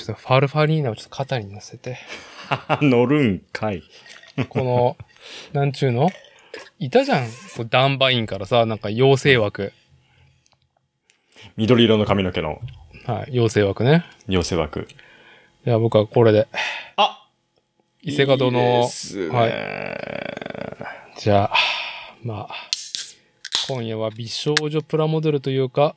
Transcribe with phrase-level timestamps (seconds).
[0.00, 1.98] ちょっとファルファリーナをちょっと肩に乗せて、
[2.80, 3.82] 乗るんかい。
[4.48, 4.96] この、
[5.52, 6.08] なんちゅうの？
[6.78, 7.26] いたじゃん。
[7.26, 9.74] こうダンバインからさ、なんか妖精枠。
[11.56, 12.62] 緑色の髪の毛の
[13.04, 13.32] はい。
[13.32, 14.06] 妖精枠ね。
[14.26, 14.88] 妖精枠。
[15.66, 16.48] いや、僕はこれで。
[16.96, 17.28] あ
[18.00, 21.56] 伊勢門のいいはいじゃあ、
[22.22, 22.54] まあ、
[23.68, 25.94] 今夜は美少女プラモデルというか、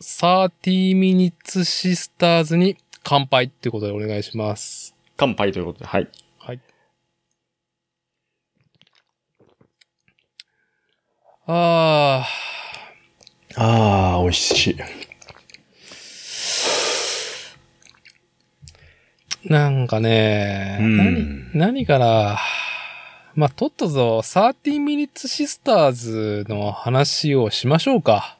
[0.00, 4.96] 30 minutes sisters に乾杯っていうことでお願いします。
[5.16, 6.08] 乾杯ということで、はい。
[6.38, 6.60] はい。
[11.46, 12.26] あ
[13.56, 14.76] ああ、美味しい。
[19.44, 22.38] ー、なんかね、うん何、何から、
[23.34, 28.38] まあ、とっとと30 minutes sisters の話をしましょうか。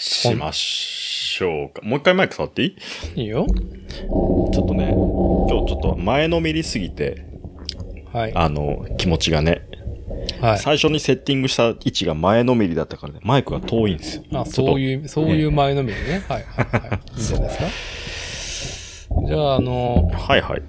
[0.00, 1.82] しましょうか。
[1.82, 2.76] もう一回マイク触ってい
[3.16, 3.22] い？
[3.22, 3.46] いいよ。
[3.48, 7.26] ちょっとね、今日ちょっと前のめりすぎて、
[8.12, 8.32] はい。
[8.34, 9.62] あの、気持ちがね、
[10.40, 10.58] はい。
[10.58, 14.22] 最初にセッティングした位置が前のめりだったからね、マイクが遠いんですよ。
[14.32, 16.24] あ、ちょっとそういう、そういう前のめりね。
[16.28, 17.00] はい、はい、はい。
[17.16, 19.14] いいんじゃないですか？
[19.26, 20.62] じゃあ、あの、はいはい。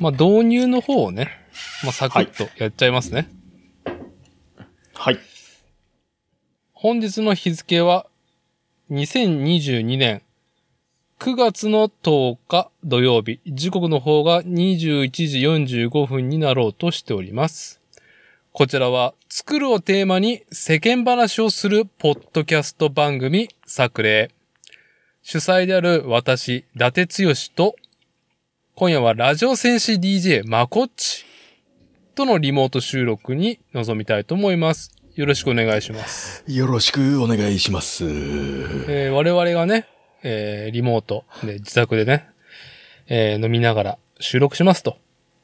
[0.00, 1.30] まあ、導入の方をね、
[1.82, 3.30] まあ、サクッとやっちゃいますね。
[4.92, 5.18] はい。
[6.78, 8.04] 本日の日付は、
[8.90, 10.20] 2022年
[11.18, 15.38] 9月の10日土曜日、時刻の方が21時
[15.78, 17.80] 45分になろうとしております。
[18.52, 24.30] こちらは、作るをテーマに世間話をするポッドキャスト番組、作例。
[25.22, 27.76] 主催である私、伊達剛と、
[28.74, 31.24] 今夜はラジオ戦士 DJ まこっち
[32.14, 34.92] とのリモート収録に臨みたいと思います。
[35.16, 36.44] よろしくお願いします。
[36.46, 38.04] よろしくお願いします。
[38.04, 39.88] えー我々がね、
[40.22, 42.28] えーリモートで自宅でね、
[43.06, 44.98] えー飲みながら収録しますと。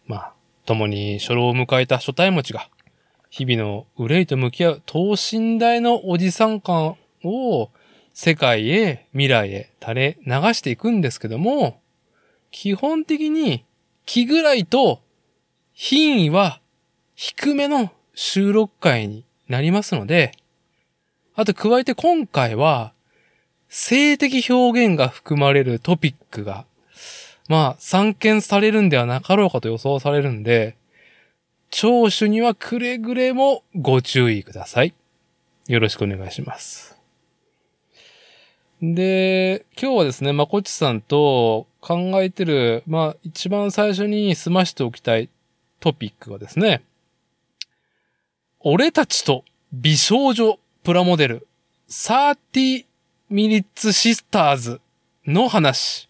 [0.06, 0.32] まあ、
[0.66, 2.68] 共に初老を迎えた初対持ちが、
[3.30, 7.70] 日々の憂いと向き合う等身大のおじさん感を
[8.12, 11.80] 世界へ、未来へ垂れ流していくんですけども、
[12.50, 13.64] 基本的に
[14.04, 15.00] 気ぐらいと
[15.72, 16.60] 品位は
[17.14, 20.32] 低めの収録会になりますので、
[21.34, 22.92] あと加えて今回は、
[23.68, 26.64] 性的表現が含まれるトピックが、
[27.48, 30.76] まあ、散見されるんではなかろうかと予想されるんで、
[31.70, 34.94] 聴取にはくれぐれもご注意ください。
[35.68, 36.96] よろしくお願いします。
[38.82, 45.28] で、今日はですね、まこっちさんと考えてる、まあ、一番最初に済ましておきたい
[45.80, 46.82] トピックがですね、
[48.64, 51.48] 俺たちと美少女プラモデル
[51.88, 52.84] 30
[53.30, 54.80] minutes sisters
[55.26, 56.08] の話。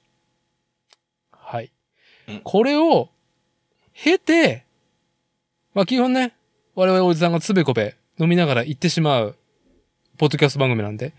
[1.33, 1.73] はい
[2.29, 2.41] うん。
[2.41, 3.09] これを
[3.95, 4.67] 経て、
[5.73, 6.35] まあ基本ね、
[6.75, 9.37] 我々おじさんがつべこべ飲みながら行ってしまう、
[10.19, 11.15] ポッドキャスト番組なんで、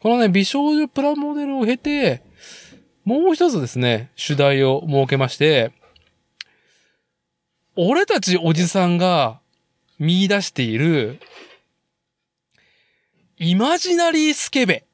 [0.00, 2.22] このね、美少女プラモデルを経て、
[3.04, 5.72] もう一つですね、主題を設けまして、
[7.76, 9.40] 俺たちおじさんが
[9.98, 11.20] 見出している、
[13.38, 14.84] イマジナリースケベ。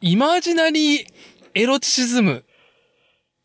[0.00, 1.06] イマジナリー
[1.54, 2.44] エロチシズム。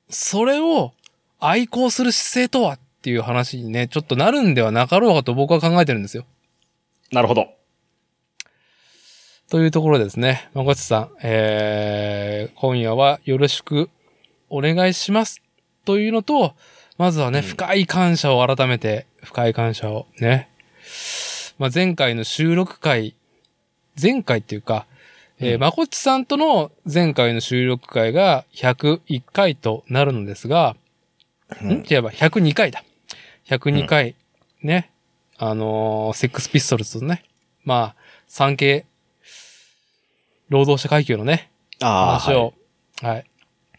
[0.10, 0.94] それを
[1.40, 6.26] 愛好する姿勢とはっていう話にね、ちょっとなるんではなかろうかと僕は考えてるんですよ。
[7.12, 7.48] なるほど。
[9.50, 13.90] というところでですね、まこつさん、えー、今夜はよろしく
[14.50, 15.42] お願いします。
[15.86, 16.56] というのと、
[16.98, 20.50] まずはね、うん深い感謝を改めて、深い感謝をね。
[21.58, 23.16] まあ、前回の収録回、
[24.02, 24.86] 前回っていうか、
[25.40, 30.76] えーうんまこっちさんとの前回の収録回が101回となるのですが、
[31.64, 32.84] ん違えば102回だ。
[33.48, 34.16] 102回、
[34.62, 34.92] ね。
[35.38, 37.24] あのーセックスピストルズとね。
[37.64, 37.96] まあ、
[38.28, 38.86] 産経、
[40.50, 41.50] 労働者階級のね、
[41.82, 42.54] ああ、話を、
[43.02, 43.26] はい。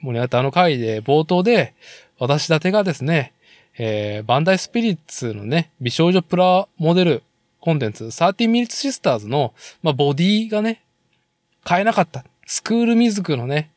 [0.01, 1.75] 盛り上がったあの回で、冒頭で、
[2.19, 3.33] 私だてがですね、
[3.79, 7.23] えーバンダイスピリッツのね、美少女プラモデル
[7.61, 10.83] コンテンツ、30 minutes sisters の、まあ、ボディがね、
[11.65, 12.25] 買えなかった。
[12.47, 13.71] スクールミズクのね、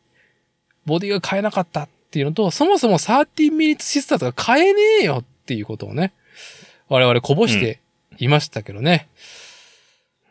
[0.85, 6.13] ボディが買えなかったっていうのと、そもそも30 minutes sisters が買えねえよっていうことをね、
[6.89, 7.79] 我々こぼして
[8.17, 9.07] いましたけどね。
[9.13, 9.27] うん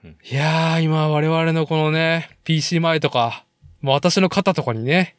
[0.04, 3.44] いやー、今我々のこのね、PC 前とか、
[3.82, 5.16] 私の肩とかにね、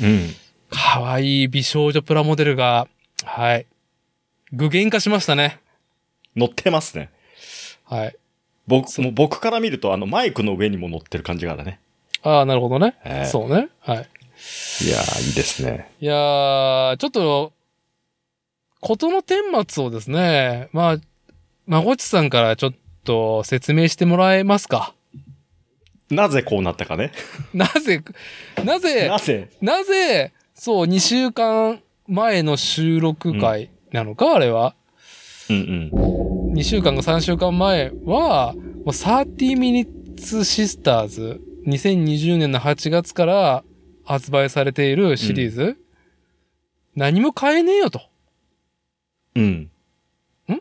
[0.00, 0.34] うん。
[0.70, 2.88] 可愛い美少女プラモデルが
[3.24, 3.66] はい。
[4.52, 5.60] 具現化しましたね。
[6.34, 7.10] 乗ってますね。
[7.84, 8.16] はい。
[8.66, 11.78] 僕、もう僕から見ると、あの、マイクの上にも乗ってる感じがあるね。
[12.22, 12.96] ああ、なるほどね。
[13.04, 13.68] ええそうね。
[13.80, 13.98] はい。
[13.98, 15.90] いやー、いいですね。
[16.00, 17.52] いやー、ちょっと、
[18.80, 19.36] ことの顛
[19.68, 20.96] 末をですね、まあ、
[21.66, 22.74] まごちさんからちょっ
[23.04, 24.94] と説明してもらえますか？
[26.10, 27.10] なぜこうなったかね。
[27.54, 28.02] なぜ、
[28.64, 29.50] なぜな、ぜ？
[29.60, 34.74] なぜ、そう、2週間前の収録回なのか、あれは。
[35.50, 36.54] うんうん。
[36.54, 43.64] 2週間か3週間前は、もう30 Minutes Sisters、2020年の8月から
[44.04, 45.76] 発売されているシリーズ、
[46.94, 48.00] 何も買えねえよと。
[49.34, 49.44] うん。
[49.44, 49.70] ん？
[50.48, 50.54] 違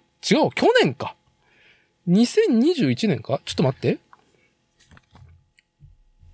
[0.46, 1.16] う、去年か。
[2.10, 3.40] 2021年か？
[3.46, 4.00] ちょっと待って。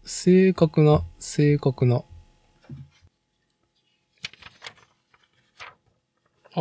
[0.04, 2.02] 正確な、正確な。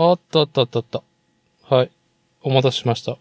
[0.09, 1.03] あったあったあったあった。
[1.63, 1.91] はい。
[2.43, 3.19] お待たせしました。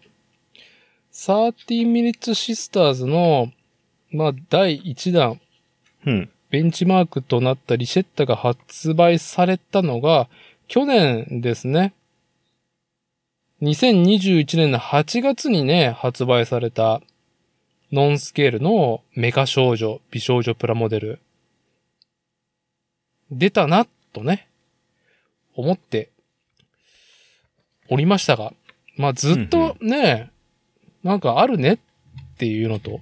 [1.12, 3.52] 30 Minutes Sisters の、
[4.10, 5.40] まあ、第1弾、
[6.06, 6.30] うん。
[6.50, 10.28] ベンチマークとなったリシェッタが発売されたのが、
[10.68, 11.92] 去年ですね。
[13.62, 17.02] 2021年の8月にね、発売された、
[17.92, 21.20] ノンスケールのメカ少女、美少女プラモデル。
[23.30, 24.48] 出たな、とね、
[25.54, 26.10] 思って
[27.90, 28.52] おりましたが、
[28.96, 30.30] まあずっとね、
[31.02, 31.78] なんかあるねっ
[32.38, 33.00] ていうのと、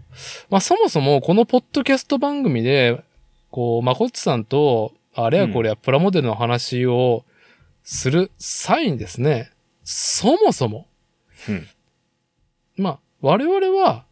[0.51, 3.05] まあそもそもこのポッドキャスト番組で、
[3.51, 7.25] こう、まこっちさんと、あれやこれやプラモデルの話を
[7.83, 9.51] する際にですね、
[9.85, 10.87] そもそも、
[11.49, 11.67] うん。
[12.77, 14.05] まあ、我々は、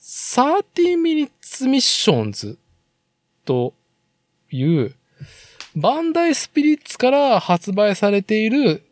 [0.00, 1.30] 30 minutes
[1.68, 2.56] missions
[3.44, 3.74] と
[4.50, 4.94] いう、
[5.76, 8.82] バンダイスピリッツから発売されている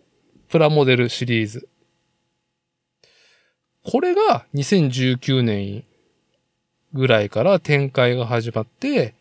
[0.56, 1.68] プラモデルシリーズ。
[3.84, 5.84] これが2019年
[6.94, 9.12] ぐらいから展開が始まって、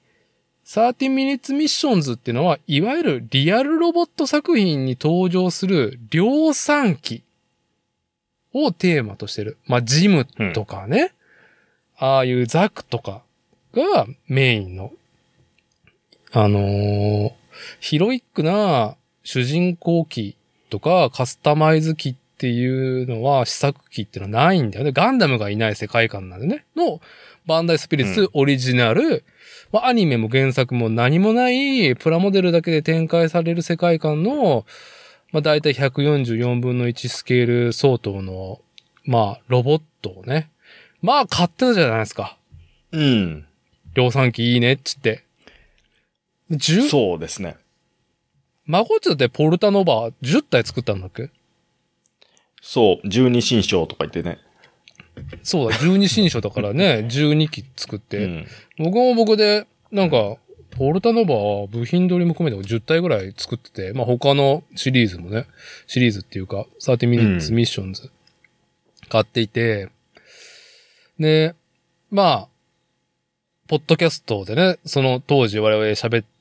[0.63, 7.21] 30 minutes missions っていうのは、いわゆるリアルロボット作品に登場する量産機
[8.53, 9.57] をテーマとしてる。
[9.67, 11.11] まあ、ジムとかね、
[11.97, 13.23] ああいうザクとか
[13.73, 14.93] がメインの、
[16.31, 17.31] あのー
[17.81, 20.37] ヒロイックな主人公機
[20.69, 24.91] とかカスタマイズ機っていうのは試作機っていうのはないんだよね。
[24.91, 26.65] ガンダムがいない世界観なんでね。
[26.75, 26.99] の、
[27.45, 29.23] バンダイスピリッツオリジナル、
[29.71, 34.65] まあ、アニメも原作も何もないプラモデルだけで展開される世界観の、
[35.31, 38.61] まあ、だいたい144分の1スケール相当の、
[39.05, 40.49] まあ、ロボットをね。
[41.01, 42.37] まあ、買ってたじゃないですか。
[42.91, 43.45] うん。
[43.93, 45.23] 量産機いいねっつって。
[46.51, 47.57] 10、そうですね。
[48.65, 51.29] マゴってポルタノバ10体作ったんだっけ？
[52.61, 54.39] そう、十二神将とか言ってね。
[55.43, 58.17] そうだ、12新書だからね、 12機作って。
[58.17, 58.47] うん。
[58.77, 60.37] 僕も僕で、なんか、
[60.71, 65.45] ポルタノバは部品取りも込めて10体ぐらい作ってて、まあ他のシリーズもね、
[65.87, 68.09] シリーズっていうか、30 minutes うん missions
[69.07, 69.89] 買っていて、
[71.17, 71.55] で、
[72.11, 72.47] まあ、
[73.67, 76.34] ポッドキャストでね、その当時我々喋った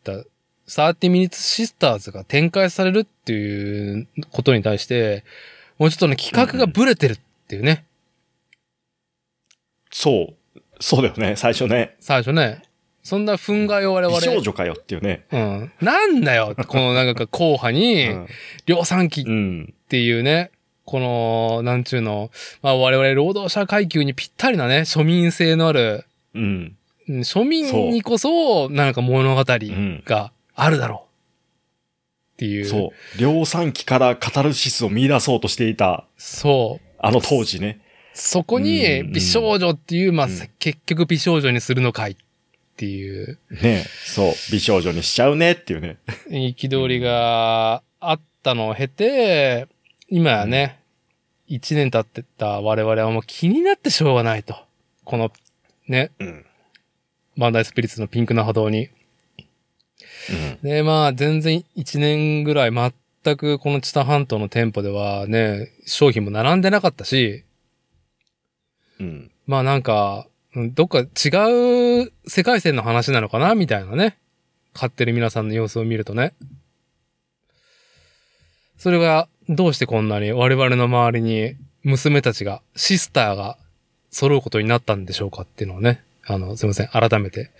[0.68, 5.25] 30 minutes sisters が展開されるっていうことに対して、
[5.78, 7.18] もうちょっとね、企画がブレてるっ
[7.49, 7.85] ていうね、
[9.90, 10.61] そう。
[10.80, 11.94] そうだよね、最初ね。
[12.00, 12.62] 最初ね、
[13.04, 14.18] そんな憤慨を我々。
[14.18, 15.25] 美少女かよっていうね。
[15.30, 15.73] うん。
[15.80, 18.09] なんだよこのなんか硬派に、
[18.66, 19.75] 量産機っうん。
[19.88, 20.50] ていうね、
[20.85, 22.30] この、なんちゅうの、
[22.61, 26.04] まあ我々労働者階級にぴったりなね、庶民性のある、
[26.35, 26.42] うん。
[26.42, 32.34] うん庶民にこそ、なんか物語んがあるだろう。
[32.34, 32.66] っていう。
[32.66, 33.18] そう。
[33.18, 36.87] 量産機からカタルシスを見出そうとしていた、そう。
[36.99, 37.80] あの当時ね。
[38.14, 42.16] そこにうん美少女っていう、まあ、うん結局美少女にするのかいっ
[42.76, 44.32] ていうねそう。
[44.52, 45.99] 美少女にしちゃうねっていうね。
[46.28, 49.66] 憤りがあったのを経て、
[50.08, 50.80] 今やね、
[51.46, 54.56] 一年経ってた我々はもう気になってしょうがないと。
[55.04, 55.32] この、
[55.88, 56.46] ね、うん。
[57.37, 58.90] バンダイスピリッツのピンクな波動に。
[60.62, 67.45] で、まあ、全然一年ぐらい全くこの知多半島の店舗ではね、商品も並んでなかったし、
[69.00, 69.31] うん。
[69.47, 74.16] まあなんか、うんどっか違う世界線の話なのかなみたいなね。
[74.73, 76.35] 買ってる皆さんの様子を見るとね。
[78.78, 83.59] それが、どうしてこんなに我々の周りに娘たちが、シスターが
[84.11, 86.02] 揃うことになったんでしょうかっていうのをね。
[86.26, 86.88] あの、すいません。
[86.88, 87.50] 改めて、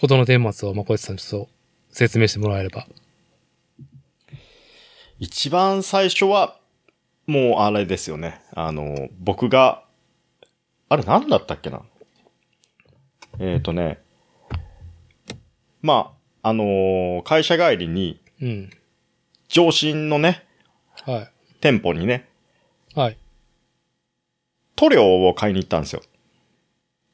[0.00, 1.53] ことの顛末を、まこいちさんちょっと
[1.94, 2.88] 説明してもらえれば。
[5.20, 6.58] 一番最初は、
[7.26, 8.42] もうあれですよね。
[8.52, 9.84] あの、僕が、
[10.88, 11.82] あれ何だったっけな？
[13.38, 14.00] えっ、とね、
[15.82, 18.70] まあ、あのー会社帰りに、うん。
[19.48, 20.44] 上新のね、
[21.06, 21.30] はい。
[21.60, 22.28] 店舗にね、
[22.96, 23.18] はい。
[24.74, 26.02] 塗料を買いに行ったんですよ。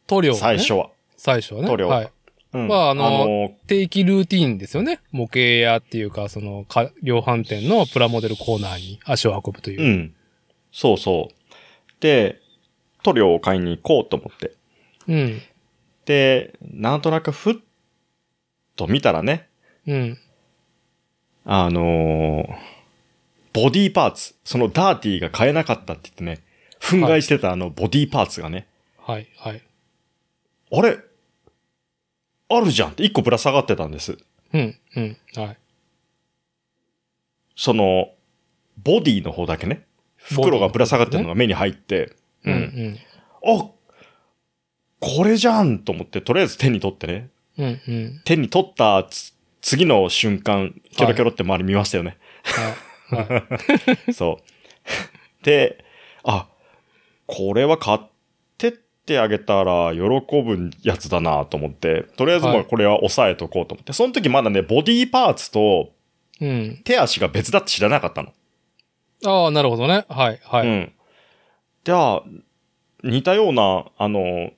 [0.07, 0.39] 塗料、ね。
[0.39, 0.73] 最初。
[0.73, 0.91] は。
[1.19, 1.69] 最初はね。
[1.69, 2.11] 塗料はい。
[2.53, 5.01] うんまああのー定期ルーティーンですよね。
[5.13, 9.87] 模型屋っていうか、その、か量販店のプラモデルコーナーに足を運ぶというう。
[9.87, 10.15] ん。
[10.73, 11.93] そうそう。
[12.01, 12.41] で、
[13.05, 14.53] 塗料を買いに行こうと思って。
[15.07, 15.43] うん。
[16.07, 17.55] で、なんとなくふっ
[18.77, 19.49] と見たらね、
[19.87, 20.19] うん。
[21.45, 22.81] あのー
[23.53, 26.41] ボディーパーツ、そのダーティーが買えなかったって言ってね、
[26.81, 29.29] 憤慨してたあのボディーパーツがね、はい。
[29.37, 29.63] はい。
[30.73, 30.99] あれ？
[32.51, 34.19] あるじゃんって一個ぶら下がってたんです。
[34.53, 34.77] うん。
[34.97, 35.17] うん。
[35.37, 35.59] はい。
[37.57, 38.09] その、
[38.83, 42.13] ボディの方だけね、袋がぶら下がってるのが目に入って、
[42.45, 42.53] うん。
[42.53, 42.99] うん。
[43.45, 43.71] あ
[45.01, 47.81] これじゃんと思って、とりあえず手に取ってね、うん。
[47.87, 48.21] うん。
[48.25, 52.19] 手に取ったつ次の瞬間、キョロキョロって周り見ましたよね。
[53.11, 53.29] はい。
[53.29, 53.39] は
[54.09, 54.13] い。
[54.13, 55.45] そう。
[55.45, 55.85] で、
[56.23, 56.49] あ、
[57.27, 58.01] これは買っ
[59.11, 60.01] てあげたら喜
[60.43, 65.91] ぶやつだなと思って、とりあえずまはいあこれは押さえとこうと思って、その時まだね、ボディパーツと
[66.41, 66.81] うん。
[66.85, 68.33] 手足が別だって知らなかったの。
[69.27, 70.07] ああ、なるほどね。
[70.09, 70.41] はい。
[70.43, 70.67] はい。
[70.67, 70.93] うん。
[71.85, 72.23] じゃあ、
[73.05, 74.51] 似たような、あの、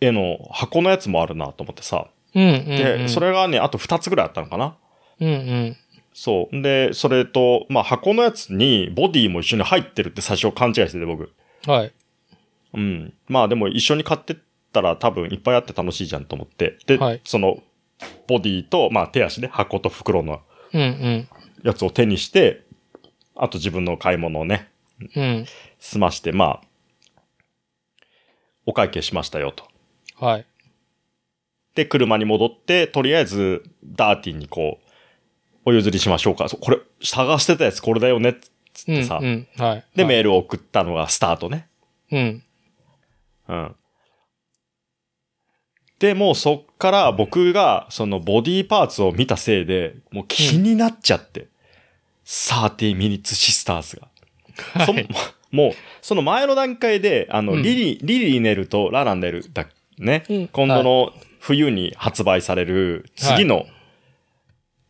[0.00, 2.08] 絵の箱のやつもあるなと思ってさ。
[2.34, 2.44] うん。
[2.44, 2.64] うん。
[2.66, 4.76] で、それがね、あと2つぐらいあったのかな。
[5.20, 5.28] うん。
[5.28, 5.76] うん。
[6.12, 6.62] そう。
[6.62, 11.32] で、それと、まあ箱のやつにボディも一緒に入ってるって最初勘違いしてて僕。
[11.66, 11.92] はい。
[12.74, 13.14] うん。
[13.28, 14.36] まあでも一緒に買ってっ
[14.72, 16.78] たら多分いっぱいあって楽しいじゃんと思って。
[16.86, 17.62] で、はいその、
[18.26, 20.40] ボディと、まあ手足ね、箱と袋の
[20.72, 20.80] うん。
[20.80, 21.28] うん。
[21.62, 22.64] やつを手にして、
[23.36, 24.68] あと自分の買い物をね、
[25.16, 25.46] うん。
[25.78, 26.60] 済まして、まあ、
[28.66, 29.64] お会計しましたよと。
[30.16, 30.46] はい。
[31.74, 34.88] で、車に戻って、とりあえず、ダーティーにこう、
[35.66, 36.48] お譲りしましょうか。
[36.48, 38.34] これ、探してたやつこれだよね、
[38.72, 38.96] つっうん。
[38.96, 39.18] てさ。
[39.20, 39.48] うん。
[39.58, 39.84] はい。
[39.96, 41.68] で、はいメールを送ったのがスタートね。
[42.12, 42.42] うん。
[43.48, 43.76] うん。
[45.98, 51.48] で、もうそっから僕がそのボディパーツを見たせいで、もう気になっちゃって。
[52.24, 54.08] 30 minutes sisters が。
[54.86, 55.08] そはい。
[55.50, 55.72] もう、
[56.02, 59.66] その前の段階で、あの、うんリリ、リリネルとラランデルだ、
[59.98, 60.24] ね。
[60.28, 63.66] うん今度の冬に発売される次の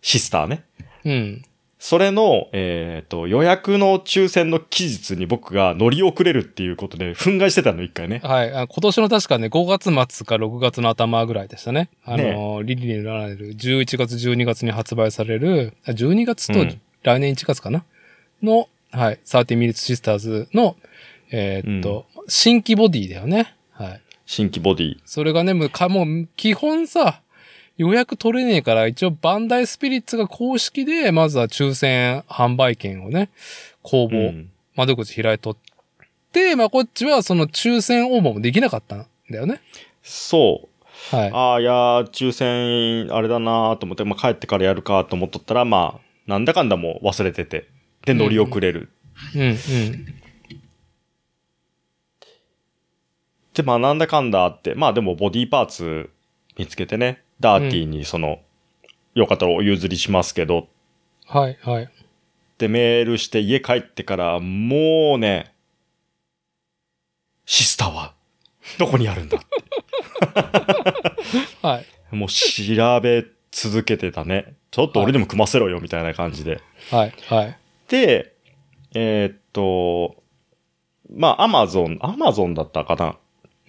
[0.00, 0.64] シスターね。
[1.04, 1.42] うん。
[1.86, 8.22] それの、えっ、と、予約の抽選の期日に僕が乗り遅れるっていうことで、憤慨してたの、一回ね。
[8.24, 8.50] はい。
[8.54, 11.90] あ今年の確かね、5月末か6月の頭ぐらいでしたね。
[12.06, 17.84] あの、リリーにられる11月、12月に発売される、あ12月とうん来年1月かな、
[18.42, 20.76] の、はい、30 Minutes Sisters の、
[21.30, 23.56] えーっと、新規ボディだよね。
[23.72, 24.00] はい。
[24.24, 24.96] 新規ボディ。
[25.04, 27.20] それがね、もうか、もう、基本さ、
[27.76, 33.30] 予約取れねえから、一応バンダイスピリッツが公式で、まずは抽選販売券をね、
[33.82, 35.56] 公募、うん窓口開いとっ
[36.32, 39.60] て、まあ、こっちはその抽選応募もできなかったんだよね。
[40.02, 40.68] そ
[41.12, 41.16] う。
[41.16, 41.30] はい。
[41.32, 47.68] ああ、いやー、抽選、あれだなーと思って、まあ、帰ってからやるかと思っとったら、まあ、なんだかんだもう忘れてて。
[48.04, 48.90] で、乗り遅れる。
[49.34, 49.56] うん、うん。
[53.54, 56.10] で、まあ、なんだかんだあって、まあ、でも、ボディパーツ
[56.58, 58.40] 見つけてね、ダーティーに、その、
[59.14, 60.68] よかったらお譲りしますけど、
[61.26, 61.84] はい、はい。
[61.84, 61.88] っ
[62.58, 65.54] てメールして家帰ってから、もうね、
[67.46, 68.14] シスターは、
[68.78, 69.38] どこにあるんだ
[71.62, 71.80] は
[72.12, 72.14] い。
[72.14, 74.54] もう調べ続けてたね。
[74.70, 76.60] ちょっと俺でも組ませろよ、みたいな感じで。
[76.90, 77.58] はい、はい。
[77.88, 78.34] で、
[78.94, 80.22] えーっと、
[81.10, 83.16] まあ、アマゾン、アマゾンだったかな。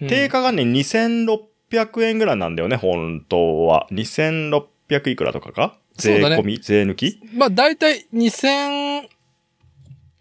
[0.00, 1.38] うん定価がね、2600
[1.72, 3.86] 円ぐらいなんだよね、本当は。
[3.90, 5.76] 2600いくらとかか？
[5.96, 7.20] 税込み、税抜き？
[7.34, 9.10] まあ、だいたい2000、ちょっ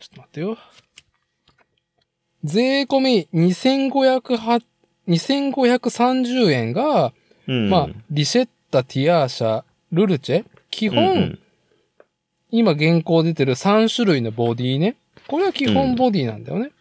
[0.10, 0.58] と待ってよ。
[2.44, 4.64] 税込み2500
[5.08, 7.14] 2530円が、
[7.48, 7.70] うん。
[7.70, 11.40] まあ、リシェッタ、ティアーシャ、ルルチェ基本、うんうん
[12.52, 14.96] 今現行出てる3種類のボディね。
[15.28, 16.72] これは基本ボディなんだよね。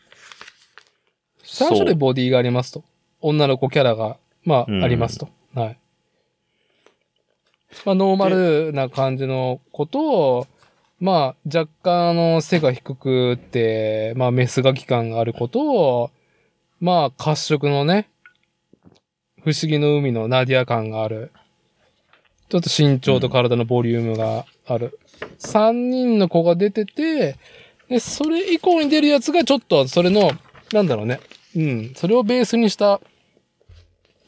[1.43, 2.85] 3種類ボディがありますと。
[3.21, 5.29] 女の子キャラが、まあ、うんありますと。
[5.55, 5.79] はい。
[7.85, 10.47] まあ、ノーマルな感じの子と、
[11.01, 16.11] まあ、若干、あの、背が低くって、まあ、メスガキ感がある子と、
[16.81, 18.09] まあ、褐色のね、
[19.43, 21.31] 不思議の海のナディア感がある。
[22.49, 24.99] ちょっと身長と体のボリュームがある。
[25.41, 27.37] 3人の子が出てて、
[27.89, 30.31] で、それ以降に出るやつがちょっと、それの、
[30.73, 31.21] なんだろうね。
[31.57, 31.93] うん。
[31.95, 33.01] それをベースにした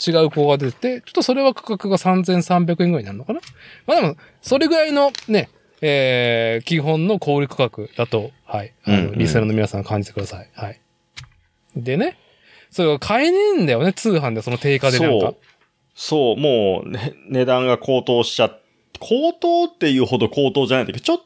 [0.05, 3.41] 違う子が出てて、ちょっとそれは価格が3300円ぐらいになるのかな？
[3.87, 5.49] まあでも、それぐらいのね、
[5.81, 8.75] えー、基本の小売価格だと、はい。
[8.85, 10.51] あの、うんうんリスナーの皆さん感じてください。
[10.55, 10.81] はい。
[11.77, 12.19] でね、
[12.71, 15.37] それが買えねえんだよね、通販でその定価でなんかそう。。
[15.95, 18.61] そう、もう、ね、値段が高騰しちゃっ
[18.99, 21.21] 高騰っていうほど高騰じゃないんだけど、ちょっ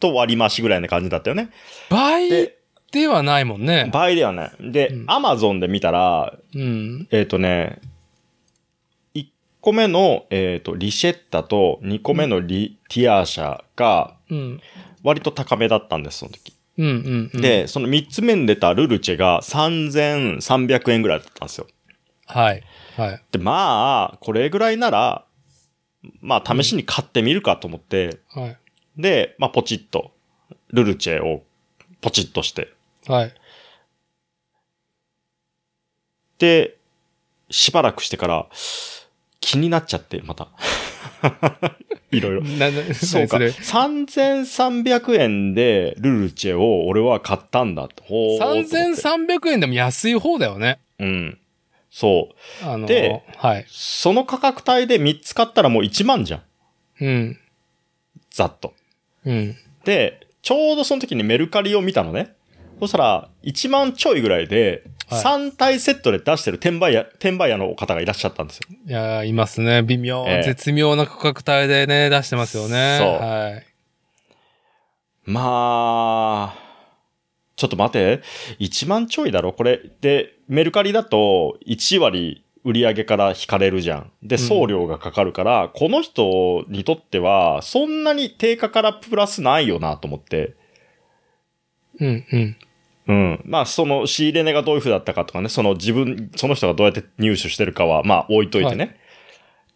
[0.00, 1.50] と割り増しぐらいな感じだったよね。
[1.90, 2.58] 倍で、
[2.92, 3.90] ではないもんね。
[3.92, 4.52] 倍ではない。
[4.60, 7.08] でうん、アマゾンで見たら、うん。
[7.10, 7.88] えっ、とね、1
[9.60, 14.60] 個目の、えっ、と、リシェッタと2個目のリ、ティアーシャがうん。
[15.02, 16.54] 割と高めだったんです、その時。
[16.76, 21.66] うんうん、うん。、で、その3つ目に出たルルチェが3300円ぐらいだったんですよ。
[22.26, 22.62] はい。
[22.96, 23.22] はい。
[23.32, 25.24] で、まあ、これぐらいなら、
[26.20, 28.58] まあ、試しに買ってみるかと思って、はい。
[28.96, 30.12] で、まあ、ポチッと、
[30.70, 31.42] ルルチェを
[32.00, 32.72] ポチッとして、
[33.06, 33.34] はい。
[36.38, 36.76] で、
[37.50, 38.46] しばらくしてから、
[39.40, 40.48] 気になっちゃって、また。
[42.10, 42.94] いろいろ。
[42.94, 43.36] そうか。
[43.36, 48.02] それ3300円でルルチェを俺は買ったんだと。
[48.04, 50.78] ほーと思って3300円でも安い方だよね。
[50.98, 51.38] うん。
[51.90, 52.30] そ
[52.62, 52.66] う。
[52.66, 53.66] あの、ではい。
[53.68, 56.42] その価格帯で3つ買ったらもう1万じゃん。
[57.00, 57.38] うん。
[58.30, 58.74] ざっと。
[59.24, 59.56] うん。
[59.84, 62.34] で、ちょうどその時にメルカリを見たのね。
[62.80, 68.68] そしたら、1万ちょいぐらいで、はい3体セットで出してる転売屋、転売屋の方がいらっしゃったんですよ。
[68.86, 69.82] いやー、いますね。
[69.82, 72.98] 微妙、ええ絶妙な価格帯でね、出してますよね。
[73.00, 73.66] そうはい。
[75.24, 76.58] まあ、
[77.56, 78.22] ちょっと待って。
[78.60, 79.52] 1万ちょいだろ？
[79.52, 79.80] これ。
[80.00, 84.10] で、メルカリだと1割売り上げから引かれるじゃん。
[84.22, 90.54] で、うん送料がかかるから、この人にとっては、そんなに定価からプラスないよなと思って。
[92.00, 92.56] うん、うん。
[93.08, 93.42] うん。
[93.44, 98.98] まあ、その仕入れ値がどういう風だったかとかね、その自分、その人がどうやって入手してるかは、まあ、置いといてね。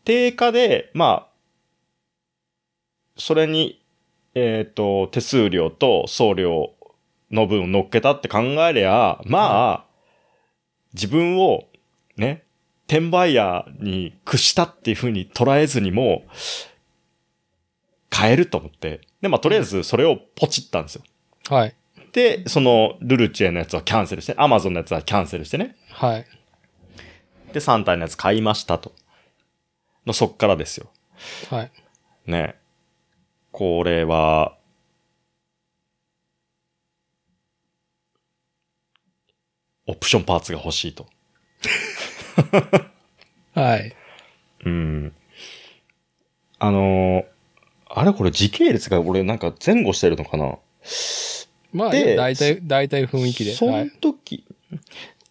[0.04, 1.28] 定価で、まあ、
[3.16, 3.82] それに、
[4.34, 6.74] えっ、と、手数料と送料
[7.30, 9.86] の分乗っけたって考えりゃ、まあ、
[10.92, 11.64] 自分を、
[12.16, 12.44] ね、
[12.86, 16.24] 転売ヤーに屈したっていう風に捉えずにも、
[18.10, 19.00] 買えると思って。
[19.22, 21.02] で、まあ、とりあえずそれをポチったんですよ。
[21.48, 21.74] はい。
[22.12, 25.76] で、その、ルルチェのやつはキャンセルして、アマゾンのやつはキャンセルしてね。
[25.90, 26.26] はい。
[27.52, 28.92] で、3体のやつ買いましたと。
[30.06, 30.90] の、そっからですよ。
[31.50, 31.72] はい。
[32.26, 32.56] ね。
[33.50, 34.56] これは、
[39.86, 41.06] オプションパーツが欲しいと。
[43.54, 43.94] はい。
[44.64, 45.12] うん。
[46.58, 47.24] あのー
[47.94, 50.56] あれこれ時系列が俺なんか前後してるのかな？
[51.72, 53.54] まあ、で大体、大体雰囲気で。
[53.54, 53.90] そのはい。
[54.00, 54.44] 時、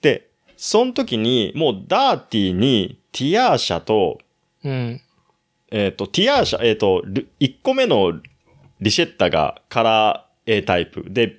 [0.02, 0.28] で、
[0.58, 4.20] その時に、もうダーティーにティアーシャと、
[4.64, 5.02] うん。
[5.72, 8.20] えっ、と、ティアーシャ、えっ、と、ル1個目の
[8.80, 11.06] リシェッタがカラー A タイプ。
[11.08, 11.38] で、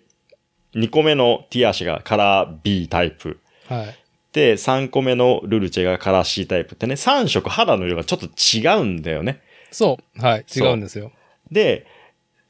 [0.75, 3.41] 2個目のティアーシャがカラー B タイプ。
[3.69, 3.97] はい。
[4.33, 9.41] で、3個目のルルチェがカラー C タイプってね、3色肌の色がちょっと違うんだよね。
[9.71, 10.21] そう。
[10.21, 10.47] はい。
[10.55, 11.13] 違うんですよ。
[11.51, 11.87] で、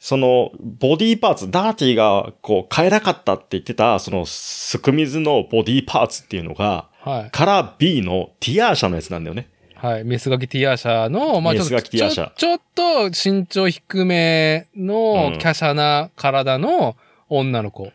[0.05, 7.31] その、ボディパーツ、ダーティーが、こう、変えなかったって言ってた、その、すく水のボディパーツっていうのが、はい。
[7.31, 9.49] カラー B のティアーシャのやつなんだよね。
[9.77, 10.05] はい。
[10.05, 16.97] メスガキティアーシャの、まあちょっと、メスガキティアーシャちょちょっと身長低めのうん華奢な体の
[17.29, 17.93] 女の子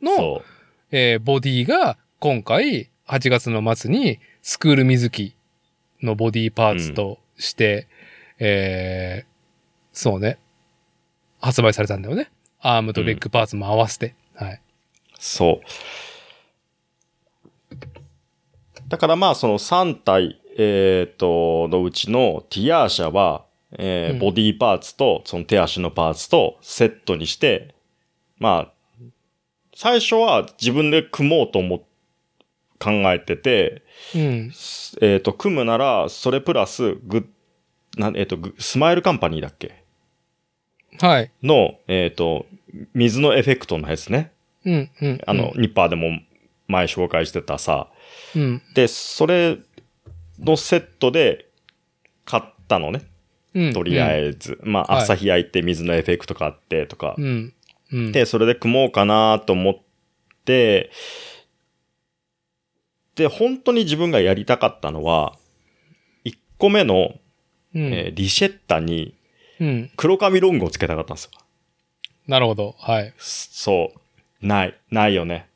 [0.00, 0.42] の、そ
[0.92, 5.34] えーボディが今回8月の末にスクール水着
[6.00, 7.86] のボディパーツとして、
[8.38, 9.34] えー
[9.92, 10.38] そうね、
[11.44, 12.30] 発売されたんだよね。
[12.60, 14.14] アームとレッグパーツも合わせて。
[14.34, 14.54] はい。
[14.54, 14.58] う。
[15.18, 15.66] そう。
[18.88, 23.44] だからまあ、その3体、えっ、と、のうちのティアーシャは、
[23.76, 27.74] えーうんボディパーツと、その手足のパーツとセットにして、
[28.38, 29.08] まあ、
[29.74, 31.82] 最初は自分で組もうと思っ
[32.78, 33.82] 考えてて、
[34.14, 34.52] うん。
[35.00, 39.83] えっ、と、組むなら、それプラス、グッ、なん、えっ、と、グスマイルカンパニーだっけ
[41.00, 41.30] はい。
[41.42, 42.46] の、えっ、と、
[42.94, 44.32] 水のエフェクトのやつね。
[44.64, 45.20] うん、うん。
[45.26, 46.10] あの、ニッパーでも
[46.68, 47.88] 前紹介してたさ。
[48.34, 49.58] うん、で、それ
[50.38, 51.48] のセットで
[52.24, 53.02] 買ったのね。
[53.54, 53.72] うん。
[53.72, 54.58] とりあえず。
[54.62, 57.14] まあ、はい朝日焼いて水のエフェクト買ってとか。
[57.18, 57.54] うん。
[57.92, 58.12] うん。
[58.12, 59.74] で、それで組もうかなと思っ
[60.44, 60.90] て、
[63.14, 65.36] で、本当に自分がやりたかったのは、
[66.24, 67.14] 1個目の、
[67.74, 67.92] うん。
[67.92, 69.14] えーリシェッタに
[69.64, 69.90] うん。
[69.96, 71.30] 黒髪ロングをつけたかったんですよ。
[72.26, 72.74] なるほど。
[72.78, 73.12] はい。
[73.18, 73.92] そ
[74.42, 74.46] う。
[74.46, 74.74] ない。
[74.90, 75.46] ないよね。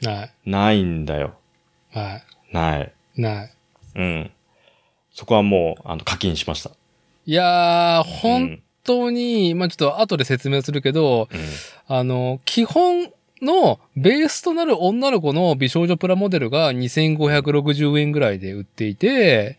[0.00, 0.30] ない。
[0.44, 1.34] ないんだよ。
[1.92, 2.20] は
[2.52, 2.92] ない。
[3.16, 3.20] い。
[3.20, 3.52] ない。
[3.94, 4.30] うん。
[5.12, 6.70] そこはもう、あの、課金しました。
[7.24, 8.62] いやー、う本ん。
[8.84, 11.38] 当に、まあちょっと後で説明するけど、うん
[11.96, 13.10] あの、基本
[13.42, 19.58] のベースとなる女の子の美少女プラモデルが2560円ぐらいで売っていて、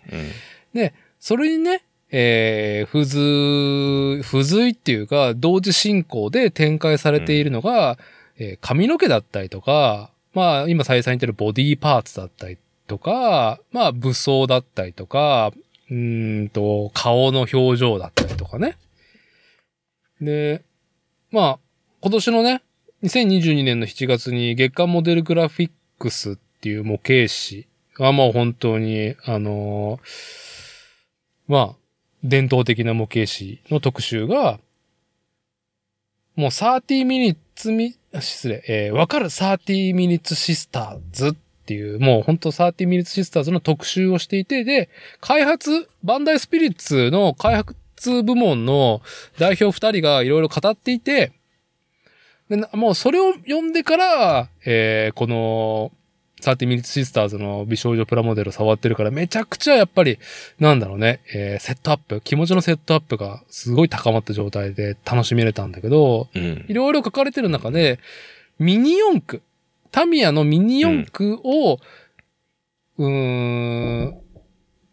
[0.73, 0.91] うん。
[1.19, 7.97] それにね、えー、付随、付随っていうか、同時進行で展開されているのが、
[8.37, 15.51] えー髪の毛だったりとか、まあ、今再三言ってるボディーパーツだったりとか、まあ、武装だったりとか、
[15.89, 18.77] うーんと、顔の表情だったりとかね。
[20.21, 20.63] で、
[21.31, 21.59] まあ、
[22.01, 22.61] 今年のね、
[23.03, 30.57] 2022年の7月に月間モデルグラフィックスっていう模型誌がもう本当に、あのー
[31.47, 31.75] まあ、
[32.27, 34.59] 伝統的な模型誌の特集が、
[36.35, 41.35] もう30 minutes み、あ失礼、えーわかる30 minutes sisters っ
[41.65, 44.89] ていう、もう本当30 minutes sisters の特集をしていて、で、
[45.21, 49.01] 開発、バンダイスピリッツの開発部門の
[49.39, 51.31] 代表二人がいろいろ語っていて、
[52.49, 55.91] でもうそれを読んでから、えーこの、
[56.41, 60.19] 30 minutes sisters の美少女プラモデルを触ってるから、めちゃくちゃやっぱり、
[60.59, 66.73] なんだろうね、えーセットアップ、気持ちのセットアップがすごい高まった状態で楽しめれたんだけど、うんい。
[66.73, 67.99] ろいろ書かれてる中で、
[68.59, 69.41] ミニ四駆、
[69.91, 71.79] タミヤのミニ四駆を、
[72.97, 74.17] うーん、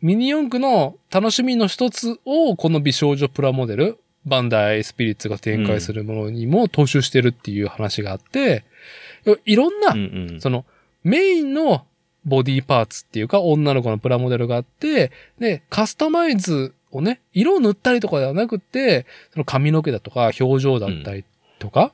[0.01, 8.65] ミニ四駆の楽しみの一つを、この美少女プラモデル、バンダイスピリッツが展開するものにも踏襲してるっていう話があって、
[9.45, 9.95] いろんな。
[10.41, 10.65] その、
[11.05, 11.87] メインの
[12.25, 21.25] ボディパーツっていうか、女の子のプラモデルがあって、で、カスタマイズをね、色を塗ったりとかではなくて、その髪の毛だとか、表情だったり
[21.59, 21.93] とか、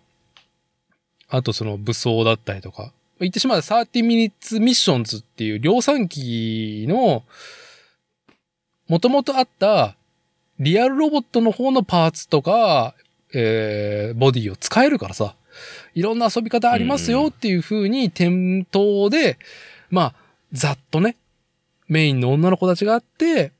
[1.28, 7.24] あとその武装だったりとか、言ってしまえば30 minutes missions っていう量産機の、
[8.88, 9.94] もともとあった
[10.58, 12.94] リアルロボットの方のパーツとか、
[13.32, 15.34] えー、ボディを使えるからさ、
[15.94, 19.38] いろんな遊び方ありますよっていう風に店頭で、
[19.90, 20.14] まあ、
[20.52, 21.16] ざっとね、
[21.88, 23.52] メインの女の子たちがあって、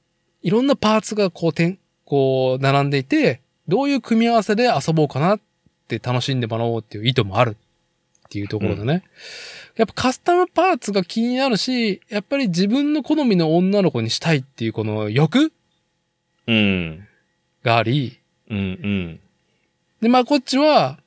[0.43, 5.41] いろんなパーツがこう、てん、こう、並んでいて、どういう組み合わせで遊ぼうかなっ
[5.89, 7.57] て楽しんでもらおうっていう意図もある
[8.27, 9.03] っていうところでね。
[9.77, 15.53] やっぱカスタムパーツが気になるし、やっぱり自分の好みの女の子にしたいっていうこの欲
[16.47, 17.07] うん。
[17.63, 19.21] があり、うんうん。
[20.01, 20.99] で、まあこっちは、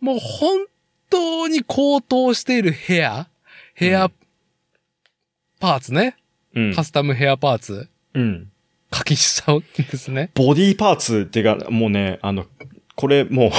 [0.00, 0.66] もう本
[1.18, 3.26] 当に高騰しているヘア、
[3.74, 4.12] ヘアうん
[5.60, 6.16] パーツね。
[6.54, 8.50] うんカスタムヘアパーツ、うん。
[8.90, 10.30] 課金しちゃうんですね。
[10.34, 12.46] ボディーパーツってか、もうね、あの、
[12.94, 13.50] これもう、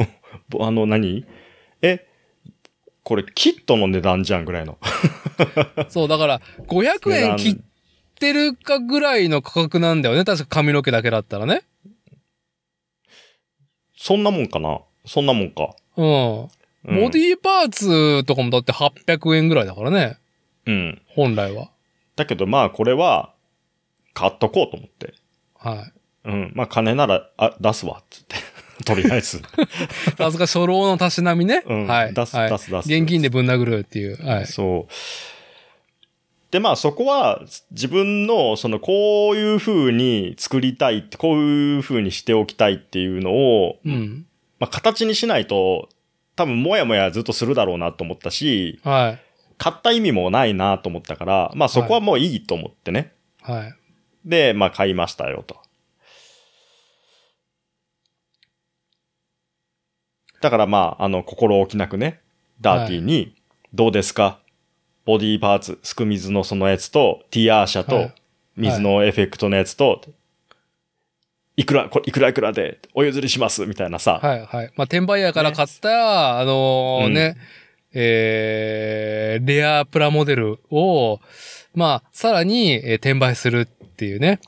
[0.62, 1.24] あの何、
[1.82, 2.06] え、
[3.02, 4.78] これキットの値段じゃんぐらいの。
[5.88, 7.56] そう、だから、500円切っ
[8.18, 10.24] てるかぐらいの価格なんだよね。
[10.24, 11.62] 確か髪の毛だけだったらね。
[13.96, 15.74] そんなもんかなそんなもんか。
[15.96, 16.48] うん。
[16.84, 20.18] うんボディーパーツとかもだって800円ぐらいだからね。
[20.66, 21.02] うん。
[21.06, 21.70] 本来は。
[22.16, 23.32] だけどまあこれは、
[24.14, 25.14] 買っとこうと思って。
[25.56, 25.86] は
[26.24, 26.28] い。
[26.28, 26.52] うん。
[26.54, 28.36] まあ金なら、あ、出すわ、つって。
[28.84, 29.40] とりあえず。
[30.18, 31.62] さすが初老のたしなみね。
[31.66, 32.14] うんはい。
[32.14, 34.24] 出すはい出す出す現金でぶん殴るっていう。
[34.24, 34.46] はい。
[34.46, 34.92] そう。
[36.50, 44.26] で、まあそこは自分のそのこういう風に作りたいって、こういう風にしておきたいっていうのを、うん。
[44.58, 45.88] まあ形にしないと
[46.36, 49.20] 多分もやもやずっとするだろうなと思ったし、はい。
[49.58, 53.12] 買った意味もないなと思ったから、まあそこはもういいと思ってね。
[53.42, 53.74] はい。
[54.24, 55.60] で、まあ買いましたよと。
[60.40, 62.20] だからまあ、あの、心置きなくね、
[62.60, 63.36] ダーティーに、
[63.72, 64.40] どうですか？
[65.04, 68.14] ボディーパーツ、すく水のそのやつと、ティアーシャとはい、
[68.56, 70.10] 水のエフェクトのやつと、い
[71.64, 74.18] くら、これいくらいくらでお譲りしますみたいなさ。
[74.22, 74.40] はい。
[74.46, 74.72] はい。
[74.76, 77.36] まあ、転売屋から買った、あのーね、
[77.92, 81.20] えー、レアプラモデルを、
[81.74, 84.40] まあ、さらに、えー転売するっていうね。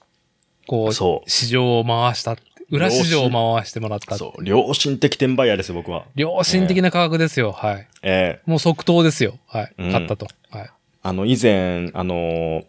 [0.66, 2.36] こう、そう市場を回した。
[2.70, 4.16] 裏市場を回してもらった。
[4.16, 6.06] そう、良心的転売屋ですよ、僕は。
[6.14, 7.52] 良心的な価格ですよ。
[7.52, 7.88] はい。
[8.02, 9.38] ええもう即答ですよ。
[9.46, 9.74] はい。
[9.78, 10.26] うん買ったと。
[10.50, 10.70] はい。
[11.02, 12.64] あの、以前、あのー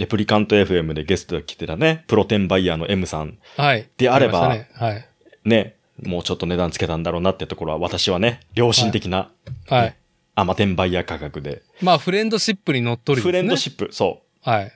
[0.00, 3.36] レプリカント FM でゲストで来てたね、プロ転売ヤーの M さん。
[3.58, 3.86] はい。
[3.98, 5.06] であればありましたね
[5.44, 9.30] ね、もうちょっと値段つけたんだろうなってところは、私はね、良心的な、
[9.68, 9.80] はい。
[9.82, 9.96] はい。
[10.36, 11.60] アマ転売ヤー価格で。
[11.82, 14.72] まあ、フレンドシップに乗っ取る、フレンドシップ、そはい。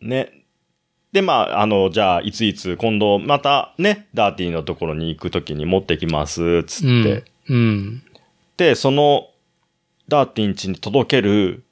[0.00, 0.06] う。
[0.06, 0.44] ね。
[1.10, 7.24] で、まあ、あの、じゃあ、いついつ、今度、またね、ダーティーのところに行くときに持ってきます、つって。
[7.48, 7.56] うん。
[7.56, 8.02] うん。
[8.56, 9.30] で、その、
[10.06, 11.64] ダーティン家に届ける、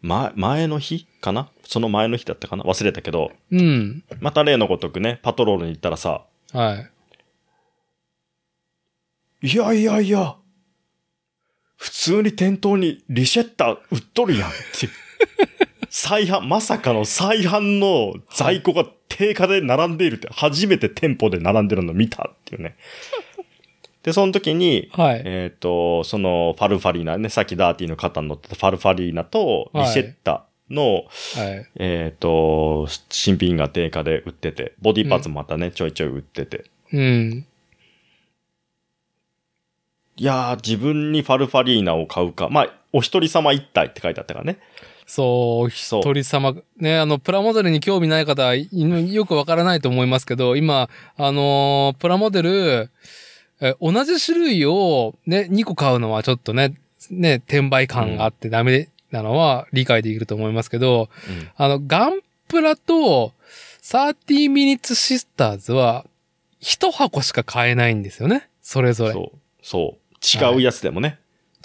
[0.00, 2.64] ま、前の日かなその前の日だったかな？
[2.64, 4.04] 忘れたけど、うん。
[4.20, 6.86] また例のごとくね、パトロールに行ったらさ、は
[9.42, 9.48] い。
[9.48, 10.36] いやいやいや、
[11.76, 14.88] 普通に店頭にリシェッター売っとるやんって。
[15.88, 22.76] 再販、まさかの再販の在庫が定価で並んでいるって、初めて店舗で並んでるの見たっていうね。
[24.02, 25.22] で、その時に、はい。
[25.24, 31.66] えっ、と、そのファルファリーナね、さっきダーティーの方に乗ってたファルファリーナとリシェッタの、はい。
[31.76, 36.64] えっ、と、新品が定価で売ってて、ボディパーツもまたね、ちょいちょい売ってて。
[36.92, 37.46] うん。
[40.16, 42.48] いやー、自分にファルファリーナを買うか。
[42.48, 44.58] まあ、お一人様一体って書いてあったからね。
[45.06, 52.90] そう、そう一人様、ね、あの、プラモデルに興味ない方はいよくわからないと思いますけど、今、あのープラモデル、
[53.60, 56.74] え同じ種類をね、2個買うのはちょっとね、
[57.10, 61.50] ね、転売感があってダメなのは理解できると思いますけど、うん。
[61.56, 63.32] あの、ガンプラと
[63.82, 66.06] 30 minutes sisters は
[66.58, 68.48] 一箱しか買えないんですよね。
[68.62, 69.12] それぞれ。
[69.12, 69.38] そう。
[69.62, 70.48] そう。
[70.48, 71.18] 違うやつでもね。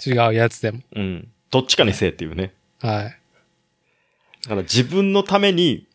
[0.04, 0.80] 違うやつでも。
[0.94, 1.28] うん。
[1.50, 2.52] どっちかにせえっていうね。
[2.80, 3.04] はい。
[4.42, 5.86] だから自分のために、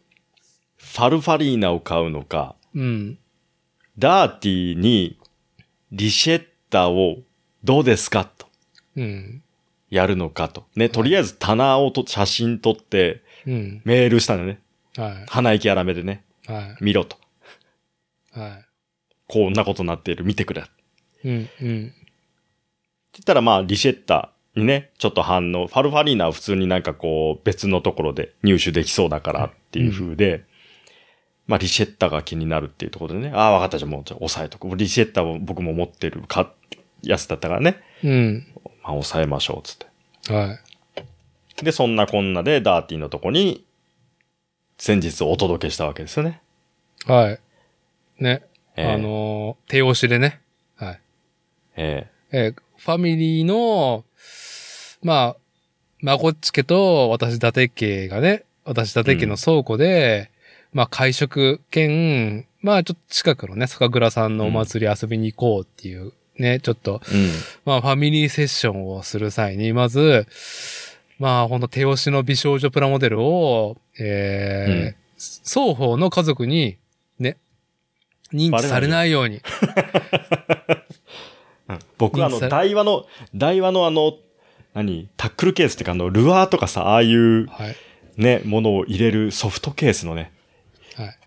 [0.77, 3.19] ファルファリーナを買うのか、うん。
[3.99, 5.19] ダーティーに
[5.91, 7.19] リシェッターを
[7.63, 8.47] どうですかと
[8.95, 9.42] うん。
[9.93, 10.65] やるのかと。
[10.75, 13.81] ね、とりあえず棚をと写真撮ってうん。
[13.85, 14.59] メールしたのね。
[14.97, 16.23] は鼻息荒めでね。
[16.49, 16.51] い。
[16.51, 17.17] は見ろと。
[18.35, 18.39] い。
[18.39, 18.65] はい。
[19.27, 20.25] こんなことになっている。
[20.25, 20.63] 見てくれ。
[20.63, 20.71] って
[21.25, 21.33] うん。
[21.33, 21.47] うん。
[21.59, 21.91] 言
[23.21, 25.67] ったらまあ、リシェッターにね、ちょっと反応。
[25.67, 30.45] ファルファリーナは普通になんかこう、別のところで入手できそうだからっていう風で、
[31.45, 33.31] まあ、リシェッターが気になるっていうところでね。
[33.35, 33.77] ああ、わかった。
[33.77, 34.75] じゃあもう、じゃあ抑えとく。
[34.75, 36.51] リシェッターを僕も持ってるか、
[37.03, 37.79] やつだったからね。
[38.03, 38.47] うん。
[38.83, 40.33] まあ、抑えましょう、つって。
[40.33, 40.59] は
[41.59, 41.63] い。
[41.63, 43.65] で、そんなこんなで、ダーティーのとこに、
[44.77, 46.41] 先日お届けしたわけですよね。
[47.05, 47.39] はい。
[48.23, 48.43] ね。
[48.75, 50.41] えーあのー手押しでね。
[50.75, 50.99] はい。
[51.75, 54.03] ええーファミリーの、
[55.03, 55.37] まあ、
[56.01, 60.31] まこっち家と私伊達家がね、私伊達家の倉庫で、
[60.73, 67.29] まあ会食兼、まあちょっと近くのね、酒蔵さんのお祭り遊びに行こうっていうね、ちょっと、えうん。
[67.65, 70.27] まあファミリーセッションをする際に、まず、
[71.19, 75.03] まあほんと手押しの美少女プラモデルを、えー
[75.45, 76.77] 双方の家族に、
[77.17, 77.37] ね、
[78.33, 79.41] 認知されないように。
[81.97, 84.17] 僕あの、台話の、台話のあの、
[84.73, 85.07] 何？
[85.15, 87.75] タックルケースってかあの、ルアーとかさ、ああいうはい。
[88.17, 90.31] ね、ものを入れるソフトケースのね、
[90.95, 91.17] はい。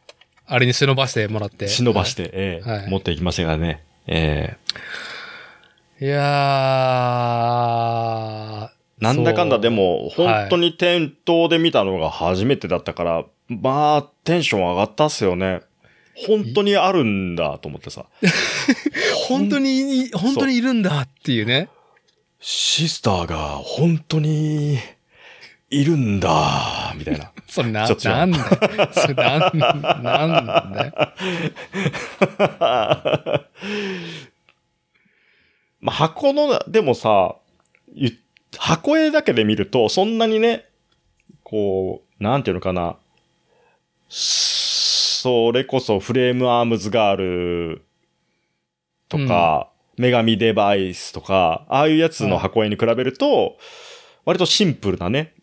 [0.47, 1.69] あれに忍ばしてもらって。
[1.69, 3.83] 忍ばして、ええはい持っていきましたからね。
[4.07, 4.57] え
[6.01, 8.77] えいやー。
[9.01, 15.63] なんだかんだでも、本当に店頭で見たのが初めてだったから、まあ、テンション上がったっすよね。
[16.15, 18.07] 本当にあるんだと思ってさ。
[19.29, 21.69] 本当に、本当にいるんだっていうね。
[22.41, 24.79] シスターが本当に
[25.71, 27.33] いるんだ、みたいな。
[27.47, 28.89] それな、なんだよ。
[28.93, 30.93] それなん、なんだよ。
[35.81, 37.37] まあ、箱の、でもさ、
[37.95, 38.19] ゆ
[38.59, 40.65] 箱絵だけで見ると、そんなにね、
[41.45, 42.97] こう、なんていうのかな。
[44.09, 47.83] それこそフレームアームズガール
[49.09, 53.57] とか、女神デバイスとか、ああいうやつの箱絵に比べると、
[54.25, 55.35] 割とシンプルなね、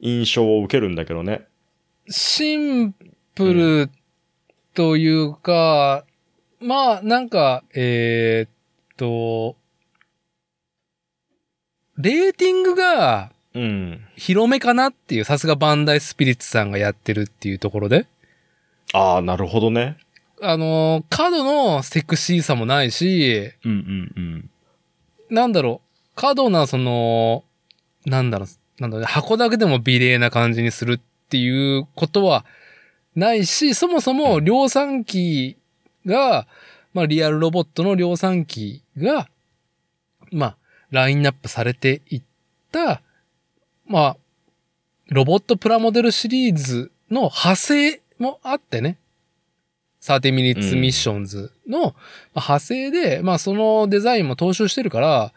[0.00, 1.46] 印象を受けるんだけどね。
[2.08, 2.94] シン
[3.34, 3.90] プル
[4.74, 6.04] というか、
[6.60, 8.50] まあ、なんか、えーっ
[8.96, 9.56] と、
[11.96, 14.06] レーティングがうん。
[14.16, 18.06] 広めかなっていう、さすがバンダイスピリッツさんがやってるっていうところで。
[18.92, 19.96] ああ、なるほどね。
[20.40, 24.50] あのー、角のセクシーさもないし、うんうんうん。
[25.30, 27.44] なんだろう、過度な、その、
[28.06, 32.44] なんだろう、なんだろう、箱だけでも美麗な感じにするっていうことは
[33.14, 35.56] ないし、そもそも量産機
[36.06, 36.46] が、
[36.94, 39.28] まあリアルロボットの量産機が、
[40.30, 40.56] まあ、
[40.90, 42.22] ラインナップされていっ
[42.72, 43.02] た、
[43.86, 44.16] まあ、
[45.08, 48.98] ロボットプラモデルシリーズの派生もあってね。
[50.00, 51.92] 30 minutes うん missions のまあ
[52.36, 55.30] 派生で、まあそのデザインも踏襲してるから、うん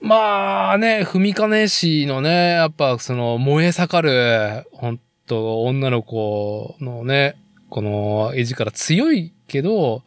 [0.00, 7.36] まあね、踏み金師のね、やっぱその燃え盛る、本と女の子のね、
[7.68, 10.02] この絵力強いけど、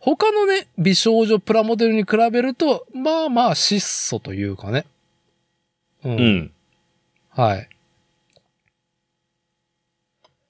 [0.00, 4.84] 他のね、美少女プラモデルに比べると、まあまあ質素というかね。
[6.04, 6.10] う。
[6.10, 6.52] うんん。
[7.30, 7.68] はい。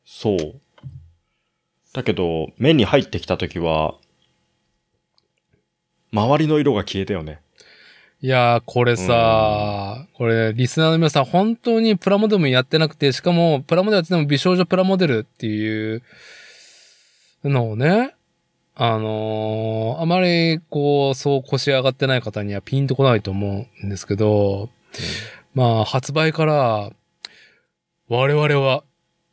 [0.05, 0.61] そう。
[1.93, 3.95] だけど、目に入ってきたときは、
[6.13, 7.41] 周りの色が消えたよね。
[8.23, 16.03] いやー、これさ、これ、リスナーの皆さん、本当にプラモデルもやってなくて、しかも、プラモデルやってても美少女プラモデルっていう
[17.45, 18.15] のをね、
[18.75, 24.71] あのーあまり、こう、そう腰上がってない方にはピンとこないと思うんですけど、
[25.55, 26.91] まあ、発売から、
[28.09, 28.83] 我々は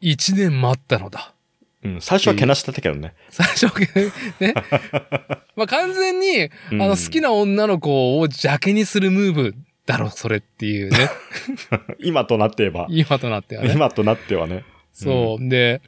[0.01, 1.32] 1年待ったのだ。
[1.83, 3.13] うん、最初はけなしてたけどね。
[3.29, 3.73] 最初は
[4.39, 4.53] ね、
[5.55, 7.23] まあ完全に、あの、好きな。
[7.23, 11.09] な女の子を邪気にするムーブだろ、それっていうね。
[11.99, 12.87] 今となって言えば。
[12.89, 13.73] 今となってはね。
[13.73, 14.63] 今となってはね。
[14.91, 15.49] そう。
[15.49, 15.81] で、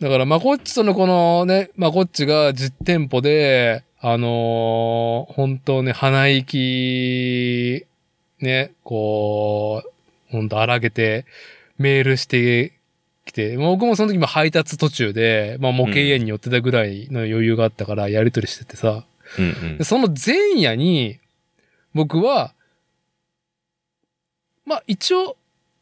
[0.00, 7.86] だから、まこっちとのこのね、まこっちが実店舗で、あのー本当ね、鼻息、
[8.40, 9.90] ね、こう、
[10.32, 11.24] 本当荒げて、
[11.78, 12.72] メールして
[13.24, 19.04] きて、僕もその時も配達途中で、まあ模型園に寄ってたぐらいの余裕があったから、やりとりしててさ、
[19.38, 19.84] うんうんで。
[19.84, 21.18] その前夜に、
[21.94, 22.54] 僕は、
[24.64, 25.36] まあ一応、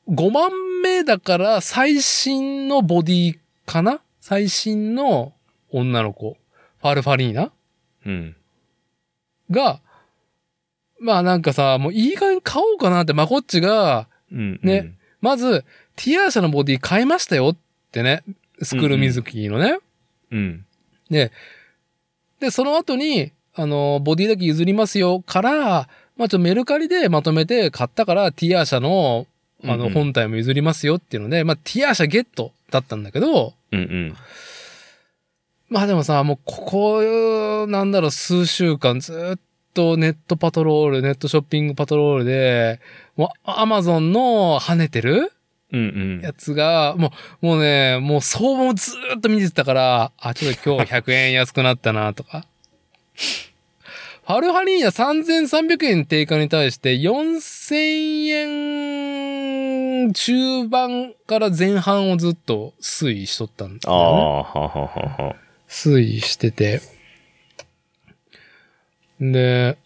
[0.09, 0.51] 5番
[0.83, 4.01] 目だから最新のボディかな？
[4.21, 5.33] 最新の
[5.71, 6.37] 女の子、
[6.81, 7.53] ファルファリーナ？
[8.07, 8.37] うん。
[9.51, 9.81] が、
[10.99, 14.61] まあなんかさ、もういい加減買おうかなって、まこっちが、うん。
[14.63, 14.95] ね。
[15.21, 15.65] まず、
[16.03, 17.57] ティアーシャのボディ買いましたよっ
[17.93, 18.23] てね、
[18.63, 19.79] スクール水木のね。
[20.31, 20.65] うん。
[21.11, 21.31] で、
[22.41, 25.89] で、その後に、あの、ボディだけ譲りますよから、まあ、
[26.21, 29.27] ちょっとメルカリでまとめて買ったから、ティアーシャの、
[29.63, 34.17] あの、うんうん本体も譲りますよっていうので、まあ、ティアーシャゲットだったんだけど、うんうん。
[35.69, 39.41] まあでもさ、もうここ、なんだろう、数週間ずっ
[39.75, 42.81] とネットパトロール、ネットショッピングパトロールで、
[43.17, 45.31] もうアマゾンの跳ねてるうんうん。
[46.23, 52.45] やつが、もう、もうね、もう相場もずーっと見てたから、あ、ちょっと今日100円安くなったなとか。
[54.27, 58.27] ファルハリーナ3300円定価に対して4000
[60.07, 64.23] 円中盤から前半をずっと推移しとったんだああ、よね。
[64.23, 65.37] はははは。
[65.69, 66.81] 推移してて。
[69.21, 69.77] で、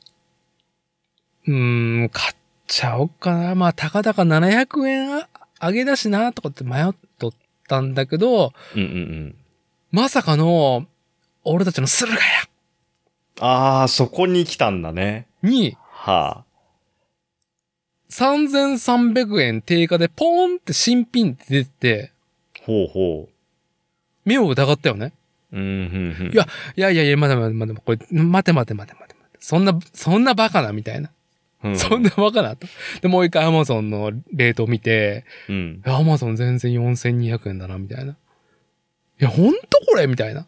[1.47, 2.35] うーん、買っ
[2.67, 3.55] ちゃおうかな。
[3.55, 5.27] まあ、たかだか700円
[5.65, 7.33] あ上げだしな、とかって迷っとっ
[7.69, 9.35] たんだけど、うんうんうん。
[9.91, 10.87] まさかの、
[11.45, 12.21] 俺たちの駿河
[13.41, 15.27] ああ、そこに来たんだね。
[15.43, 16.45] 屋には
[18.11, 22.13] 3300円定価でポーンって新品って出て。
[22.63, 23.29] ほうほ
[24.25, 25.13] 目を疑ったよね。
[25.53, 25.59] う。
[25.59, 26.33] うん、うん、うん。
[26.33, 26.47] いや
[26.77, 29.39] いやいやいや、待て待て待て、これ、待て待て待て待て待て。
[29.41, 31.11] そんな、そんなバカなみたいな。
[31.65, 32.67] うん、そんなバカなと。
[33.01, 35.83] で、もう一回 Amazon のレートを見て、うん。
[35.85, 38.13] アマゾン全然4200円だな、みたいな。
[38.13, 38.17] い
[39.19, 40.07] や、ほんとこれ？
[40.07, 40.47] みたいな。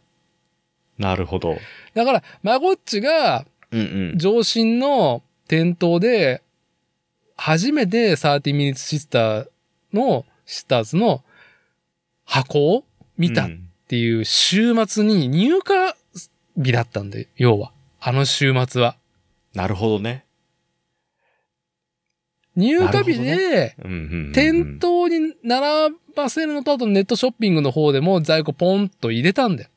[0.99, 1.57] なるほど。
[1.95, 3.47] だから、マゴッチが。
[4.17, 6.43] 上新の店頭で、
[7.37, 9.49] 初めて30 minutes sister
[9.93, 11.25] の、シスターズの
[12.25, 12.85] 箱を
[13.19, 15.63] 見たっうんていう週末に入荷
[16.57, 17.73] 日だったんで、要は。
[18.01, 18.97] あの週末は。
[19.55, 20.26] なるほどね。
[22.57, 24.33] 入荷日なで、うんうんうんうん。
[24.33, 29.71] 店頭に並ばせるのと、あとネットショッピングの方でも在庫ポンと入れたんだよ。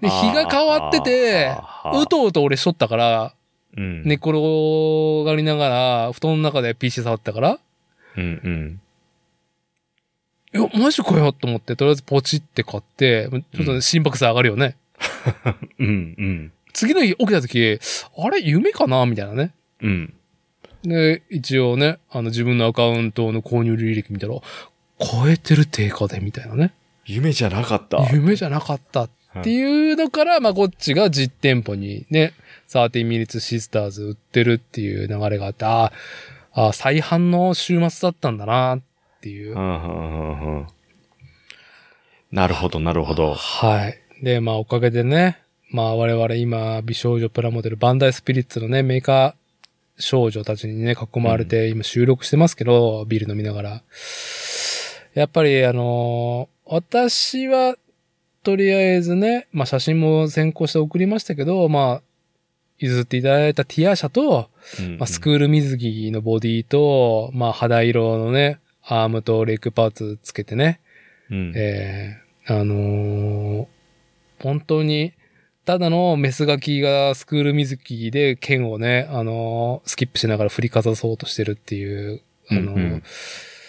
[0.00, 1.56] で、日が変わってて、
[1.94, 3.34] うとうと俺しとったから、
[3.76, 4.04] うん。
[4.04, 4.32] 寝転
[5.24, 7.58] がりながら、布団の中で PC 触ったから、
[8.16, 8.80] うんうん。
[10.54, 14.76] いや、マジかよと思って、とりあえずポチって買って、ちょっと心拍数上がるよね。
[15.78, 15.90] うんう
[16.24, 16.52] ん。
[16.72, 17.78] 次の日起きた時、
[18.16, 18.40] あれ？
[18.40, 19.04] 夢かな？
[19.06, 19.52] みたいなね。
[19.82, 20.14] うん。
[20.82, 26.72] で、一応ね、あの自分のアカウントの購入履歴見たら、超えてる定価で、みたいなね。
[27.04, 28.06] 夢じゃなかった。
[28.12, 29.10] 夢じゃなかったっ
[29.42, 32.32] ていうのから、まあ、こっちが実店舗にね、
[32.68, 35.90] 30 minutes sisters 売ってるっていう流れがあって、あ
[36.52, 38.80] あ再販の週末だったんだなっ
[39.20, 39.54] ていうう。
[39.54, 40.66] んうんうんうん。
[42.32, 43.34] なるほど、なるほど。
[43.34, 43.98] はい。
[44.22, 45.38] で、まあ、おかげでね、
[45.70, 49.34] まあ、我々今、美少女プラモデル、バンダイスピリッツのね、メーカー
[49.98, 53.82] 少女たちにね、囲まれて、今収録してますけど、ビール飲みながら。
[55.14, 57.76] やっぱり、あのー私は、
[58.42, 62.02] とりあえずね、まあ、写真も先行して送りましたけど、まあ、
[62.78, 64.50] 譲っていただいたティア社と、
[64.98, 70.80] まあ、スクール水着のボディと、まあ、肌色のね、アームとレッグパーツつけてね、
[71.30, 71.52] うん。
[71.56, 73.66] えー、あのー
[74.40, 75.14] 本当に、
[75.68, 83.02] ただのメスガキがスクール水着で剣をね、あのースキップしながら振りかざそうとしてるっていう、あのーうんうん。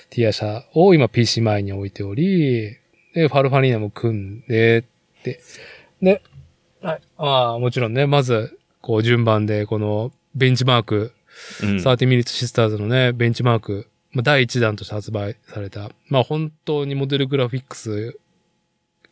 [0.10, 2.78] ティア社を今 PC 前に置いており、
[3.14, 4.86] で、ファルファリーナも組んで、
[5.26, 5.42] で、
[6.02, 6.22] で、
[6.82, 7.02] はい。
[7.18, 11.12] ああ、もちろんね、まず、こう順番で、このベンチマーク、
[11.62, 11.76] うん。
[11.80, 18.18] 30ミリッツシスターズのね、ベンチマーク、まあ、第1弾として発売された、まあ本当にモデルグラフィックス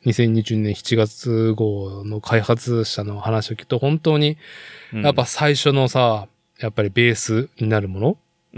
[0.06, 4.38] 2022年7月号の開発者の話を聞くと、本当に
[4.94, 5.02] うん。
[5.04, 6.28] やっぱ最初のさ、
[6.60, 8.08] やっぱりベースになるもの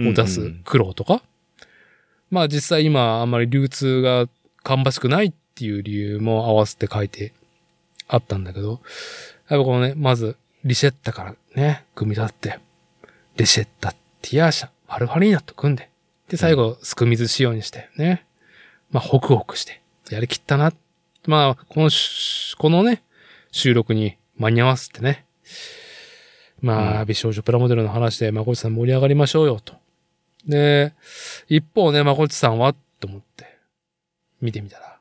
[0.10, 1.22] を出すうん苦労とか、
[2.30, 4.28] まあ実際今あんまり流通が
[4.64, 7.34] 芳しくないっていう理由も合わせて書いて
[8.08, 8.82] あったんだけど、
[9.50, 12.60] やっぱこのね、まずリシェッタからね、組み立って、
[13.38, 15.90] リシェッタ、ティアーシャ、ファルファリーナと組んで、
[16.30, 18.26] で最後スクミズ仕様にしてね、
[18.92, 20.74] まあホクホクして、やりきったな。
[21.30, 23.04] まあこのし、このね、
[23.52, 25.26] 収録に間に合わせてね、
[26.60, 29.76] まあ、う美少女プラモデルの話で、まこちさん盛り上がりましょうよ、と。
[30.48, 30.94] で、
[31.48, 33.46] 一方ね、まこちさんは、と思って、
[34.42, 34.98] 見てみたら。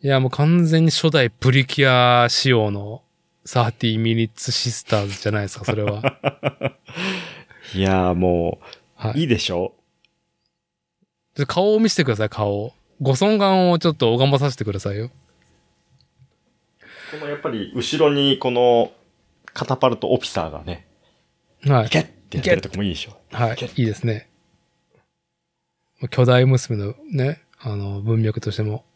[0.00, 3.02] いや、もう完全に初代プリキュア仕様の
[3.44, 6.02] 30ミニッツシスターズじゃないですか、それは。
[7.74, 8.64] いやーもう、
[9.08, 9.22] はい。
[9.22, 9.74] いいでしょ？
[11.48, 12.72] 顔を見せてください、顔を。
[13.00, 15.10] ご尊顔をちょっと拝まさせてくださいよ。
[17.12, 18.90] このやっぱり後ろにこの
[19.52, 20.86] カタパルトオフィサーがね、
[21.66, 21.88] はいい。
[21.90, 23.18] けってやってるとこもいいでしょ。
[23.30, 23.56] はい。
[23.76, 24.30] いいですね。
[26.10, 28.86] 巨大娘のね、あの、文脈としても。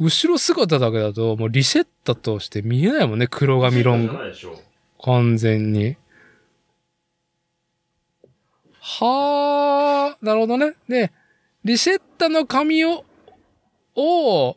[0.00, 4.24] 後ろ姿だけだと、もうリシェッタとして見えないもんね、黒髪ロング。
[4.24, 4.56] でしょ。
[5.02, 5.96] 完全に。
[8.80, 10.74] はー、なるほどね。
[10.88, 11.12] で、
[11.64, 13.04] リシェッタの髪を、
[13.96, 14.56] を、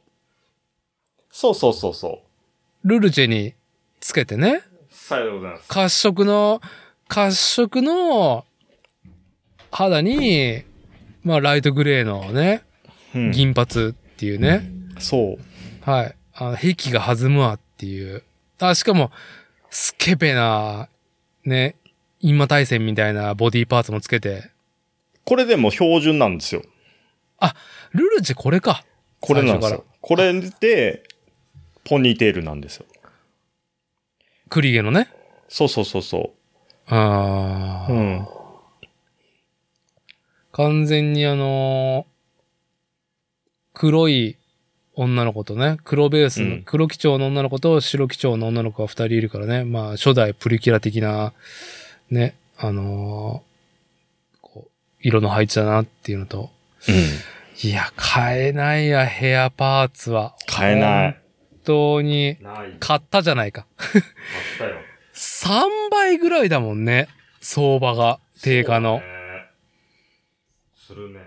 [1.38, 2.22] そうそうそうそ
[2.86, 2.88] う。
[2.88, 3.56] ルルジェに
[4.00, 4.62] つけてね。
[4.90, 5.68] さようでございます。
[5.68, 6.62] 褐色の、
[7.10, 8.46] 褐色の
[9.70, 10.64] 肌に、
[11.24, 12.64] まあライトグレーのね、
[13.14, 14.62] うん銀髪っていうね。
[14.98, 15.38] そう。
[15.82, 16.16] はい。
[16.36, 18.24] あの、壁が弾むわっていう。
[18.60, 19.12] あ、しかも、
[19.70, 20.88] スケベな、
[21.44, 21.76] ね、
[22.22, 24.52] インマ対戦みたいなボディーパーツもつけて。
[25.26, 26.62] これでも標準なんですよ。
[27.92, 28.86] ルルジェこれか。
[29.20, 29.84] これなんですよ。
[30.00, 31.04] これで、
[31.86, 32.86] ポニーテールなんですよ。
[34.50, 35.08] クリゲのね？
[35.48, 36.34] そうそうそうそ
[36.88, 37.96] あーう。
[37.96, 38.28] うん。
[40.52, 42.16] 完全にあのー
[43.74, 44.38] 黒い
[44.94, 51.34] 女の子とね、黒ベースの、うん黒基調の女の子と白基調の女の子が二人いるからね、まあ初代プリキュラ的な、
[52.10, 54.72] ね、あのーこう、
[55.02, 56.50] 色の配置だなっていうのと、
[56.88, 57.70] うん。
[57.70, 60.36] いや、買えないや、ヘアパーツは。
[60.48, 61.20] 買えない。
[61.66, 62.38] 本当に。
[62.80, 63.66] 買ったじゃないか。
[63.78, 64.04] 買っ
[64.60, 64.78] たよ。
[65.14, 67.08] 3倍ぐらいだもんね、
[67.42, 69.02] 相場が、定価の。
[70.76, 71.22] するね。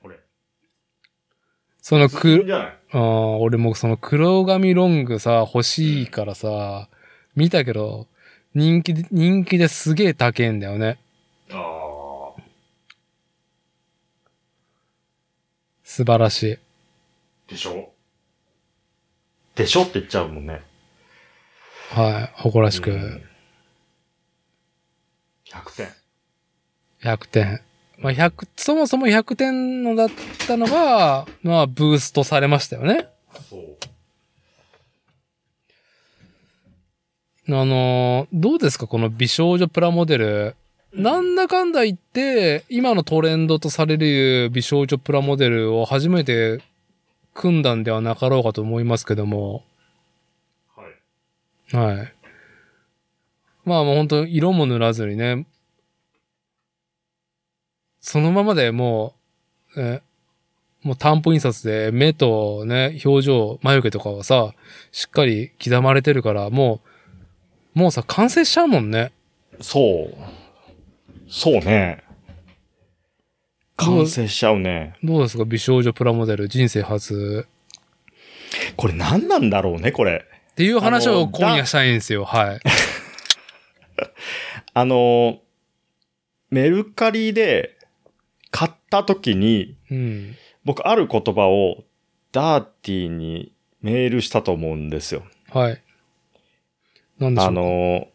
[0.00, 0.16] これ。
[1.80, 6.88] そのく、ああ、俺もその黒髪ロングさ、欲しいからさ、
[7.36, 8.08] 見たけど、
[8.54, 10.98] 人気で、人気ですげえ高えんだよね。
[11.50, 12.42] ああ。
[15.84, 16.71] 素晴らしい。
[17.52, 17.92] でしょ？
[19.54, 19.82] でしょ？
[19.82, 20.62] って言っちゃうもんね。
[21.90, 22.40] はい。
[22.40, 23.22] 誇らしく、うん
[25.44, 25.88] 100点。
[27.02, 27.60] 100点。
[27.98, 30.08] まあ、100、そもそも100点のだっ
[30.46, 33.06] たのが、まあ、ブーストされましたよね。
[33.50, 33.76] そう。
[37.48, 38.86] あのーどうですか？
[38.86, 40.56] この美少女プラモデル。
[40.94, 46.62] なんだかんだ言って、今のトレンドとされる美少女プラモデルを初めて
[47.34, 49.64] 組んだんではなかろうかと思いますけども。
[50.76, 50.84] は
[51.72, 51.96] い。
[51.96, 52.14] はい。
[53.64, 55.46] まあもう本当色も塗らずにね、
[58.00, 59.14] そのままでも
[59.76, 60.02] う、え
[60.82, 64.52] もう担保印刷で目とね、表情、眉毛とかはさ、
[64.90, 66.80] しっかり刻まれてるから、も
[67.74, 69.12] う、もうさ、完成しちゃうもんね。
[69.60, 70.14] そう。
[71.28, 72.02] そうね。
[73.84, 74.94] 完成しちゃうね。
[75.02, 75.44] どうですか？
[75.44, 77.46] 美少女プラモデル人生初。
[78.76, 80.24] これ何なんだろうね、これ。
[80.52, 82.24] っていう話を今夜したいんですよ。
[82.24, 82.60] はい。
[84.74, 85.40] あの、
[86.50, 87.76] メルカリで
[88.50, 90.36] 買った時に、うん。
[90.64, 91.84] 僕ある言葉を
[92.30, 95.24] ダーティーにメールしたと思うんですよ。
[95.50, 95.82] はい。
[97.18, 98.08] なんでしょうあの、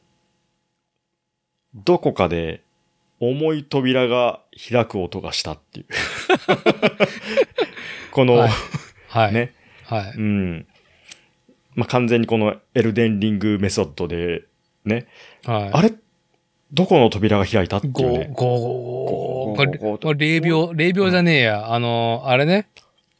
[1.75, 2.61] どこかで
[3.19, 5.85] 重い扉が開く音がしたっていう。
[8.11, 8.51] この、はい
[9.07, 9.33] はい。
[9.33, 9.53] ね、
[9.83, 10.13] はい。
[10.17, 10.67] うん。
[11.75, 14.43] まあ、完全にこのエルデンリングメソッドで、
[14.85, 15.07] ね、
[15.45, 15.69] はい。
[15.73, 15.93] あれ
[16.73, 18.29] どこの扉が開いたっていうご、ね。
[18.33, 21.73] ご、ごこれごこれ霊秒、霊秒じゃねえや。
[21.73, 22.67] あの、あれね。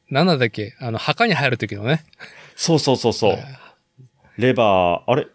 [0.10, 2.04] なんだっけあの、墓に入る時のね。
[2.56, 3.42] そうそうそうそうはい。
[4.38, 5.28] レバー、あれ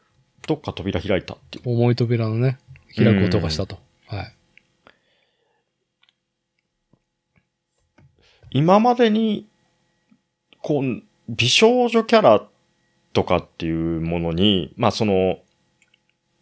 [0.46, 1.70] どっか扉開いたっていう。
[1.70, 2.58] 重い扉のね、
[2.96, 3.76] 開く音がしたと。
[3.76, 3.84] はい。
[8.54, 9.46] 今までに、
[10.60, 12.46] こう、美少女キャラ
[13.14, 15.38] とかっていうものに、まあその、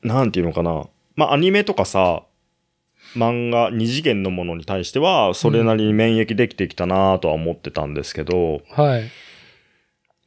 [0.02, 0.86] なんていうのかな。
[1.14, 2.24] まあアニメとかさ、
[3.14, 9.10] 漫画二次元のものに対しては、それなりに免疫できてきたなとは思ってたんですけど、はい。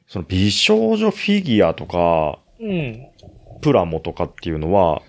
[0.08, 3.08] その美少女フィギュアとか、うん。
[3.62, 5.02] プラモとかっていうのは、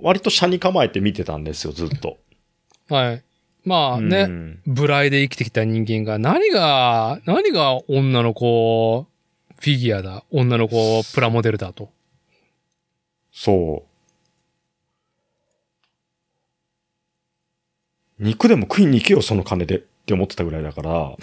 [0.00, 2.18] 割と車に構えて見てたんですよ、ずっと。
[2.88, 3.24] はい。
[3.64, 9.06] まあね、うんブライで生きてきた人間が、何が、何が女の子、
[9.58, 11.90] フィギュアだ、女の子プラモデルだと。
[13.32, 13.94] そう。
[18.18, 21.16] 肉でも食いに行けよ、その金でって思ってたぐらいだから。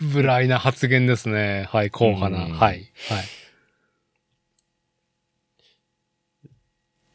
[0.00, 1.68] ブライな発言ですね。
[1.70, 2.46] はい、硬派な。
[2.46, 2.58] うんはい。
[2.60, 2.88] はい。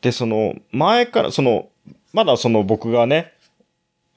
[0.02, 1.69] で、その、前から、その、
[2.14, 3.34] まだその僕がね、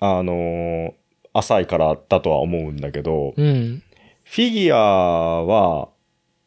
[0.01, 0.95] あのー
[1.35, 3.83] 浅いからだとは思うんだけど、うん。
[4.25, 5.89] フィギュアは、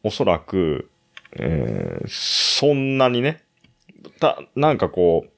[0.04, 0.88] おそらく、
[1.32, 3.42] えーそんなにね、
[4.20, 5.30] た、なんかこう、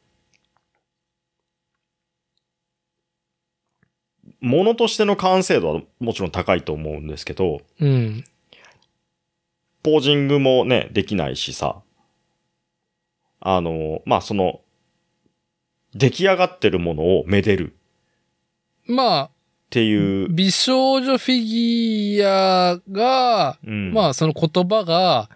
[4.46, 8.24] ものとしての完成度はもちろん高いと思うんですけど、うん。
[9.82, 11.82] ポージングもね、できないしさ。
[13.40, 14.60] あの、まあ、その、
[15.98, 17.74] 出来上がってるものをめでる。
[18.86, 19.30] まあ、っ
[19.70, 21.44] ていう、美少女フィ
[22.16, 25.28] ギュアが、うん、まあ、その言葉が、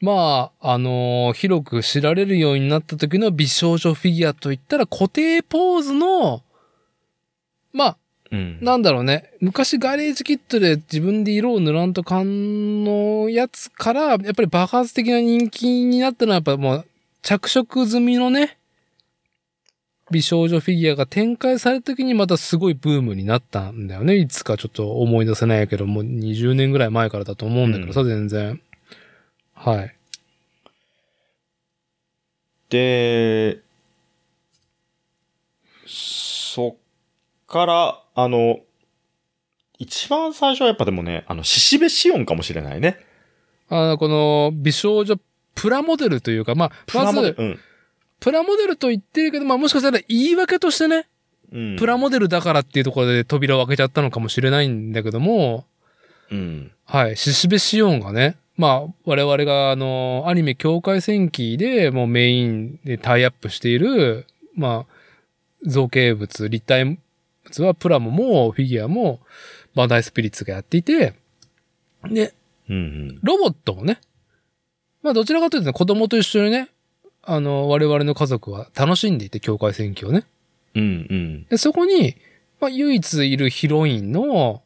[0.00, 6.42] まあ、あのー広く知られるようになった時の美少女フィギュアといったら固定ポーズの、
[7.72, 7.96] まあ、
[8.30, 9.30] うん、なんだろうね。
[9.40, 16.86] 昔ガレージキットで自分で色を塗らんとかんのやつから、やっぱり爆発的な人気になったのはやっぱもう
[17.22, 18.58] 着色済みのね、
[20.10, 24.16] 美少女フィギュアが展開された時にまたすごいブームになったんだよね。
[24.16, 28.60] いつかちょっと思い出せないけど、もう20年ぐらい前からだと思うんだけどさ、全然。
[29.54, 29.96] はい。
[32.68, 33.60] で、
[35.86, 36.74] そっ
[37.48, 38.60] から、あの、
[39.78, 42.98] 一番最初はやっぱでもね、あの、シシベシオンかもしれないね。
[43.68, 45.16] あの、この美少女
[45.54, 47.60] プラモデルというか、まあ、まず、うん。
[48.20, 51.06] プラモデルと言ってるけど、まあもしかしたら言い訳としてね、
[51.52, 51.76] うん。
[51.76, 55.64] プラモデルだからっていうところで扉を開けちゃったのかもしれないんだけども、
[56.30, 56.72] うん。
[56.84, 64.94] はい、シシベシオンがね、まあ、我々があの、アニメ境界戦記でもうメインでタイアップしている、まあ、
[65.64, 66.98] 造形物、立体
[67.44, 69.20] 物はプラモもフィギュアも
[69.74, 71.14] バンダイスピリッツがやっていて、
[72.04, 72.34] で、
[72.68, 73.18] うんうん。
[73.22, 74.00] ロボットもね、
[75.02, 76.70] まあどちらかというとね、子供と一緒にね、
[77.28, 80.24] あの、我々の家族は楽しんでいて、境界戦記をね。
[80.76, 81.46] うんうん。
[81.48, 82.16] で、そこに、
[82.60, 84.62] まあ、唯一いるヒロインの、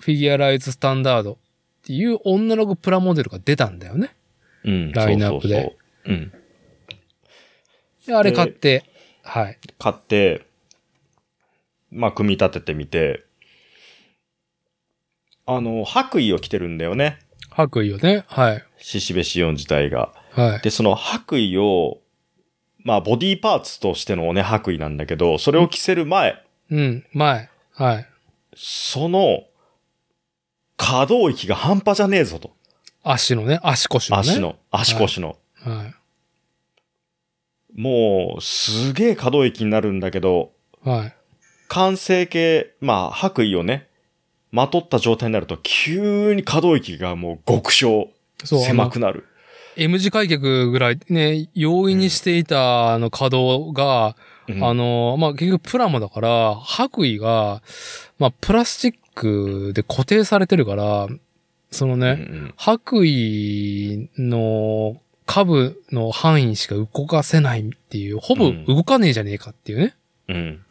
[0.00, 1.36] フィギュアライズスタンダードっ
[1.84, 4.14] ていう女の子プラモデルが出たんだよね。
[4.64, 4.92] うん。
[4.92, 5.76] ラインナップでそうそう
[6.06, 6.14] そう。
[6.14, 6.32] うん。
[8.06, 8.84] で、あれ買って、
[9.22, 9.58] はい。
[9.78, 10.44] 買って、
[11.92, 13.24] まあ、組み立ててみて、
[15.46, 17.20] あの、白衣を着てるんだよね。
[17.50, 18.24] 白衣をね。
[18.26, 18.64] はい。
[18.78, 20.12] シシベシオン自体が。
[20.34, 20.60] はい。
[20.62, 22.00] で、その白衣を、
[22.84, 27.50] まあ、ボディーパーツとしてのね、白衣なんだけど、それを着せる前、うん、前。
[27.74, 28.06] はい。
[28.54, 29.44] その、
[30.76, 32.56] 可動域が半端じゃねえぞと。
[33.02, 34.20] 足のね、足腰のね。
[34.20, 34.40] 足。
[34.40, 35.36] の、足腰の。
[35.56, 35.92] は
[37.74, 40.52] もう、すげえ可動域になるんだけど、
[40.84, 40.88] い。
[40.88, 41.16] はい。
[41.68, 43.88] 完成形、まあ、白衣をね、
[44.50, 48.10] まとった状態になると、急に可動域がもう極小、
[48.44, 48.60] そう。
[48.60, 49.26] 狭くなる。
[49.76, 54.16] M 字開脚ぐらいね、容易にしていたあの稼働が、
[54.48, 57.62] うんあの、まあ、結局プラモだから、白衣が、
[58.18, 61.08] まあ、プラスチックで固定されてるから、
[61.70, 69.94] そのうんね、白衣の下部の範囲しか動かせないっていう、ほぼ動かねえじゃねえかっていうね。
[70.28, 70.36] うん。
[70.36, 70.64] うん。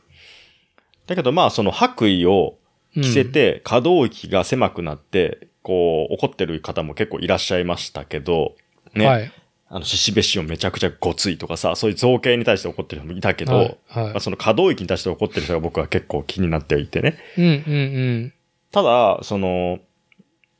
[1.08, 2.58] だけどまあ、その白衣を
[2.95, 8.56] うん着せて、可動域が狭くなって、こう、怒ってる方も結構いらっしゃいましたけど、
[8.94, 9.08] ね。
[9.08, 9.32] はい。
[9.74, 13.78] あの、獅子べしをめちゃくちゃごついとかさ、そういう造形に対して怒ってる人もいたけど、はい。
[13.88, 17.18] はいまあ、その可動域に対して怒ってる人が僕は結構気になっていてね。
[17.38, 18.34] うんうん
[18.72, 19.80] ただ、その、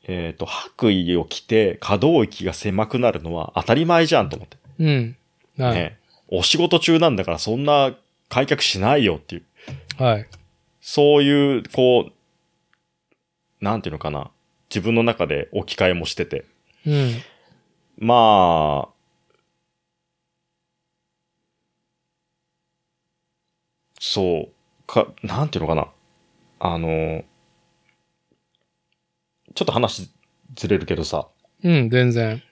[0.06, 4.56] えっ、と、白衣を着て可動域が狭くなるのは当たり前じゃんと思って。
[4.78, 5.16] うん。
[5.58, 5.64] うん。
[5.64, 5.74] はい。
[5.74, 5.98] ね。
[6.28, 7.94] お仕事中なんだからそんな
[8.28, 10.02] 開脚しないよっていう。
[10.02, 10.26] はい。
[10.80, 14.30] そういう、こう、なんていうのかな。
[14.70, 16.44] 自分の中で置き換えもしてて。
[16.86, 17.14] うん。
[18.04, 18.92] まあ、
[24.00, 25.86] そう、か、なんていうのかな。
[26.58, 27.22] あの、
[29.54, 30.10] ちょっと話
[30.56, 31.28] ずれるけどさ、
[31.62, 32.42] うん、全然。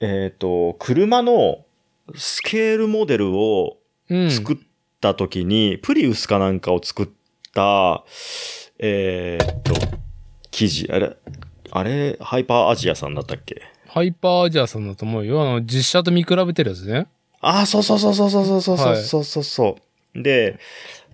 [0.00, 1.66] えっ、と、車の
[2.14, 3.76] スケールモデルを
[4.08, 4.30] うん。
[4.30, 4.56] 作っ
[5.02, 7.08] た時に、プリウスかなんかを作っ
[7.52, 8.02] た、
[8.78, 9.74] えーっと、
[10.50, 11.16] 記事、あれ、
[11.70, 13.75] あれ、ハイパーアジアさんだったっけ？
[13.88, 15.42] ハイパーアジアさんだと思うよ。
[15.42, 17.06] あの、実写と見比べてるやつね。
[17.40, 19.76] ああ、そうそうそうそうそうそうそうはいそうそうそ
[20.14, 20.22] う。
[20.22, 20.58] で、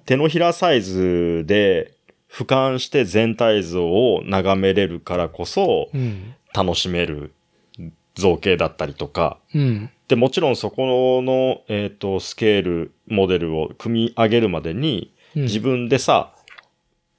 [0.07, 1.95] 手のひらサイズで
[2.31, 6.35] 俯瞰して全体像を眺めれるからこそうん。
[6.55, 7.33] 楽しめる
[8.15, 9.91] 造形だったりとか、うん。
[10.09, 16.35] で、もちろんそこの、えっ、と、スケール、モデルを組み上げるまでに、うん自分でさ、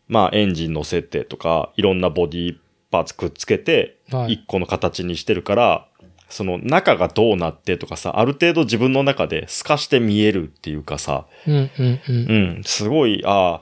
[0.08, 2.58] まあエンジン乗せてとか、いろんなボディ
[2.92, 4.03] パーツくっつけて、はい。
[4.28, 5.88] 一個の形にしてるから、
[6.30, 12.32] その中がどうなってとかさ、ある程度自分の中で透かして見えるっていうかさ、うん、うん、うん。
[12.58, 13.62] うん、すごい、あ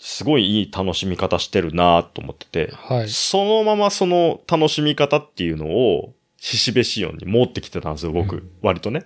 [0.00, 3.08] すごいいい楽しみ方してるなと思ってて、はい。
[3.08, 8.50] そのままその楽しみ方っていうのを、ししべしおんに持ってきてたんですよ、僕。
[8.62, 9.04] 割とね。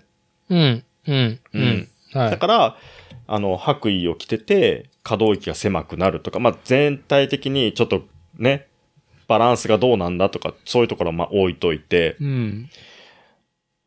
[0.48, 1.88] うん、うん、ううんん。
[2.14, 2.30] はい。
[2.30, 2.76] だから、
[3.26, 8.04] あの、白衣を着てて、可動域が狭くなるとか、まあ、全体的にちょっと
[8.38, 8.68] ね、
[9.28, 12.70] バランスがどうなんだとか、そういうところはまあ置いといて、うん。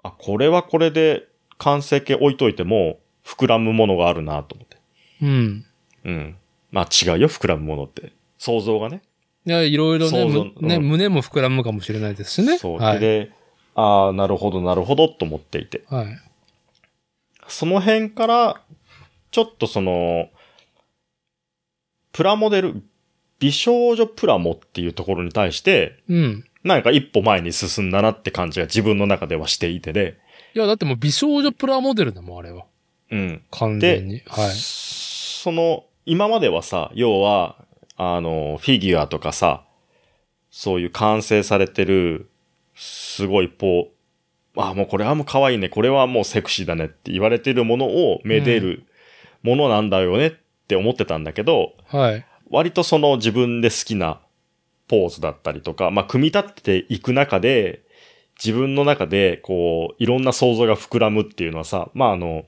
[0.04, 1.28] あ、これはこれで
[1.58, 4.78] 完成形置いといても、膨らむものがあるなと思って。
[5.22, 5.66] うん。
[6.06, 6.36] うん。
[6.72, 8.14] まあ違うよ、膨らむものって。
[8.38, 9.02] 想像がね。
[9.46, 12.58] いや、いろいろねうん胸も膨らむかもしれないですしね。
[12.58, 12.80] そう。
[12.80, 13.00] はい。
[13.00, 13.32] で、
[13.76, 15.84] ああ、なるほど、なるほど、と思っていて。
[15.88, 16.18] はい。
[17.48, 18.62] その辺から、
[19.32, 20.30] ちょっとその、
[22.12, 22.84] プラモデル、
[23.40, 26.46] 美少女プラモっていうところに対して、うん。
[26.64, 30.18] なんか一歩前に進んだなって感じが自分の中ではしていてで、
[30.54, 32.66] いや、だってもう美少女プラモデルだもん、あれは。
[33.12, 33.42] うん。
[33.52, 34.22] 完全に。
[34.28, 34.52] はい。
[34.56, 37.56] その、今まではさ、要は、
[37.98, 39.64] あの、フィギュアとかさ、
[40.52, 42.30] そういう完成されてる、
[42.76, 43.88] すごいポー、
[44.56, 48.86] あ、もうこれはもう可愛いね、これはもうセクシーだねって言われてるものをめでる
[49.44, 50.34] ものなんだよねっ
[50.68, 52.26] て思ってたんだけど、はい。
[52.50, 54.20] 割とその自分で好きな
[54.88, 57.84] ポーズだったりとか、まあ、組み立てていく中で、
[58.44, 62.46] 自分の中で、こう、いろんな想像が膨らむっていうのはさ、まあ、あの、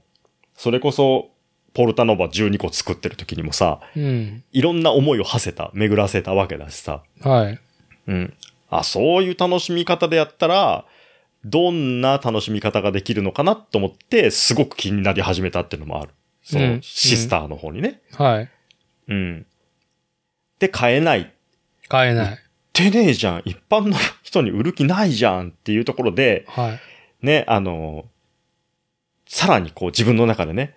[0.55, 1.31] それこそ、
[1.73, 4.43] ポルタノバ12個作ってる時にもさ、うん。
[4.51, 7.59] いろんな思いを馳せた、巡らせたわけだしさ、はい。
[8.07, 8.33] うん。
[8.69, 10.85] あ、そういう楽しみ方でやったら、
[11.43, 16.11] どんな楽しみ方ができるのかなと思って、すごく気になり始めたっていうのもある。
[16.43, 18.01] その、うんシスターの方にね。
[18.13, 18.49] はい。
[19.07, 19.45] うん。
[20.61, 21.33] で、買えない
[21.89, 22.33] 買えない。
[22.33, 22.37] っ
[22.71, 23.41] てねえじゃん。
[23.45, 26.79] 一般の人に売る気ないじゃんっていうところで、は
[27.21, 27.25] い。
[27.25, 28.05] ね、あの、
[29.27, 30.75] さらにこう自分の中でね、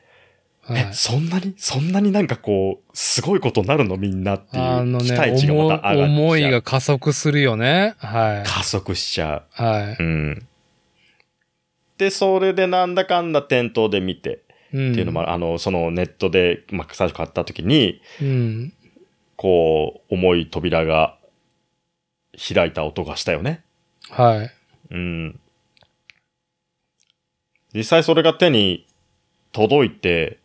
[0.62, 0.88] はいえ、。
[0.94, 5.98] そんなに、そんなになんかこう、すごいことになるのみんなっていう期待値がまた上がっちゃう。
[5.98, 7.94] 思思いが加速するよね。
[7.98, 8.48] はい。
[8.48, 10.02] 加速しちゃはう。
[10.02, 10.46] うん。
[11.98, 14.40] で、それでなんだかんだ店頭で見て、
[14.72, 14.78] い。
[14.78, 14.92] うん。
[14.92, 18.72] っていうのもある、あの、そのネットで、まあ、最初買った時に、うん。
[19.36, 21.18] こう、重い扉が
[22.36, 23.64] 開いた音がしたよね。
[24.10, 24.50] はい。
[24.90, 25.40] うん。
[27.74, 28.86] 実際それが手に
[29.52, 30.38] 届いて、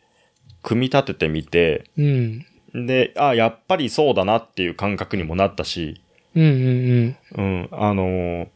[0.62, 2.46] 組み立ててみて、うん。
[2.74, 6.02] で、あやっぱりそうだなっていう感覚にもなったし、
[6.36, 8.48] うんうんうん、あのー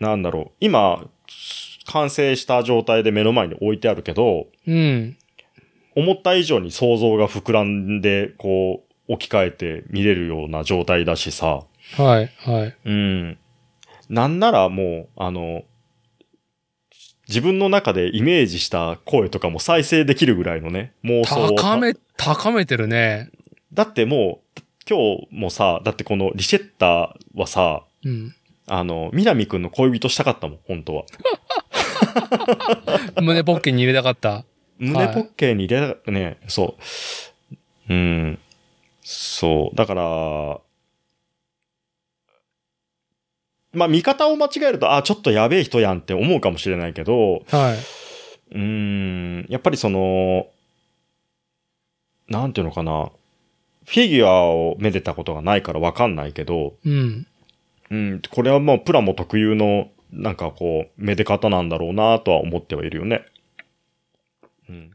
[0.00, 1.06] なんだろう、今、
[1.86, 5.16] 完成した状態で目の前に置いてあるけど、うん。
[5.96, 6.02] うん。
[6.04, 11.64] 思った以上に想像が膨らんで、こう、置き換えて見れるような状態だしさ、
[11.96, 12.32] はい。
[12.38, 12.76] はい。
[12.84, 13.38] うん。
[14.08, 15.62] なんならもう、あの、
[17.28, 23.30] 自分の中でイメージした声とかも再生できるぐらいのね、妄想を高め、高めてるね。
[23.72, 28.34] だってもう、今日もさ、だってこのリシェッターはさ、うん。
[28.66, 31.04] あの、南くんの恋人したかったもん、本当は。
[33.20, 34.44] 胸ポッケに入れたかった。
[34.78, 36.76] 胸ポッケに入れた、ね、そ
[37.88, 37.92] う。
[37.92, 38.38] うん。
[39.02, 39.76] そう。
[39.76, 40.60] だから、
[43.72, 47.78] まあ見方を間違えると、あ、ちょっとやべえ人やんって思うかもしれないけど、はい。
[48.52, 50.46] うーん、やっぱりその、
[52.28, 53.10] なんていうのかな。
[53.86, 57.26] フィギュアをめでたことがないからわかんないけど、うん。
[57.90, 63.26] うん、これはもうプラモ特有の、なんかこう、めで方なんだろうなとは思ってはいるよね。
[64.68, 64.90] うん。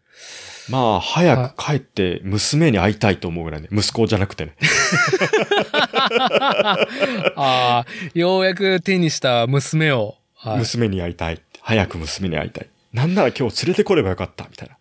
[0.70, 3.68] まあ、早く帰って娘に会いたいと思うぐらいね。
[3.72, 4.56] 息子じゃなくてね。
[7.36, 10.16] ああ、ようやく手にした娘を。
[10.36, 10.60] はい。
[10.60, 11.42] 娘に会いたい。
[11.62, 12.70] 早く娘に会いたい。
[12.94, 14.78] なんなら今日連れてこればよかった、みたいな。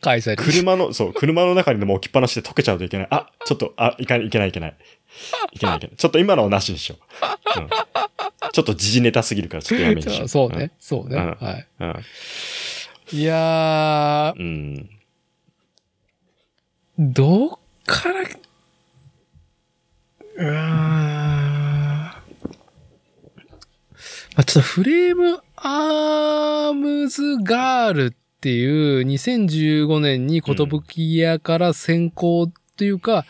[0.00, 0.36] 会社に。
[0.36, 3.08] 車の、そう、車の中にでも置きっぱなしで溶けちゃうといけない。
[3.10, 4.76] あ、ちょっと、あ、いかいけないいけない。
[5.52, 5.96] いけないいけない。
[5.96, 6.96] ちょっと今のはなしにしよ
[7.56, 7.60] う。
[7.60, 7.68] うん、
[8.52, 10.28] ちょっと時事ネタすぎるからちょっとやめにしよう。
[10.28, 10.72] そうね。
[10.78, 11.16] そうね。
[11.16, 11.66] うんはい。
[11.80, 11.94] うん。
[13.12, 14.90] いやー、うん。
[16.98, 17.50] どっ
[17.86, 20.46] から、うーん。
[20.46, 22.12] ま
[24.34, 33.24] あ、ちょっとフレームアームズガールっていう2015年に寿屋から先行というか、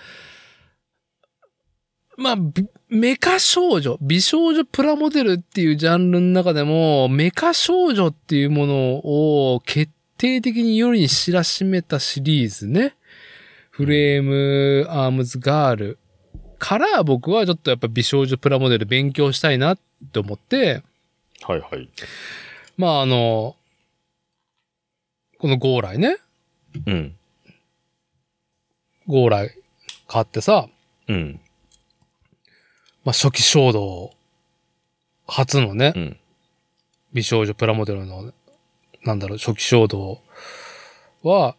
[2.17, 8.75] まあ、びメカ少女、美少女プラモデルっていうジャンルの中でも、メカ少女っていうもの
[9.55, 12.95] を決定的に世に知らしめたシリーズね。
[13.71, 15.99] フレームアームズガール
[16.59, 19.79] から僕はちょっとやっぱ美少女プラモデル勉強したいなっ
[20.13, 20.83] て思って、
[21.43, 21.89] はいはい。
[22.79, 23.57] まああの、
[25.39, 26.17] このゴーライね。
[26.87, 27.17] うん。
[29.07, 29.51] ゴーライ
[30.09, 30.69] 買ってさ、
[31.09, 31.41] うん。
[33.07, 34.11] まあ初期衝動、
[35.29, 36.17] 初のね、うん。
[37.13, 38.33] 美少女プラモデルの、
[39.05, 40.21] なんだろう、初期衝動
[41.23, 41.55] は、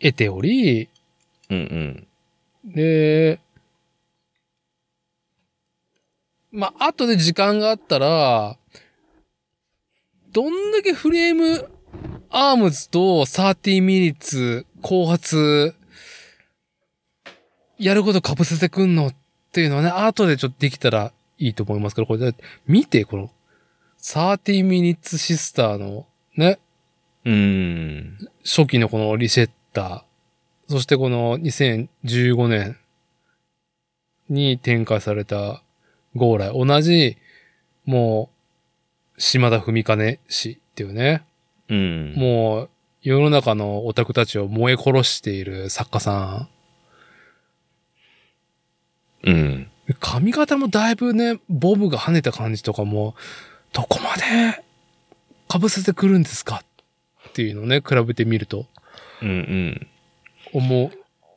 [0.00, 0.88] 得ており、
[1.50, 2.06] うん
[2.64, 2.72] うん。
[2.74, 3.38] で、
[6.50, 8.56] まあ、後で時間があったら、
[10.32, 11.70] どんだけフレーム
[12.30, 15.76] アームズと30ミニッツ後発、
[17.78, 19.14] やること被せてくんのっ
[19.56, 22.34] ていうのはね、後でちょっとできたらいいと思いますけど、これ、
[22.66, 23.30] 見て、この、
[24.02, 26.58] 30ミニッツシスターの、ね、
[27.24, 28.18] うん。
[28.44, 32.76] 初期のこのリセッター、そしてこの2015年
[34.28, 35.62] に展開された
[36.14, 37.16] ゴーライ、同じ、
[37.86, 38.28] も
[39.16, 41.24] う、島田文兼氏っていうね、
[41.70, 42.12] うん。
[42.14, 46.50] もう、世の中のオタクたちを燃え殺している作家さ
[49.26, 49.34] うん。
[49.34, 49.70] ん。
[50.00, 53.14] 髪型もだいぶね、ボブが跳ねた感じとかも、
[53.72, 54.64] どこまで
[55.52, 56.62] 被せてくるんですか
[57.28, 58.66] っていうのをね、比べてみると。
[59.22, 59.86] うんうん。
[60.52, 60.90] 思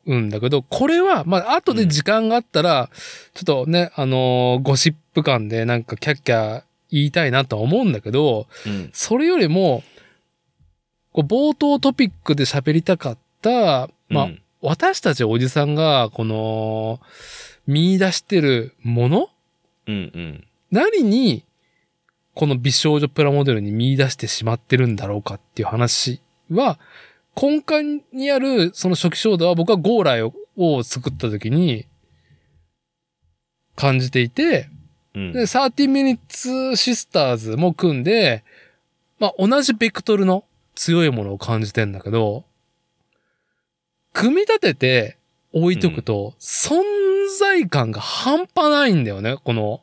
[0.06, 2.90] うんだけど、これは、まあ、後で時間があったら、
[3.34, 8.90] ちょっとね、あのーゴシップ感でなんかキャッキャ言いたいなとは思うんだけど、うん。
[8.92, 9.82] それよりも、
[11.12, 17.00] こう冒頭トピックで喋りたかった、まあ、うん私たちおじさんが、この、
[17.70, 19.30] 見出してるもの？
[19.86, 20.44] うんうん。
[20.72, 21.44] 何に、
[22.34, 26.80] この美少女プラモデルに見出してしまってるんだろうかっていう話は、
[27.40, 31.86] 根幹にあるその初期衝動は僕はゴーライをを作った時に
[33.76, 34.68] 感じていて、
[35.14, 35.32] うん。
[35.32, 38.42] で、30 minutes sisters も組んで、
[39.20, 40.44] まあ同じベクトルの
[40.74, 42.44] 強いものを感じてんだけど、
[44.12, 45.16] 組み立てて
[45.52, 46.82] 置いとくと、存
[47.38, 49.80] 在感が半端ないんだよね、この、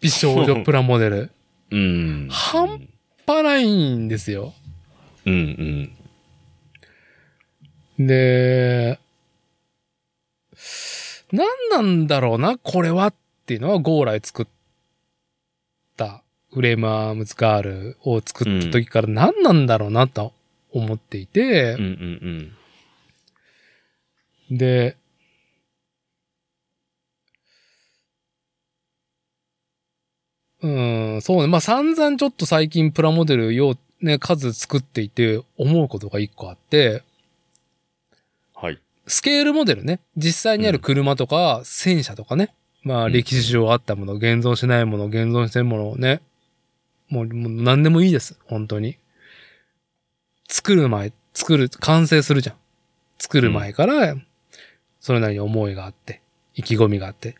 [0.00, 1.30] 美少女プラモデル。
[1.70, 2.28] うん。
[2.30, 2.88] 半半
[3.26, 4.54] 端ないんですよ。
[5.26, 5.92] うん
[7.98, 8.06] うん。
[8.06, 8.98] で、
[11.32, 13.14] 何なんだろうな、これはっ
[13.46, 14.46] ていうのはゴーライ作っ
[15.96, 20.32] たフレームアームズガールを作った時から何なんだろうなと
[20.70, 22.52] 思っていてうん
[24.50, 24.96] う、んで、
[30.62, 31.46] うん、そうね。
[31.46, 37.02] まあ、散々ちょっと最近プラモデルよう、ね、数作っていて思うことが一個あって、
[38.54, 38.80] はい。
[39.06, 40.00] スケールモデルね。
[40.16, 42.52] 実際にある車とか、戦車とかね。
[42.82, 46.20] まあ、うん歴史上あったもの、現存しないもの、現存してるものをね。
[47.08, 48.38] もう、もう何でもいいです。
[48.46, 48.96] 本当に。
[50.48, 52.56] 作る前、作る、完成するじゃん。
[53.18, 54.16] 作る前から、
[55.00, 56.20] それなりに思いがあって、
[56.54, 57.36] 意気込みがあって。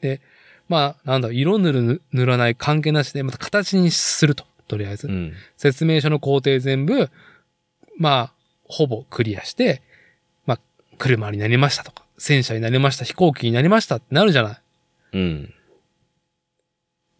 [0.00, 0.20] で、
[0.68, 4.44] まあ、なんだ色塗る、塗らない関係なしで、また形にすると。
[4.66, 5.06] とりあえず。
[5.06, 5.32] うん。
[5.56, 7.10] 説明書の工程全部、
[7.96, 8.32] まあ、
[8.64, 9.82] ほぼクリアして、
[10.44, 10.60] まあ、
[10.98, 14.60] 車になりましたとか、戦車になりました、飛行機になりましたってなるじゃない。
[15.14, 15.54] うん。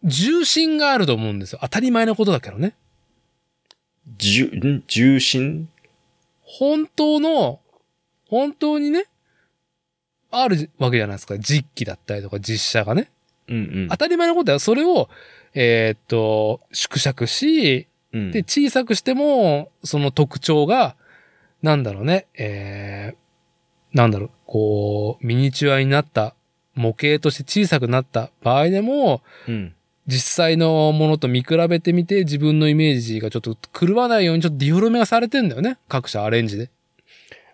[0.03, 1.59] 重心があると思うんですよ。
[1.63, 2.75] 当たり前のことだけどね。
[4.17, 4.83] じゅ、ん？
[4.87, 5.67] 重心？
[6.43, 7.59] 本当の、
[8.27, 9.05] 本当にね、
[10.31, 11.37] あるわけじゃないですか。
[11.39, 13.11] 実機だったりとか実写がね。
[13.49, 13.97] うんうん当。
[13.97, 14.59] たり前のことだよ。
[14.59, 15.09] それを、
[15.53, 20.95] えーっと、縮尺し、うんで、小さくしても、その特徴が、
[21.61, 26.35] なんだろうね、えー、なんだろう、こう、ミニチュアになった、
[26.75, 29.73] 模型として小さくなった場合でも、うん。
[30.07, 35.77] 実際のものと見比べてみて、自分のイメージがちょっと狂わないようにちょっとディフォルメがされてんだよね。
[35.87, 36.71] 各社アレンジで。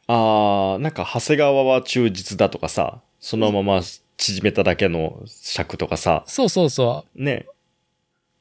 [0.08, 3.82] あー、なんか、長谷川は忠実だとかさ、そのまま
[4.18, 7.46] 縮めただけの尺とかさ、そうそうそね。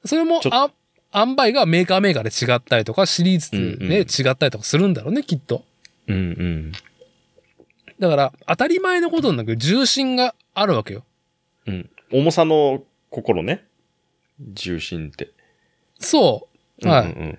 [0.03, 0.09] う。
[0.09, 0.70] それもあ、
[1.14, 5.64] 塩梅がメーカーメーカーで違ったりとか、シリーズうんで違ったりとかするんだろうね、きっと。
[6.07, 6.72] うんうん。
[7.99, 11.05] だから、当たり前のことなんだけど、重心があるわけよ。
[11.66, 11.91] うん。
[12.12, 13.64] 重さの心ね。
[14.41, 15.31] 重心って。
[15.99, 16.49] そ
[16.83, 16.89] う。
[16.89, 17.12] はい。
[17.12, 17.39] うんうん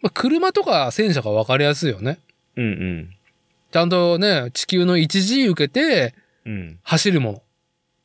[0.00, 2.18] まあ、車とか戦車が分かりやすいよね。
[2.56, 2.64] うん。
[2.64, 3.10] うん
[3.70, 6.14] ちゃんとね、地球の 1G 受けて
[6.82, 7.42] 走るもの。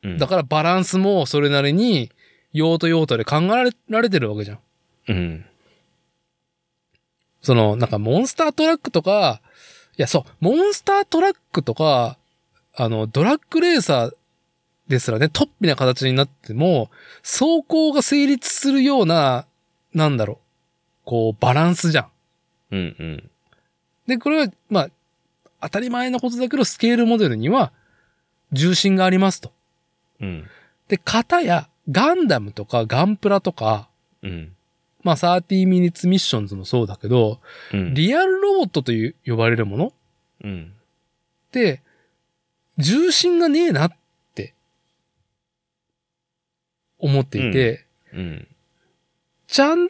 [0.03, 0.17] うん。
[0.17, 2.11] だからバランスもそれなりに
[2.51, 4.59] 用途用途で考えられられてるわけじゃん。
[5.09, 5.45] うん。
[7.41, 9.41] その、なんかモンスタートラックとか、
[9.97, 12.17] いや、そう、モンスタートラックとか、
[12.75, 14.11] あの、ドラッグレーサー
[14.87, 16.89] ですらね、トッピな形になっても、
[17.21, 19.45] 走行が成立するような、
[19.93, 20.37] なんだろう、
[21.05, 22.07] こう、バランスじゃん。
[22.71, 23.29] うんうん。
[24.07, 24.89] で、これは、まあ、
[25.61, 27.71] 当たり前のことだけど、スケールモデルには、
[28.53, 29.51] 重心がありますと。
[30.21, 30.47] うん。
[30.87, 33.89] で、型や、ガンダムとかガンプラとか、
[34.21, 34.55] うん。
[35.01, 37.41] まあ、30 minutes missions もそうだけど、
[37.73, 37.93] うん。
[37.93, 39.93] リアルロボットという呼ばれるもの？
[40.43, 40.73] うん。
[41.47, 41.81] って、
[42.77, 43.91] 重心がねえなっ
[44.33, 44.53] て、
[46.99, 48.47] 思っていて、うん。
[49.47, 49.89] ちゃん、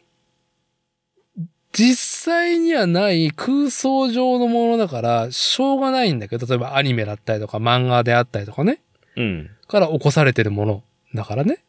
[1.74, 8.80] 実際にはない空想上のものだから、しょうがないんだけど、例えばアニメだったりとか漫画であったりとかね、
[9.16, 9.50] うん。
[9.68, 10.84] から起こされてるもの
[11.16, 11.64] だからね、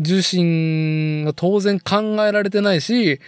[0.00, 3.20] 重心が当然考えられてないし、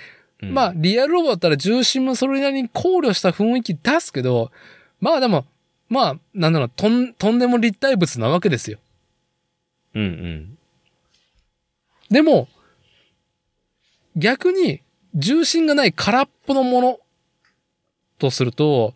[0.42, 4.50] うんまあ、、リアルロボだったら重心もそれなりに考慮した雰囲気出すけど、
[4.98, 5.44] まあでも、
[5.88, 8.78] まあ、なんだろう、とん、とんでも立体物なわけですよ。
[9.94, 10.58] うんうん。
[12.10, 12.48] でも、
[14.16, 14.80] 逆に、
[15.14, 16.98] 重心がない空っぽのもの
[18.18, 18.94] とすると、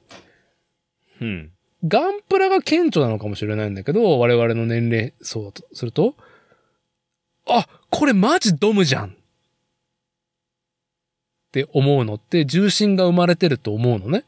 [1.21, 1.51] うん。
[1.87, 6.15] ガンプラが顕著なのかもしれないんだけど、我々の年齢層とすると、
[7.47, 9.11] あ、これマジドムじゃんっ
[11.53, 14.25] て思うのって重心が生まれてると思うのね。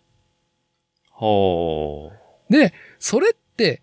[1.11, 2.13] ほ
[2.51, 3.81] で、それって、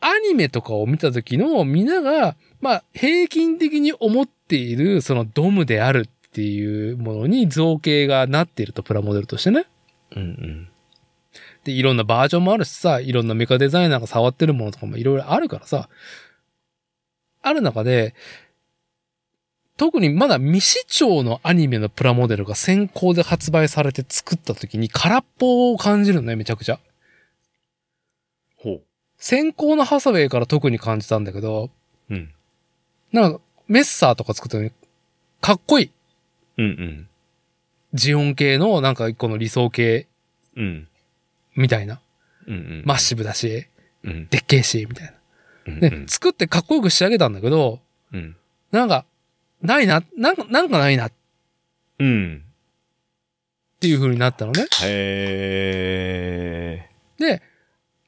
[0.00, 9.64] アニメとかを見た時のみんなが、まあ、平均的に思っている、そのドムであるっていうものに造形がなっていると、プラモデルとしてね。
[10.14, 10.20] う。
[10.20, 10.68] うん
[11.64, 15.88] で、いろんなバージョンもあるしさ、いろんなメカデザイナーが触ってるものとかもいろいろあるからさ、
[17.40, 18.14] ある中で、
[19.78, 26.78] 特にまだ未視聴のアニメのプラモデルが先行で発売されて作った時に空っぽを感じるのね、めちゃくちゃ。
[28.58, 28.80] ほ
[29.16, 31.70] 先行のハサウェイから特に感じたんだけど、
[32.10, 32.14] う。
[32.14, 32.34] うん。
[33.12, 34.72] なんか、メッサーとか作ったのに、
[35.40, 35.90] かっこいい。
[36.58, 37.08] うんうん。
[37.94, 40.06] ジオン系の、なんか一個の理想系
[40.56, 40.88] うん。
[41.54, 42.00] みたいな。
[42.46, 42.82] うんうん。
[42.84, 43.66] マッシブだし、
[44.04, 44.26] うん。
[44.28, 45.12] でっけえし、みたいな。
[45.66, 45.80] うん。
[45.80, 47.80] で、作ってかっこよく仕上げたんだけど、
[48.12, 48.36] うん。
[48.70, 49.04] なんか、
[49.62, 51.12] ないな、なんか、なんかないなっ
[51.98, 52.42] うん。
[53.80, 54.66] ていう風になったのね。
[54.82, 56.88] へ
[57.18, 57.42] で、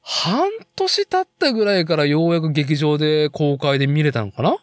[0.01, 4.51] 半年経ったぐらいからようやく劇場で公開で見れたのかな？
[4.51, 4.57] ー。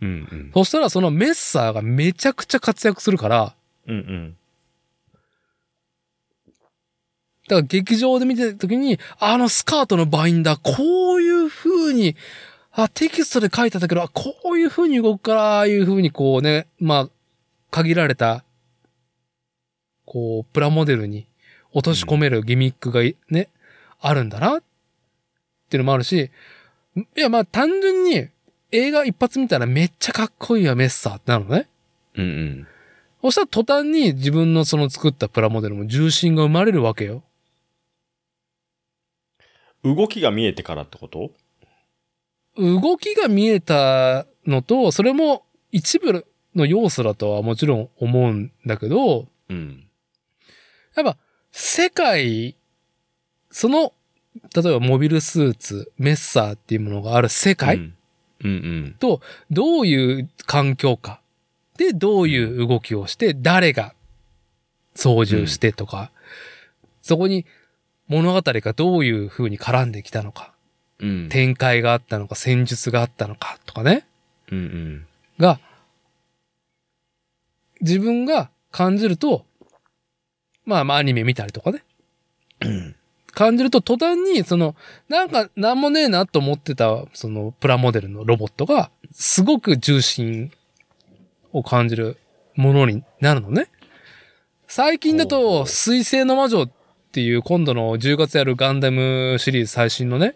[0.00, 0.50] うんうん。
[0.54, 3.54] そしたらそのメッサーがめちゃくちゃ活躍するから、
[3.86, 4.36] うんうん。
[7.48, 12.16] だから劇場で見てた時に、あのスカートのバインダー、こういう風に、
[12.72, 17.10] あ、テキストで書いてたけど、あこういう風に動くから、ああいう風にこうね、まあ、
[17.70, 18.44] 限られた、
[20.04, 21.26] こう、プラモデルに
[21.72, 23.48] 落とし込めるギミックがいね、
[24.00, 24.62] あるんだな、っ
[25.70, 26.30] ていうのもあるし、
[26.96, 28.28] いや、まあ単純に
[28.72, 31.68] 映画一発見たらめっちゃかっこいいわ、メッサーってなるのね。
[32.16, 32.66] うんうん。
[33.22, 37.22] そしたら途端に自分のその作ったプラモデルも重心が生まれるわけよ。
[39.84, 41.30] 動きが見えてからってこと？
[42.56, 49.86] 動きが見えたのと、それも一部の要素だとはもちろん思うんだけど、うん。
[50.96, 51.16] やっぱ
[51.52, 52.56] 世界、
[53.50, 53.92] その、
[54.54, 57.95] 例えばモビルスーツ、メッサーっていうものがある世界、うん
[58.44, 58.54] うんう
[58.88, 58.96] ん。
[58.98, 59.20] と、
[59.50, 61.20] どういう環境か。
[61.78, 63.94] で、どういう動きをして、誰が
[64.94, 66.10] 操縦してとか、
[67.02, 67.46] そこに
[68.08, 70.52] 物語がどういう風に絡んできたのか、
[70.98, 71.28] うん。
[71.28, 74.06] 展開があったのか、戦術があったのかとかね、
[74.50, 75.06] うんうん。
[75.38, 75.60] が、
[77.80, 79.44] 自分が感じると、
[80.64, 81.84] まあまあアニメ見たりとかね、
[83.36, 84.74] 感じると途端に、その、
[85.10, 90.50] なんかなんもねえなと思ってた、そのプラモデルのロボットが、すごく重心
[91.52, 92.16] を感じる
[92.54, 93.68] ものになるのね。
[94.66, 96.70] 最近だと、水星の魔女っ
[97.12, 100.34] ていう今度の10月やるガンダムシリーズ最新のね、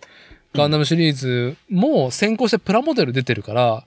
[0.52, 3.86] ガンダムシリーズも先行してプラモデル出てるから、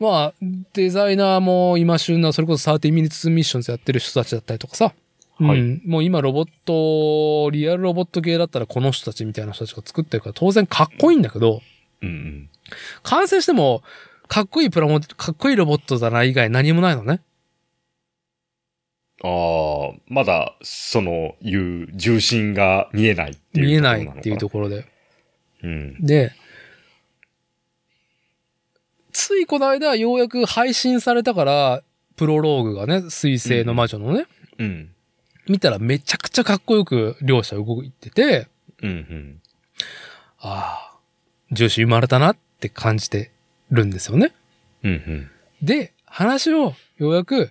[0.00, 0.34] まあ、
[0.72, 4.94] デザイナーも今旬な、それこそ30ミニッツミッションズやってる人たちだったりとかさ、
[5.38, 11.60] はいうん、もう今ロボット、リアルロボット系だったらこの人たちみたいな人たちが作ってるから当然かっこいいんだけど、
[12.02, 12.50] うんうん。
[13.02, 13.82] 完成しても
[14.28, 17.20] かっこいいプラモデル、かっこいいロボットだな以外何もないのね。
[19.22, 24.86] ああ、まだ、その、いう重心が見えないっていう見えなところのかいっていうところで。
[25.62, 26.04] うん。
[26.04, 26.32] で、
[29.12, 31.82] ついこの間ようやく配信されたから、
[32.16, 34.26] プロローグがね、水星の魔女のね、
[34.58, 34.93] うん。
[35.48, 38.48] 見たらめちゃくちゃかっこよく両者動いてて、
[38.82, 39.42] うんうん。
[40.38, 40.98] ああ、
[41.52, 43.30] 重視生まれたなって感じて
[43.70, 44.32] るんですよね。
[44.82, 45.30] うんうん。
[45.62, 47.50] で、話をようやく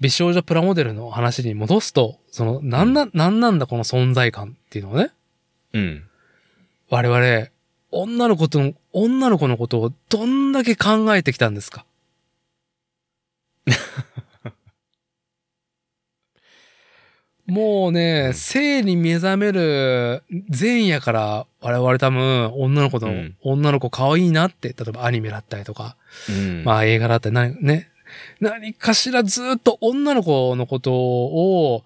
[0.00, 5.10] 美少女プラモデルの話に戻すと、その、なんな、なんなんだこの存在感っていうのをね、
[5.74, 6.04] うん。
[6.88, 7.48] 我々、
[7.92, 11.84] 女の子と、女の子のことをどんだけ考えてきたんですか
[17.50, 25.96] もうね、性に目覚める前夜から我々多分女の子の、うん女の子可愛いなって、例えばアニメだったりとか、
[26.28, 26.64] うん。
[26.64, 27.90] まあ映画だったり何、ね、
[28.40, 31.84] 何かしらずっと女の子のことを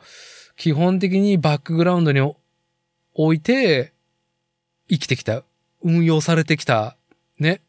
[0.56, 2.20] 基本的にバックグラウンドに
[3.14, 3.92] 置いて
[4.88, 5.42] 生きてきた、
[5.82, 6.96] 運用されてきた、
[7.38, 7.60] ね、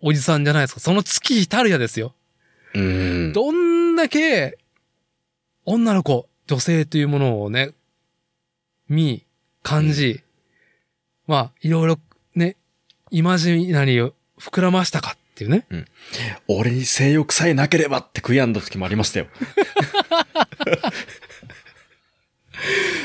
[0.00, 0.80] おじさんじゃないですか。
[0.80, 2.14] その月日たるやですよ。
[2.74, 3.32] うん。
[3.32, 4.58] どんだけ
[5.64, 7.70] 女の子、女性というものをね、
[8.88, 9.24] 見、
[9.62, 10.22] 感じ、
[11.26, 11.98] まあ、いろいろ
[12.34, 12.56] ね、
[13.10, 15.66] イマジナリーを膨らましたかっていうね。
[16.48, 19.26] 俺に性欲さえなければって悔やんだ時もありましたよ。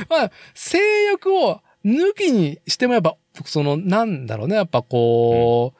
[0.10, 3.16] まあ、性欲を抜きにしてもやっぱ、
[3.46, 5.80] その、なんだろうね、やっぱこう、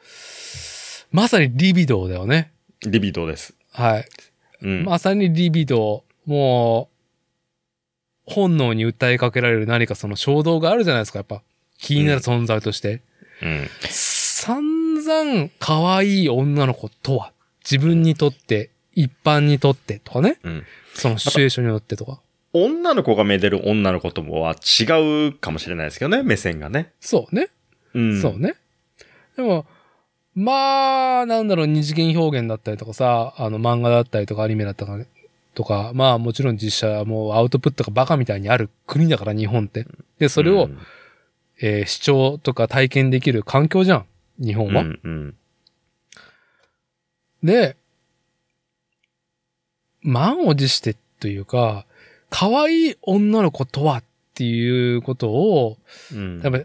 [1.12, 2.52] まさにリビドーだよね。
[2.82, 3.54] リビドーです。
[3.72, 4.08] はい。
[4.62, 4.84] うん。
[4.84, 6.30] まさにリビドー。
[6.30, 6.99] もう、
[8.30, 11.42] 本能に訴えかけられる何かその衝動があるじゃないですか、やっぱ。
[11.78, 13.02] 気になる存在として。
[13.42, 13.68] うん。
[13.88, 17.32] 散々可愛い女の子とは、
[17.64, 20.38] 自分にとって、一般にとってとかね。
[20.42, 20.64] うん。
[20.94, 22.20] そのシチュエーションによってとか。
[22.52, 26.92] 女の子がめでる女の子ともは違うかもしれないですけどね、目線がね。
[27.00, 27.48] そうね。
[27.94, 28.20] うん。
[28.20, 28.54] そうね。
[29.36, 29.66] でも、
[30.34, 35.04] まあ、なんだろう、二次元表現だったりとかさ、あの漫画だったりとかアニメだったり
[35.54, 39.86] とか、まあもちろん実写もうアウトプットがバカみたいにある国だから日本って。
[40.18, 40.78] で、それを、うん
[41.62, 44.06] えー視聴とか体験できる環境じゃん。
[44.42, 44.82] 日本は。
[44.82, 45.34] うんうん。
[47.42, 47.76] で、
[50.00, 51.84] 満を持してというか、
[52.30, 55.76] 可愛い女の子とはっていうことを、
[56.14, 56.40] うん。
[56.40, 56.60] やっぱ、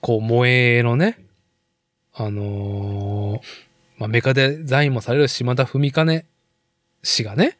[0.00, 1.18] こう、萌えのね、
[2.14, 3.40] あのー
[3.98, 6.24] まあ、メカデザインもされる島田文兼
[7.02, 7.58] 氏がね、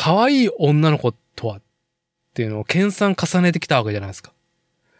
[0.00, 1.62] 可愛い女の子とはっ
[2.32, 4.32] ていうのを研鑽重ねてきたわけじゃないですか。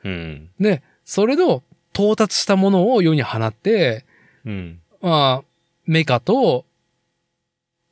[0.04, 0.50] うん。
[0.60, 1.62] で、それの
[1.94, 4.04] 到達したものを世に放って、
[4.44, 4.80] うん。
[5.00, 5.44] まあ、
[5.86, 6.66] メカと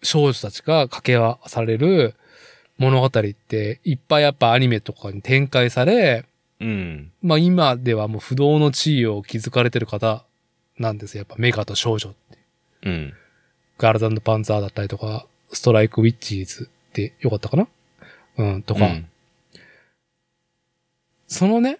[0.03, 2.15] 少女たちが掛け合わされる
[2.77, 6.27] 物語っていっぱいやっぱアニメとかに展開され、
[6.61, 7.11] うん。
[7.23, 10.27] まあ今ではもう不動の地位を築かれてる方
[10.79, 11.21] なんですよ。
[11.21, 12.39] やっぱメカと少女って。
[12.83, 13.15] うん。
[13.79, 17.69] ガールズパンツァーだったりとか、ストライクウィッチーズってよかったかな？
[18.39, 19.09] うん、とか、うん。
[21.27, 21.79] そのね、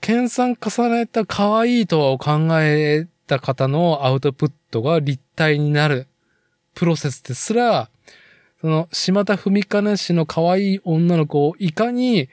[0.00, 6.06] 研鑽重ねた可愛いとを考えた方のアウトプットが立体になる
[6.74, 7.90] プロセスですら、
[8.60, 12.28] その、島田文兼氏の可愛い女の子をいかに、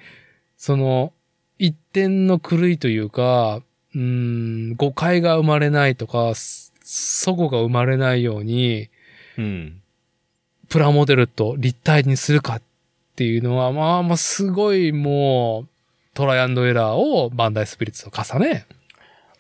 [0.58, 1.14] その、
[1.60, 3.62] 一点の狂いというか、
[3.94, 6.74] うーん、誤解が生まれないとか、す
[7.26, 8.90] 齟齬が生まれないように、
[9.38, 9.82] うん。
[10.70, 12.62] プラモデルと立体にするかっ
[13.16, 15.68] ていうのは、まあまあすごいもう、
[16.14, 18.66] トライアンドエラーをバンダイスピリッツと重ね、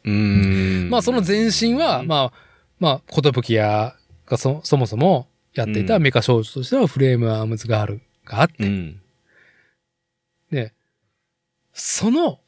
[0.03, 0.89] うーん。
[0.89, 2.33] まあその前身は、まあ、
[2.79, 3.95] まあ、ことぶき屋
[4.25, 9.01] がそ、そもそもやっていたうんメカ少女としてはフレームアームズガールがあって、うん。
[10.51, 10.73] で、
[11.73, 12.39] その、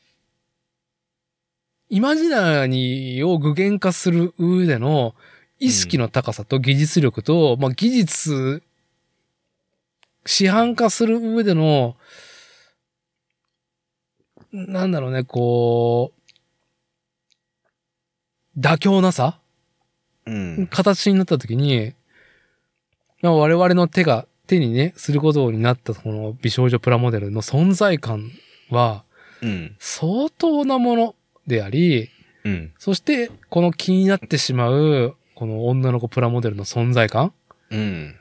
[1.90, 5.16] イマジナリーを具現化する上での
[5.58, 8.62] 意識の高さと技術力と、まあ技術、
[10.28, 11.96] 市販化する上での、
[14.52, 16.14] なんだろうね、こ
[18.56, 19.40] う、妥協なさ？
[20.26, 20.68] うん。
[20.68, 21.94] 形になった時に、
[23.22, 28.32] まあ我々の手が、手にね、することになったこの美少女プラモデルの存在感
[28.70, 29.04] は
[29.42, 29.76] うん。
[29.80, 31.16] 相当なもの
[31.46, 32.10] であり、
[32.44, 32.74] うん。
[32.80, 37.34] そしてこの気になってしまうこの女の子プラモデルの存在感
[37.70, 38.16] うん。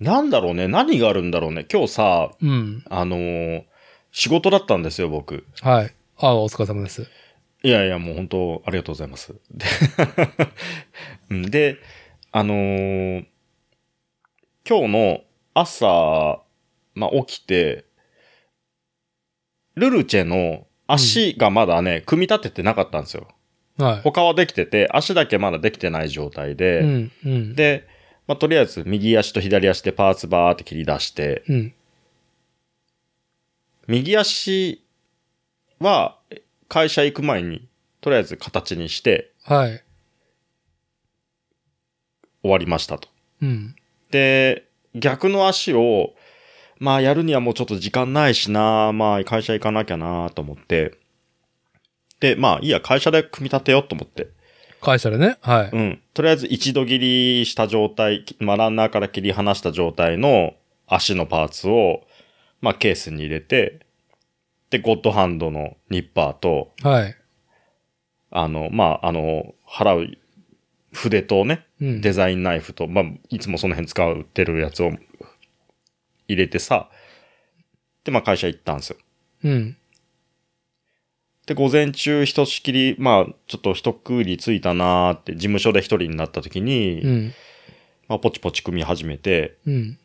[0.00, 0.68] なんだろうね。
[0.68, 1.66] 何があるんだろうね。
[1.70, 2.84] 今日さ、うん。
[2.88, 3.64] あのー
[4.10, 5.44] 仕事だったんですよ、僕。
[5.60, 5.94] はい。
[6.16, 7.06] ああ、お疲れ様です。
[7.62, 9.34] いやいや、もう本当、ありがとうございます。
[9.50, 9.66] で、
[11.30, 11.76] うんで
[12.32, 13.26] あのー
[14.68, 15.20] 今日の
[15.54, 16.40] 朝、
[16.94, 17.84] まあ、起きて、
[19.76, 23.28] ルルチェの足がまだね、組み立ててなかったんですよ。
[23.78, 26.56] は他はできてて、足だけまだできてない状態い。
[26.56, 27.54] で、うん、うん。
[27.54, 27.86] で、
[28.28, 31.74] まあ、とりあえず右足と左足でパーツバーって切り出して、うん。
[33.86, 34.84] 右足
[35.80, 36.18] は
[36.68, 37.66] 会社行く前に、
[38.02, 39.82] とりあえず形にしてはい。
[42.42, 43.08] 終わりましたと。
[43.40, 43.74] うん。
[44.10, 46.14] で、逆の足を、
[46.78, 50.98] まあやるにはもうちょっと時間ないしな、まあ会社行かなきゃなと思って、
[52.20, 54.28] で、まあいいや、会社で組み立てようと思って。
[54.80, 55.38] 会社でね。
[55.40, 55.70] はい。
[55.72, 56.02] うん。
[56.14, 56.98] とりあえず一度切
[57.40, 60.54] りした状態、まあランナーから切り離した状態の
[60.86, 62.02] 足のパーツを、
[62.60, 63.80] まあケースに入れて、
[64.70, 67.16] で、ゴッドハンドのニッパーと、はい。
[68.30, 70.18] あの、まあ、あの、払う
[70.92, 72.00] 筆とね、うん。
[72.00, 74.90] デザインナイフと、まあ、いつもその辺使ってるやつを
[76.26, 76.90] 入れてさ、
[78.04, 78.96] で、まあ会社行ったんですよ。
[79.44, 79.76] うん。
[81.48, 87.32] で、午前中ひとしきり、まあ、ちょっと一区切りついたなーって、事務所で一人になった時に、うん。
[88.06, 89.98] まあ、ポチポチ組み始めて、うん。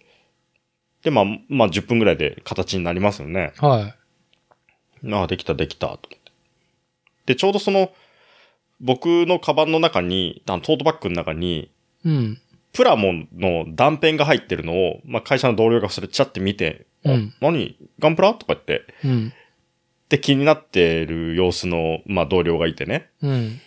[1.04, 3.52] で、まあ、まあ、10分ぐらいで形になりますよね。
[3.58, 3.94] は
[5.12, 6.32] ああ、できた、できた、と思って。
[7.26, 7.92] で、ちょうどその、
[8.80, 11.70] 僕のカバンの中に、あのトートバッグの中に、
[12.06, 12.10] い。
[12.10, 12.42] うん。
[12.72, 17.78] プラモンの断片が入ってるのを、まあ、会社の同僚がそれチャって見て、うんあ何？
[18.00, 18.34] ガンプラ？
[18.34, 19.34] とか言って、うん。
[20.14, 23.10] で気になってる様子の、まあ、同僚がいてね。
[23.24, 23.60] うん。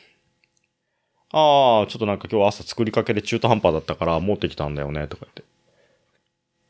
[1.32, 5.44] ああ、ちょっとなんか今日朝作りかけで中途半端だったから持ってきたんだよね、とか言って。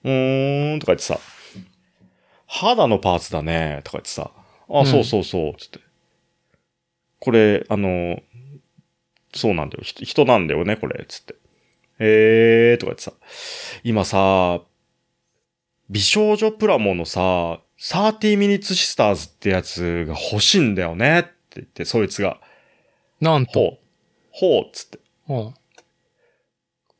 [0.04, 1.20] うーん、とか言ってさ、
[2.46, 4.30] 肌のパーツだね、とか言ってさ、
[4.70, 5.80] ああ、うんそうそうそう、つって。
[7.20, 8.22] これ、あの、
[9.34, 11.34] そうなんだよ、ひ人なんだよね、これ、つって。
[11.98, 13.12] へえー、とか言ってさ、
[13.84, 14.62] 今さ、
[15.90, 22.40] 美少女プラモのさ、30 minutes sisters ってやつが欲しいんだよね、って言って、そいつが。
[23.20, 23.52] なんと。
[23.60, 23.78] ほう。
[24.30, 24.98] ほう、つって。
[25.28, 25.54] うん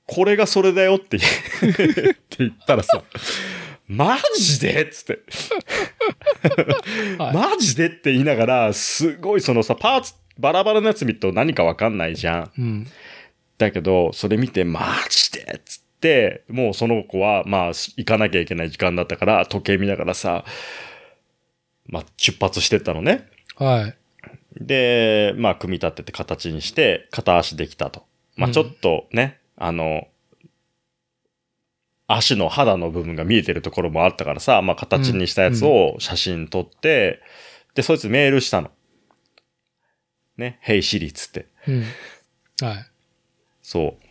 [0.09, 1.28] これがそれだよって言
[1.73, 3.03] って言ったらさ、
[3.89, 5.19] マジでっつって。
[7.19, 12.53] はいマジでって言いながら、すごいそのさ、パーツ、バラバラのやつ見ると何かわかんないじゃん。
[12.57, 12.86] うん。
[13.59, 15.85] だけど、それ見て、マジでっつって、
[16.48, 20.44] もうその子は、まあ、行かなきゃいけない時間だったから、時計見ながらさ、
[21.86, 23.28] まあ、出発してったのね。
[23.56, 23.97] はい。
[24.60, 28.05] で、まあ、組み立てて形にして、片足できたと。
[28.36, 30.09] まあ、うんちょっとね、あの、
[32.09, 37.20] 足の肌の部分が見えてるところもあったからさ、まあ、形にしたやつを写真撮って、
[37.74, 38.70] で、そいつメールしたの。
[40.36, 41.47] ね、Hey Siri っつって。
[41.66, 41.85] うん。
[42.66, 42.86] はい。
[43.62, 44.05] そう。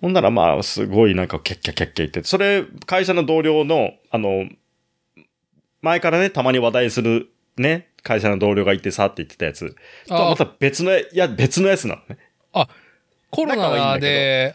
[0.00, 4.48] ほんならまあ、すごいなんかキャッキャキャッキャ言ってて、それ、会社の同僚の、あの、
[5.82, 9.74] 前からね、たまに話題する、ね、会社の同僚がいてさって言ってたやつ。
[10.06, 12.18] とはあまた別の、いや、別のやつなのね。
[13.30, 14.04] コロ仲はいい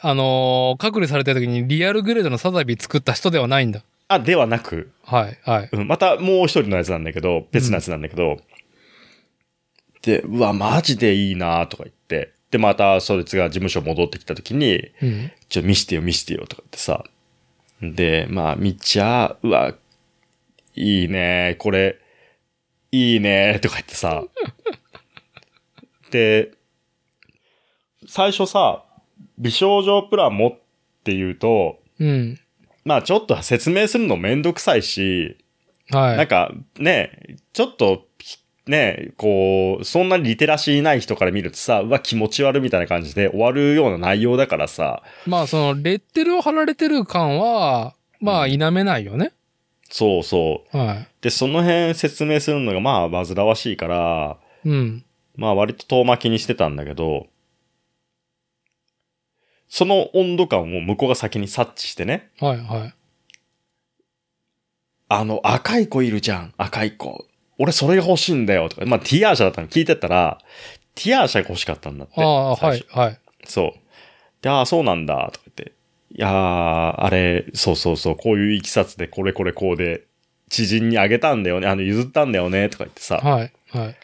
[0.02, 3.84] あのー隔離された時にリアルグレードのサザビー作った人ではないんだ。
[4.08, 5.70] あ、ではなく、はい、はい。
[5.72, 8.38] うん、またもう一人のやつなんだけど、別のやつなんだけど、
[10.02, 15.32] で、うわ、マジでいいなとか言って、で、またそいつが事務所戻ってきた時に、うん。
[15.50, 17.04] ちょ、見してよ、見してよ、とか言ってさ。
[17.82, 19.74] で、まあ、見ちゃ、うわ、
[20.76, 21.98] いいね、これ、
[22.92, 24.24] いいね、とか言ってさ。
[26.12, 26.52] で、
[28.08, 28.84] 最初さ、
[29.40, 30.52] 美少女プラモっ
[31.04, 32.40] て言うと、うん。
[32.86, 35.38] まあちょっと説明するのめんどくさいし、
[35.90, 36.18] はい。
[36.18, 38.06] なんかね、ちょっと
[38.66, 49.34] ね、こう、そんなにリテラシーない人から見るとさ、うわ、気持ち悪いみたいな感じで終わるような内容だからさ、まあ、その、レッテルを貼られてる感は、まあ、否めないよね。
[49.90, 50.78] そうそう。
[50.78, 54.70] はで、その辺説明するのがまあ煩わしいから、い。
[54.70, 55.06] うん。
[55.36, 57.28] まあ割と遠巻きにしてたんだけど、
[59.70, 62.94] その温度感を向こうが先に察知してね、はい、はい。
[65.10, 67.28] あの赤い子いるじゃん、赤い子。
[67.58, 68.86] 俺それが欲しいんだよ、とか。
[68.86, 70.40] まあティアーシャだったの聞いてったら、
[70.96, 72.14] ティアーシャが欲しかったんだって。
[72.18, 73.20] ああ、はいはい。
[73.46, 73.80] そう。
[74.42, 75.74] で、ああ、そうなんだ、とか言って。
[76.16, 76.32] いやー、
[77.04, 80.04] あれ、そうそうそう、こういういきさつで、これこれこうで、
[80.50, 83.18] 知人にあげたんだよね、あの、譲ったんだよね、とか言ってさ。
[83.18, 83.96] はい、はい。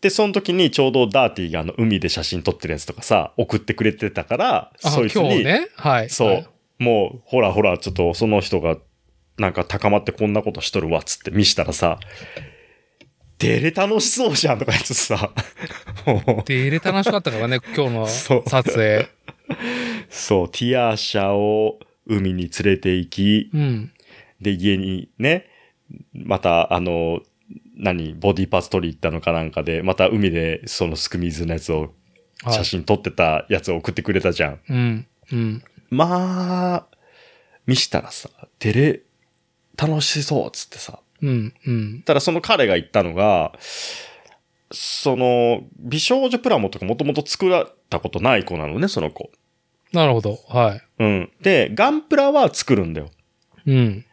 [0.00, 5.68] で、その時にちょうどダーティがあの、海で写真撮ってるやつとかさ、送ってくれてたから、あ、そいつに、今日ね。
[5.76, 6.10] はい。
[6.10, 6.46] そう、はい
[6.82, 8.76] もう、ほらほら、ちょっとその人が、
[9.42, 11.98] なんか高まってこんなことしとるわ、つって見したらさ、
[13.38, 15.32] デレ楽しそうじゃんとか言ってさ、
[16.06, 19.08] もう、で、入れ楽しかったからね、今日の撮影。
[20.08, 23.92] そう、ティアーシャを海に連れて行き、うん。
[24.40, 25.48] で、家にね、
[26.12, 27.20] また、あの、
[27.76, 31.90] 何、ボディパーツ取り行ったのかなんかで、また海でそのすく水のやつを、はい
[32.50, 34.60] 写真撮ってたやつを送ってくれたじゃん。
[34.68, 35.06] うん。
[35.30, 35.62] うん。
[35.90, 36.86] まあ、
[37.66, 38.28] 見したらさ、
[38.58, 39.02] テレ、
[39.76, 41.00] 楽しそうっつってさ。
[41.22, 41.54] うん。
[41.66, 42.02] うん。
[42.02, 43.52] ただその彼が言ったのが、
[44.72, 49.30] その、美少女プラモとかもともと作らたことない子なのね、その子。
[49.92, 50.38] なるほど。
[50.48, 51.30] はうん。
[51.42, 53.10] で、ガンプラは作るんだよ。
[53.66, 53.70] い。
[53.70, 54.04] うん。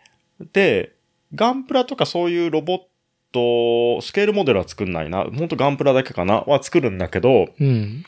[0.52, 0.94] で、
[1.34, 2.80] ガンプラとかそういうロボッ
[3.31, 5.23] ト、スケールモデルは作んないな。
[5.23, 8.03] ほんとガンプラだけかなは作るんだけど、うん。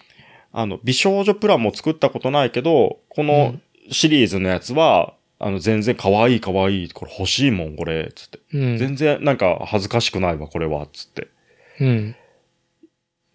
[0.52, 3.56] あの、美少女プラも作ったことないけど、この
[3.90, 6.90] シリーズのやつは、あの、全然可愛い可愛い。
[6.92, 8.12] これ欲しいもん、これ。
[8.16, 8.40] つって。
[8.54, 8.78] うん。
[8.78, 10.88] 全然なんか恥ずかしくないわ、これは。
[10.94, 11.24] つって。
[11.24, 11.28] っ
[11.80, 12.16] うん。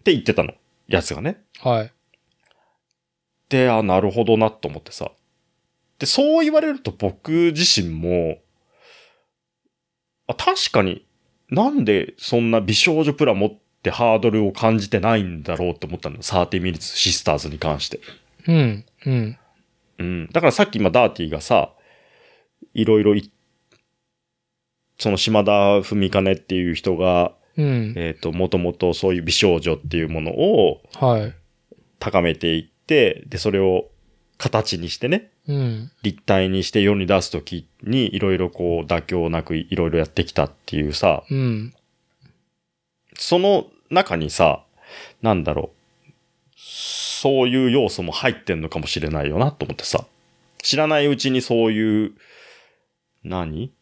[0.04, 0.54] て言ってたの。
[0.86, 1.42] やつがね。
[1.58, 1.92] はい。
[3.48, 5.10] で、あ、なるほどな、と思ってさ。
[5.98, 8.38] で、そう言われると僕自身も、
[10.28, 11.04] あ、確かに、
[11.50, 16.18] なんでそんな美少女プラモってハードルを感じてないんだろうって思ったの。
[16.18, 18.00] 30ミニッツシスターズに関して。
[18.46, 18.84] うん。
[19.06, 19.38] うん。
[19.98, 20.28] うん。
[20.30, 21.72] だからさっき今ダーティがさ、
[22.76, 23.30] いろいろい、
[24.98, 27.94] その島田文金っていう人が、うん。
[27.96, 31.34] えっ、と、もともとそういう美少女っていうものをはい。
[31.98, 33.88] 高めていって、で、それを
[34.36, 35.90] 形にしてね、うん。
[36.02, 41.74] 立体にして世に出すときにいろいろこう妥協なくいろいろやってきたっていうさ、うん。
[43.18, 44.64] その中にさ、
[45.22, 45.76] なんだろう、
[46.58, 50.04] そういう要素も入ってんのかもしれないよなと思ってさ、
[50.62, 52.12] 知らないうちにそういう、
[53.28, 53.72] 何？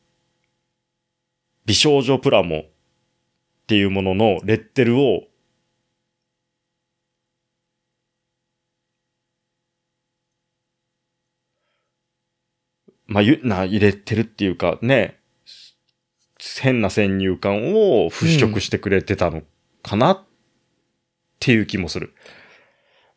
[1.66, 2.64] 美少女プラモっ
[3.66, 5.24] ていうもののレッテルを
[13.06, 15.20] まあ、ゆ、な、入れてるっていうか、ね、
[16.60, 19.42] 変な先入観を払拭してくれてたの
[19.82, 20.24] かなっ
[21.38, 22.14] ていう気もする。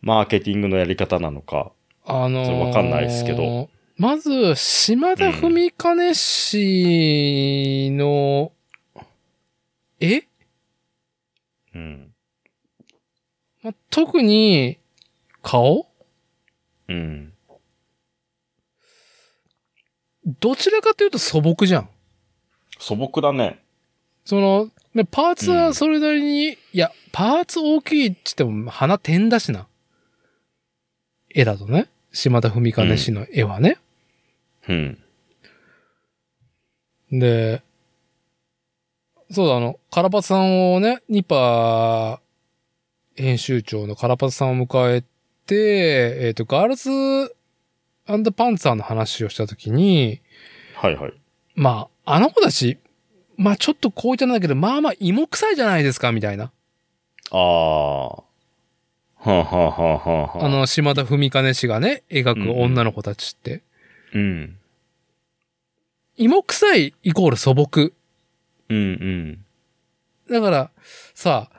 [0.01, 1.71] マーケティングのやり方なのか。
[2.05, 3.69] あのーわかんないですけど。
[3.97, 8.51] まず、島田文金氏の、
[9.99, 10.21] え、
[11.73, 12.13] うん。
[13.63, 14.77] ま、特に、
[15.41, 15.87] 顔？
[16.87, 17.33] うん。
[20.39, 21.89] どちらかというと素朴じゃん。
[22.77, 23.63] 素朴だね。
[24.25, 29.67] その、ねパーツはそれなりに、いや、パーツ大きいって言っても鼻点だしな。
[31.33, 31.87] 絵だとね。
[32.11, 33.79] 島田文金氏の絵はね。
[34.69, 34.97] うん。
[37.11, 37.61] で、
[39.31, 42.21] そうだ、あの、カラパツさんをね、ニパ
[43.15, 45.03] 編集長のカラパツさんを迎え
[45.45, 47.35] て、えっ、と、ガールズ
[48.31, 50.21] パンツァーの話をしたときに、
[50.75, 51.13] はいはい。
[51.55, 52.77] まあ、あの子たち、
[53.37, 56.51] まあちょっとこう言っちゃなんだけど、まあまあ芋臭いじゃないですか、みたいな。
[57.31, 58.07] ああ。
[58.09, 58.23] は
[59.25, 63.61] あ、はあはあはあはあ、あ、の、島田文金氏がね、描く女の子たちって。
[64.17, 64.57] うん。
[66.15, 67.93] 芋臭いイコール素朴。
[68.69, 69.45] うんうん。
[70.29, 70.71] だから、
[71.13, 71.51] さ、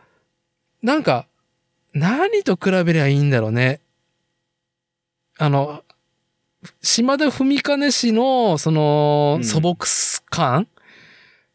[0.82, 1.28] なんか、
[1.94, 3.80] 何と比べりゃいいんだろうね。
[5.38, 5.84] あの、
[6.82, 9.76] 島田文金氏の、そのう、ん素朴
[10.28, 10.66] 感、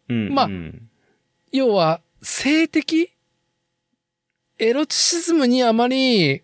[0.07, 0.33] うん。
[0.33, 0.89] まあうん
[1.51, 3.11] 要は、性的？
[4.57, 6.41] エロチシズムにあまり、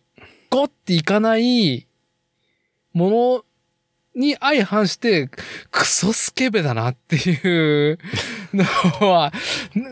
[0.52, 1.88] ゴっていかない
[2.94, 3.46] もの
[4.20, 5.30] に相反して、
[5.72, 8.00] クソスケベだなっていう
[9.02, 9.32] まあ、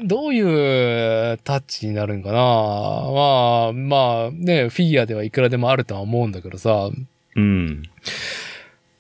[0.03, 6.89] どういうタッチになるんかなまあ、まあね、フィギュアではいくらでもあるとは思うんだけどさ、
[7.35, 7.83] うん。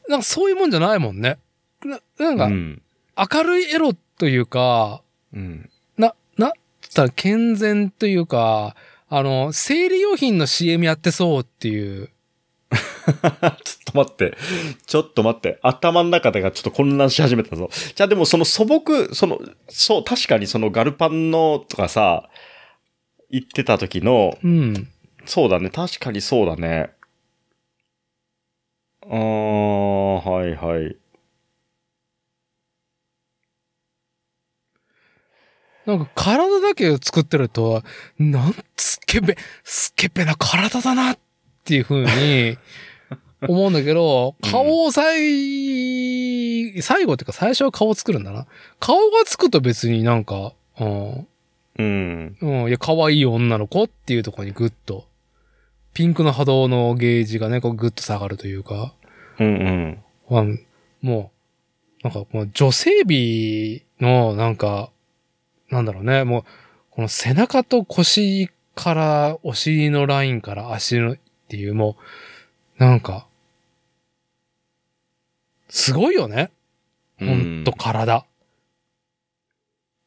[0.07, 1.37] なんかそういうもんじゃないもんね。
[1.83, 2.81] ななんか、うん。
[3.17, 5.01] 明るいエロというか、
[5.33, 5.69] うん。
[5.97, 8.75] な、な、つったら健全というか、
[9.09, 12.09] あの、生理用品の CM やってそうっていう。
[12.71, 13.53] ちょっ
[13.85, 14.37] と待って。
[14.85, 15.59] ちょっと待って。
[15.61, 17.69] 頭の中でがちょっと混乱し始めたぞ。
[17.95, 19.39] じゃあでもその素朴、その、
[19.69, 22.29] そう、確かにそのガルパンのとかさ、
[23.29, 24.87] 言ってた時の、うん。
[25.25, 25.69] そうだね。
[25.69, 26.91] 確かにそうだね。
[29.03, 30.97] あー、はいはい。
[35.85, 37.81] なんか体だけを作ってると、
[38.19, 41.19] なんつけべ、スケベな体だなっ
[41.67, 42.57] ていう風に
[43.47, 48.47] 思うんだけど、 うん顔を最、最後っていうか最初は顔作るんだな。
[48.79, 51.27] 顔がつくと別になんか、うん、
[51.77, 52.37] うん。
[52.41, 55.07] うん、いや、可愛い女の子っていうところにグッと、
[55.93, 58.93] ピンクの波動のゲージがね、こうグッと下がるというか、
[59.39, 60.03] うんうん。
[60.29, 60.45] まあ
[61.01, 61.31] も
[62.03, 64.91] う、なんかもう女性美のなんか、
[65.69, 66.43] なんだろうね、もう、
[66.91, 71.15] この背中と腰からお尻のラインから足の
[71.47, 71.95] っていうも
[72.77, 73.25] う、なんか、
[75.69, 76.51] すごいよね。
[77.19, 78.25] ほんと体。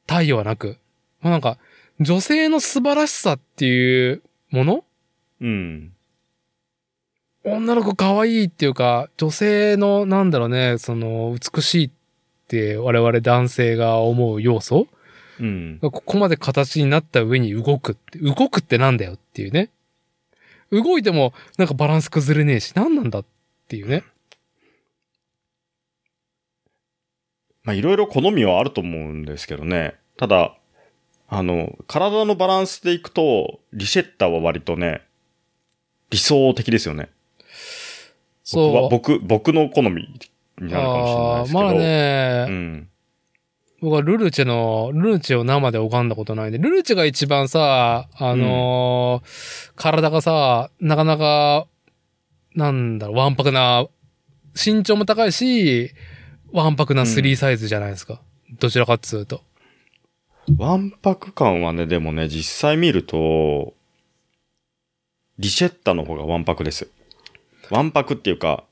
[0.06, 0.76] 体はなく。
[1.22, 1.56] まあなんか、
[1.98, 4.84] 女性の素晴らしさっていうもの？
[5.40, 5.92] うん。
[7.44, 11.90] 女の子可愛いっていうか、女性の、なんだろうね、その、美しいっ
[12.48, 14.88] て我々男性が思う要素？
[15.38, 15.78] うん。
[15.78, 19.70] がここまで形になった上に動くって、動くってなんだよっていうね。
[20.70, 23.24] 動いてもなんかバランス崩れねえし、何なんだっ
[23.68, 24.04] ていうね。
[27.62, 29.94] まあ、いろいろ好みはあると思うんですけどね。
[30.16, 30.56] ただ、
[31.28, 35.02] あの、体のバランスでいくと、リシェッターは割とね、
[36.10, 37.10] 理想的ですよね。
[38.52, 38.88] 僕は、そう。
[38.90, 40.02] 僕、僕の好み
[40.58, 41.64] になるかもしれないですけど。
[41.64, 42.89] まあね、うん。
[43.80, 51.66] 僕はルルチェの、ルルチェを生で拝んだことないんで、ルルチェが一番さ、あのー体がさ、なかなか、
[52.54, 53.86] なんだろう、わんぱくな、
[54.54, 55.92] 身長も高いし、
[56.52, 58.20] わんぱくな3サイズじゃないですか。
[58.58, 59.42] どちらかっつうと。
[60.58, 63.72] わんぱく感はね、でもね、実際見ると、
[65.38, 66.88] リシェッタの方がわんぱくですよ。
[67.70, 68.64] わんぱくっていうか、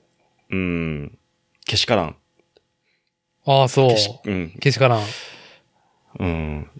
[0.50, 1.18] うん、
[1.64, 2.16] けしからん。
[3.50, 5.02] ああ、そううん、けしからん。
[6.20, 6.70] うん。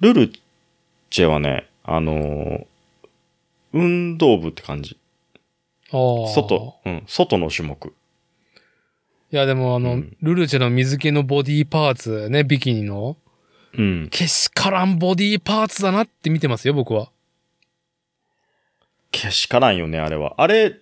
[0.00, 0.32] ルル
[1.08, 2.66] チェはね、あのー
[3.74, 4.96] 運動部って感じ。
[5.92, 6.28] ああ。
[6.34, 7.94] 外、うん、外の種目。
[9.30, 13.16] いや、でもあの、うんルルチェの水気のボディパーツね、ビキニの、
[13.74, 14.08] うん。
[14.10, 17.10] けしからんボディパーツだなって見てますよ、僕は。
[19.12, 20.34] けしからんよね、あれは。
[20.38, 20.72] あれっ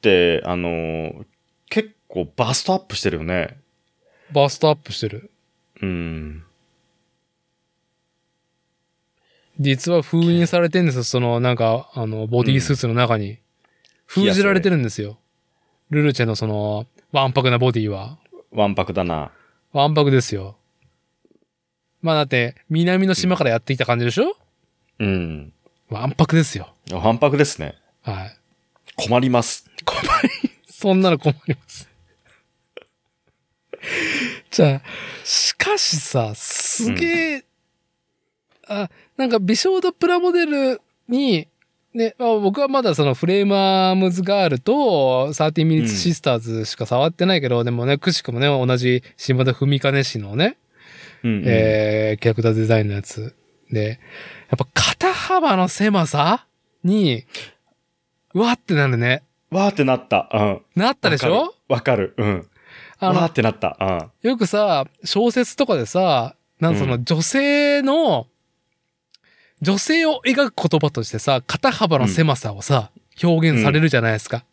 [0.00, 1.26] て、あのー
[2.14, 3.56] 結構バストアップしてるよね。
[4.32, 5.32] バストアップしてる。
[5.82, 6.44] うん。
[9.58, 13.38] 実は封印されてるんですよ、その、なんか、あの、ボディースーツの中に。
[14.06, 15.18] 封じられてるんですよ。
[15.90, 18.18] ルルチェのその、わんぱくなボディは。
[18.52, 19.32] わんぱくだな。
[19.72, 20.56] わんぱくですよ。
[22.00, 24.36] まあだって、南の島からやってきた感じでしょ？
[25.00, 25.52] うん。
[25.88, 26.74] わんぱくですよ。
[26.92, 27.76] わんぱくですね。
[28.02, 28.38] はい。
[28.94, 29.68] 困ります。
[29.84, 31.88] 困り、そんなの困ります。
[34.50, 34.82] じゃあ、
[35.24, 37.44] しかしさ、すげえ、
[38.66, 41.48] あ、なんか美少女プラモデルに、
[41.92, 50.56] ね、あ僕はまだそのフレームアームズガールと13ミニッツシスターズしか触ってないけど、でもね、くしくもね、同じ島田文金氏のね、
[51.22, 51.42] うん、うん。
[51.46, 53.34] えー、キャラクターデザインのやつ。
[53.70, 54.00] で、
[54.50, 56.46] やっぱ肩幅の狭さ
[56.82, 57.24] に、
[58.34, 59.22] うわってなるね。
[59.50, 60.28] わーってなった。
[60.32, 60.62] うん。
[60.74, 61.54] なったでしょ？
[61.68, 62.14] わかる。
[62.16, 62.48] わかるうん。
[62.98, 63.76] あのわーっ、てなった。
[64.22, 64.28] うん。
[64.30, 68.26] よくさ、小説とかでさ、なんかその女性の、
[69.60, 72.90] 女性を描く言葉としてさ、肩幅の狭さをさ、
[73.22, 74.44] 表現されるじゃないですか。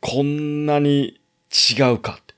[0.00, 1.20] こんなに
[1.50, 2.34] 違うかって。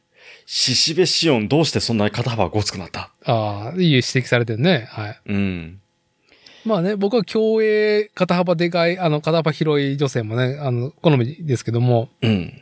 [0.47, 3.11] シシベシオンどうしてそんなに肩幅がごつくなった？
[3.25, 4.89] ああ、いい指摘されてるね。
[4.91, 5.21] はい。
[5.27, 5.81] うん。
[6.65, 12.61] まあね、僕は競泳、肩幅でかい、あの、肩幅広い女性もね、あの、好みですけども、うん。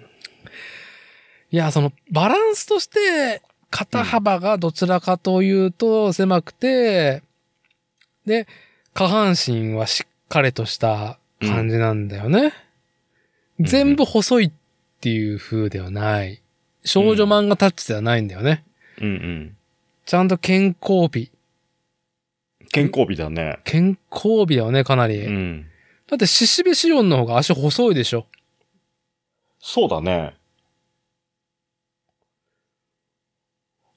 [1.50, 7.22] いや、その、バランスとして、肩幅がどちらかというと狭くて、
[8.26, 8.46] で、
[8.94, 12.40] 下半身はしっかりとした感じなんだよね。
[12.40, 12.52] うん
[13.60, 14.52] 全部細いっ
[15.00, 16.40] ていう風ではない。
[16.84, 18.64] 少女漫画タッチではないんだよね。
[19.00, 19.56] うんうん。
[20.06, 21.32] ちゃんと健康美。
[22.70, 23.58] 健康美だね。
[23.64, 25.18] 健康美だよね、かなり。
[25.18, 25.66] うん。
[26.08, 28.26] だって、シシビシオンの方が足細いでしょ。
[29.58, 30.37] そうだね。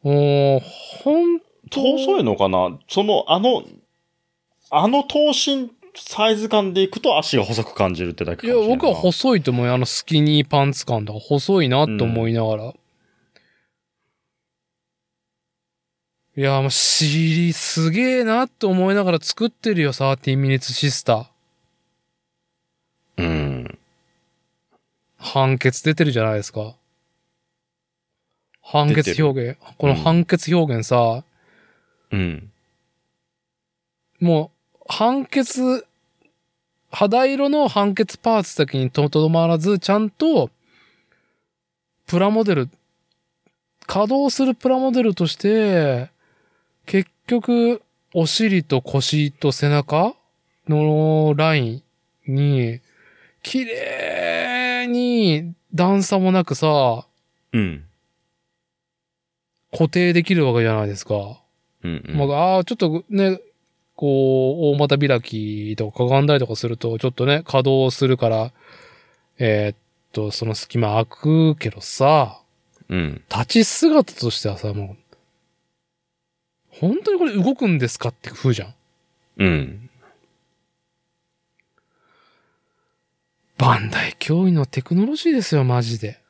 [0.03, 0.59] おー、
[1.03, 1.81] ほんと？
[1.81, 2.77] 細いのかな？
[2.87, 3.63] その、あの、
[4.69, 9.73] あの頭身サイズ感でいくと足が細く感じるってだけいや、かもしれないな僕は細いと思うよ。
[9.73, 12.73] あのスキニーパンツ感とか細いなと思いながら。
[16.37, 23.23] いや、もう尻すげえなと思いながら作ってるよ、13 minutes シスター。
[23.23, 23.77] うん。
[25.17, 26.75] 判決出てるじゃないですか。
[28.61, 29.59] 判決表現。
[29.77, 31.23] このうん判決表現さ、
[32.11, 32.51] うん。
[34.19, 35.85] もう、判決、
[36.91, 40.51] 肌色の判決パーツだけにとどまらず、ちゃんと、
[42.05, 42.69] プラモデル、
[43.87, 46.09] 稼働するプラモデルとして、
[46.85, 47.81] 結局、
[48.13, 50.13] お尻と腰と背中
[50.67, 51.83] のライ
[52.27, 52.79] ンに、
[53.41, 57.07] 綺麗に段差もなくさ、
[57.53, 57.85] うん。
[59.71, 61.41] 固定できるわけじゃないですか。
[61.83, 62.15] うん、うん。
[62.15, 63.39] まあ、あーちょっとね、
[63.95, 68.51] こう、大股開きとかかがんだりとかすると、ちょっとね、稼働するから、
[69.37, 69.77] えーっ
[70.11, 72.41] と、その隙間開くけどさ、
[72.89, 73.21] うん。
[73.29, 75.01] 立ち姿としてはさ、もう、
[76.71, 78.73] 本当にこれ動くんですかって風じゃん。
[79.37, 79.89] うん。
[83.57, 86.20] バンダイ脅威のテクノロジーですよ、マジで。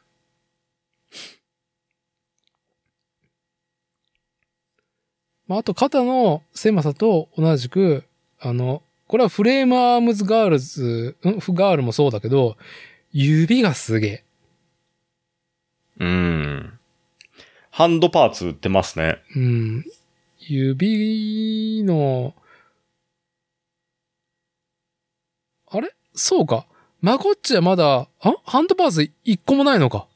[5.51, 8.05] まあ、あと肩の狭さと同じく、
[8.39, 12.55] あの、これはフレームアームズガールズ、んフガールもそうだけど、
[13.11, 14.23] 指がすげえ。
[15.99, 16.79] うん。
[17.69, 19.17] ハンドパーツ売ってますね。
[19.35, 19.85] うん。
[20.39, 22.33] 指の、
[25.69, 25.93] あれ？
[26.13, 26.65] そうか。
[27.01, 30.07] マコッチはまだ、あハンドパーツ一個もないのか。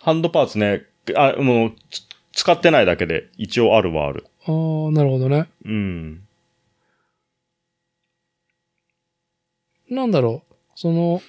[0.00, 0.82] ハンドパーツね、
[1.14, 4.26] あ、もう、つ使ってないだけで一応あるはある。
[4.46, 5.48] ああ、なるほどね。
[5.64, 6.26] うん。
[9.90, 10.54] なんだろう。
[10.74, 11.20] その、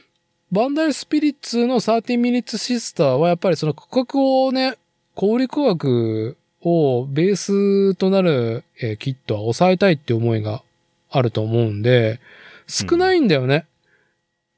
[0.51, 4.77] バンダイスピリッツの13ミニッツシスターはやっぱりその価格をね、
[5.15, 10.61] 小売価格をベースとなる、えーキットは抑えたいって思いが
[11.09, 12.19] あると思うんで、
[12.67, 13.65] 少ないんだよね。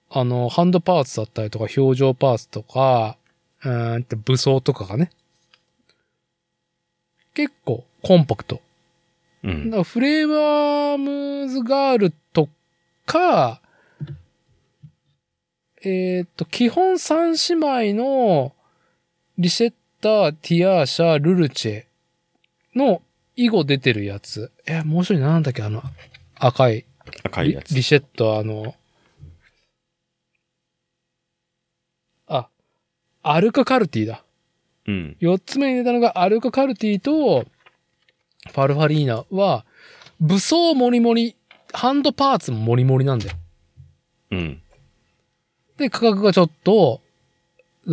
[0.09, 3.17] あの、ハンドパーツだったりとか、表情パーツとか、
[3.63, 5.11] うーんと武装とかがね。
[7.33, 8.61] 結構コンパクト。
[9.43, 9.65] うん。
[9.69, 10.97] だからフレーバー
[11.43, 12.49] ムズガールと
[13.05, 13.61] か、
[15.83, 18.53] えっ、と、基本三姉妹の
[19.37, 21.85] リシェッタ、ティアーシャ、ルルチェ
[22.75, 23.01] の
[23.35, 24.51] 以後出てるやつ。
[24.65, 25.63] え、もう一人なんだっけ？
[25.63, 25.81] あの、
[26.35, 26.73] 赤い。
[26.75, 26.85] リ
[27.23, 27.73] 赤いやつ。
[27.73, 28.75] リシェット、あの、
[32.27, 32.47] あ、
[33.23, 34.23] アルカカルティだ。
[34.87, 35.17] うん。
[35.19, 37.45] 四つ目に出たのがアルカカルティと
[38.51, 39.65] ファルファリーナは
[40.19, 41.35] 武装モリモリ、
[41.73, 43.35] ハンドパーツもモリモリなんだよ。
[44.31, 44.61] うん。
[45.77, 47.01] で、価格がちょっと、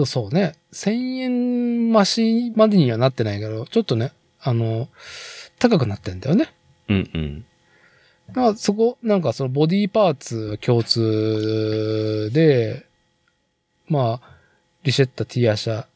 [0.04, 4.88] そうね、1000円増しまでにはなってないけど、ちょっとね、あの、
[5.58, 6.52] 高くなってんだよね。
[6.88, 7.10] うん。
[7.12, 7.44] うん。
[8.28, 12.86] だからそこ、なんかそのボディーパーツ共通で、
[13.88, 14.36] まあ、
[14.84, 15.86] リシェッタ、ティアシャ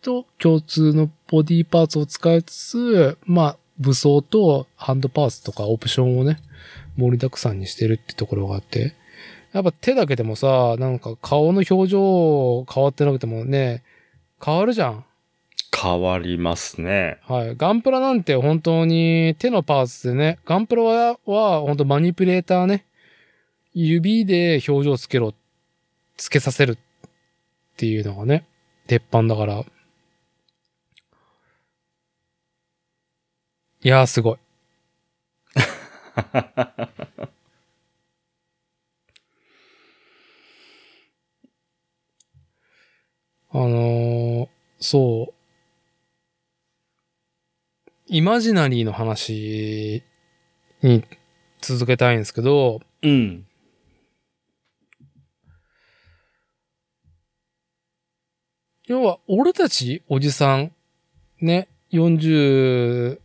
[0.00, 6.38] と共通のボディーパーツを使いつつ、まあ、武装とハンドパーツとかオプションをね、
[6.96, 8.94] 盛りだくさんにしてるってところがあって、
[9.52, 13.82] やっぱ手だけでもさ、なんか顔の表情変わってなくてもね、
[14.42, 15.04] 変わるじゃん。
[15.74, 17.18] 変わりますね。
[17.26, 17.56] はい。
[17.56, 22.84] ガンプラなんて本当に手のパーツでね、ガンプラはは本当マニピュレーターね、
[23.74, 25.34] 指で表情つけろ、
[26.16, 26.76] つけさせるっ
[27.76, 28.46] ていうのがね、
[28.86, 29.64] 鉄板だから。
[33.84, 34.38] いやーすごい。
[43.54, 44.48] あのー、
[44.78, 45.34] そう。
[48.06, 50.04] イマジナリーの話
[50.82, 51.04] に
[51.60, 53.44] 続けたいんですけど、うん。
[58.86, 60.72] 要は、俺たちおじさん、
[61.40, 63.21] ね、40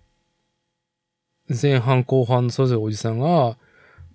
[1.50, 3.58] 前半後半のそれぞれおじさんが、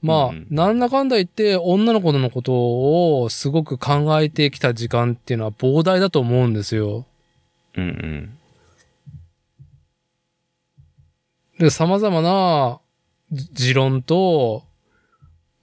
[0.02, 7.06] まあ、うんなんだかんだ言って女の子のことをすごく考えてきた時間っていうのは膨大だと思うんですよ。
[7.76, 7.84] うん。
[7.84, 8.38] うん。
[11.59, 12.80] で、様々な
[13.30, 14.64] じ持論と、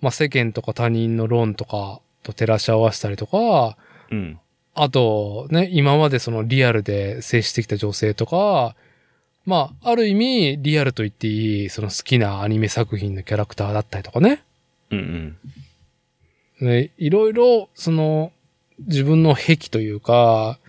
[0.01, 3.77] まあ、世間とか他人の論とかと照らし合わせたりとか、
[4.09, 4.39] うん。
[4.73, 8.75] あと、ね、今までそのリアルで接してきた女性とか、
[9.49, 14.43] まあ、ある意味、リアルと言っていい、その好きなアニメ作品のキャラクターだったりとかね。
[14.91, 15.37] うん
[16.61, 16.67] うん。
[16.67, 18.31] ねいろいろ、その、
[18.77, 20.59] 自分の癖というか、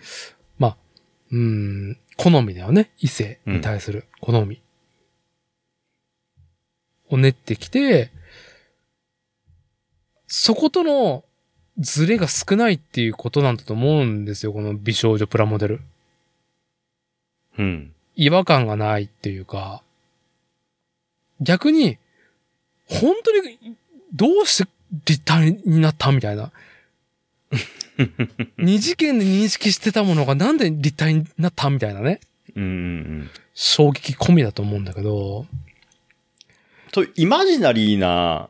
[0.57, 0.77] まあ、
[1.31, 2.89] うん、好みだよね。
[2.97, 4.59] 異性に対する好み。
[7.09, 8.09] を練ってきて、
[10.25, 11.23] そことの
[11.77, 14.53] ズレが少ないっていうことなんだと思うんですよ。
[14.53, 15.81] この美少女プラモデル。
[17.59, 17.93] うん。
[18.15, 19.81] 違和感がないっていうか、
[21.39, 21.97] 逆に、
[22.87, 23.75] 本当に
[24.13, 24.69] どうして
[25.05, 26.51] 立体になったみたいな。
[28.57, 32.19] 二次元で認識してたものがなんで立体になったみたいなね。
[32.55, 33.29] うん。
[33.53, 35.45] 衝撃込みだと思うんだけど、
[36.93, 38.49] そういうイマジナリーな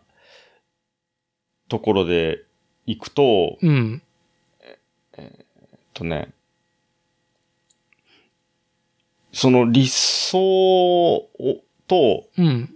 [1.67, 2.43] ところで
[2.85, 4.01] 行くと、うん、
[5.17, 5.45] えっ
[5.93, 6.29] とね、
[9.33, 11.29] その理想を
[11.87, 12.75] とうん、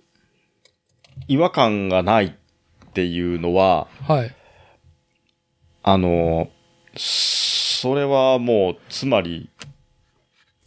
[1.27, 4.35] 違和感がないっていうのは、はい。
[5.83, 6.49] あの、
[6.97, 9.49] それはもう、つまり、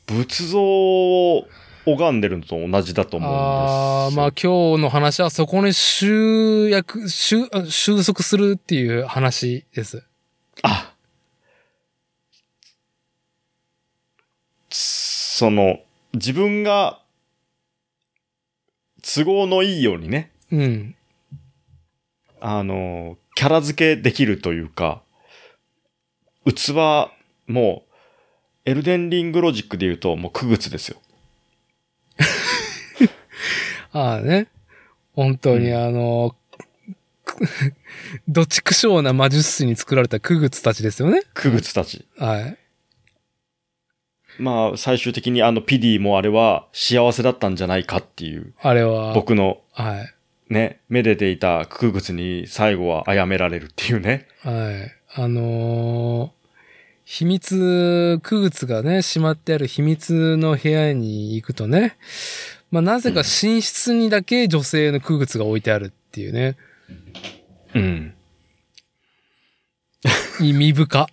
[0.06, 1.46] 仏像を
[1.84, 3.46] 拝んでるのと同じだと思うんですよ。
[3.46, 10.04] ああ、まあ今日の話はそこに集約、収、あ収束するっていう話です。
[10.62, 10.94] あ
[15.38, 15.78] その、
[16.14, 17.00] 自分が、
[19.02, 20.96] 都合のいいようにね、うん。
[22.40, 25.00] あの、キャラ付けできるというか、
[26.44, 26.74] 器、
[27.46, 31.00] もう、エルデンリングロジックで言うと、もう区別ですよ。
[33.94, 34.48] ああね。
[35.12, 36.34] 本当にうんあの、
[37.24, 37.46] く
[38.26, 41.22] どちくしょうな魔術師に作られたクグツたちですよね。
[41.32, 42.08] 区別たち。
[42.18, 42.58] はい。
[44.38, 49.12] まあ、最終的にあのピディもあれは幸せだったんじゃないかっていう、あれは。
[49.14, 50.14] 僕のはい。
[50.52, 54.26] ね、めでていた区別に最後は殺められるっていうね。
[54.42, 55.20] はい。
[55.20, 56.38] あのー
[57.10, 61.96] 秘密、クグツがね、しまってある秘密の部屋に行くとね、
[62.70, 66.58] まあ、なぜか寝室にだけ女性のクグツが置いてあるっていうね、
[67.74, 68.14] うん。
[70.38, 71.08] 意味深。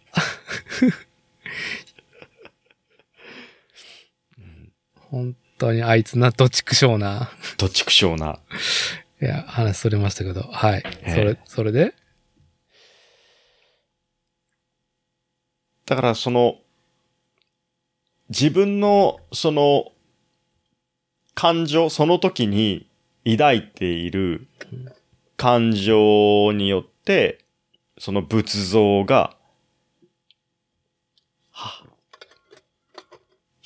[5.16, 7.32] 本当にあいつな、どちくしょうな。
[7.58, 8.38] どっちくしょうな。
[9.22, 10.84] いや、話それましたけど、はい。
[10.86, 11.96] ええそれ、それで？
[15.86, 16.58] だからその、
[18.28, 19.94] 自分のその、
[21.34, 22.90] 感情、その時に
[23.24, 24.50] 抱いている
[25.38, 27.46] 感情によって、
[27.98, 29.38] その仏像が、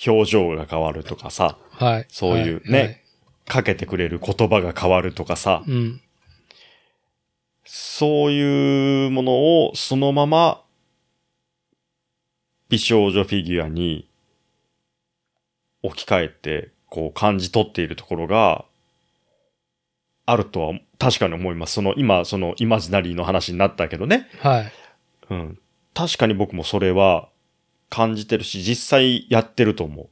[0.06, 2.06] 表情が変わるとかさ、はい。
[2.10, 3.04] そういうはいね
[3.46, 6.02] かけてくれる言葉が変わるとかさは、いうん。
[7.66, 9.34] そういうもの
[9.66, 10.62] をそのまま
[12.70, 14.08] 美少女フィギュアに
[15.82, 18.66] 置き換えてこう感じ取っているところが
[20.26, 21.74] あるとは確かに思います。
[21.74, 24.28] その今そのイマジナリーの話になったけどね。
[24.40, 24.72] はい。
[25.32, 25.60] うん。
[25.94, 27.30] 確かに僕もそれは
[27.90, 30.10] 感じてるし実際やってると思う。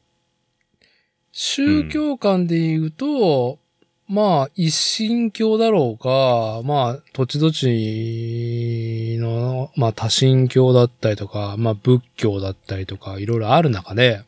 [1.31, 3.59] 宗教観で言うと、
[4.07, 14.23] まあ、一神教だろうか、まあ、土地土地の、まあ、多神教だったりとか、まあ、仏教だったりとか、いろいろある中で、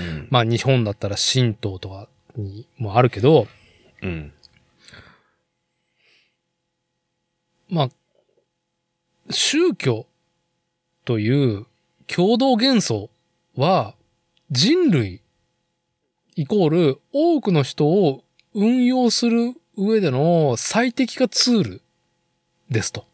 [0.00, 0.28] うん。
[0.30, 3.46] まあ、日本だったら神道とかにもあるけど、
[4.02, 4.32] うん。
[7.68, 7.88] まあ、
[9.30, 10.06] 宗教
[11.04, 11.66] という
[12.14, 13.08] 共同幻想
[13.56, 13.94] は
[14.50, 15.22] 人類
[16.34, 21.82] イコール多くの人を運用する上での最適化ツール
[22.68, 23.06] ですと。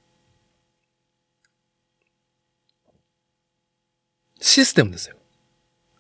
[4.41, 5.17] システムですよ。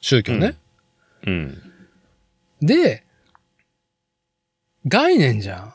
[0.00, 0.56] 宗教ね。
[1.26, 1.62] うん。
[2.62, 3.04] で、
[4.86, 5.74] 概念じゃん。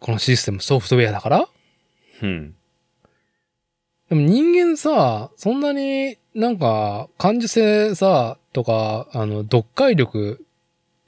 [0.00, 1.48] このシステムソフトウェアだから
[2.22, 2.56] うん。
[4.08, 10.46] でも人間さ、そんなになんか感受性さ、とか、あの、読解力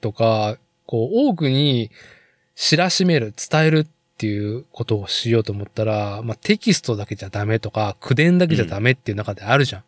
[0.01, 1.89] とか、こう、多くに
[2.55, 3.87] 知らしめる、伝えるっ
[4.17, 9.83] ていうことをしようと思ったら、まあ、テキストだけじゃダメとか、口伝だけじゃダメっていう中であるじゃん。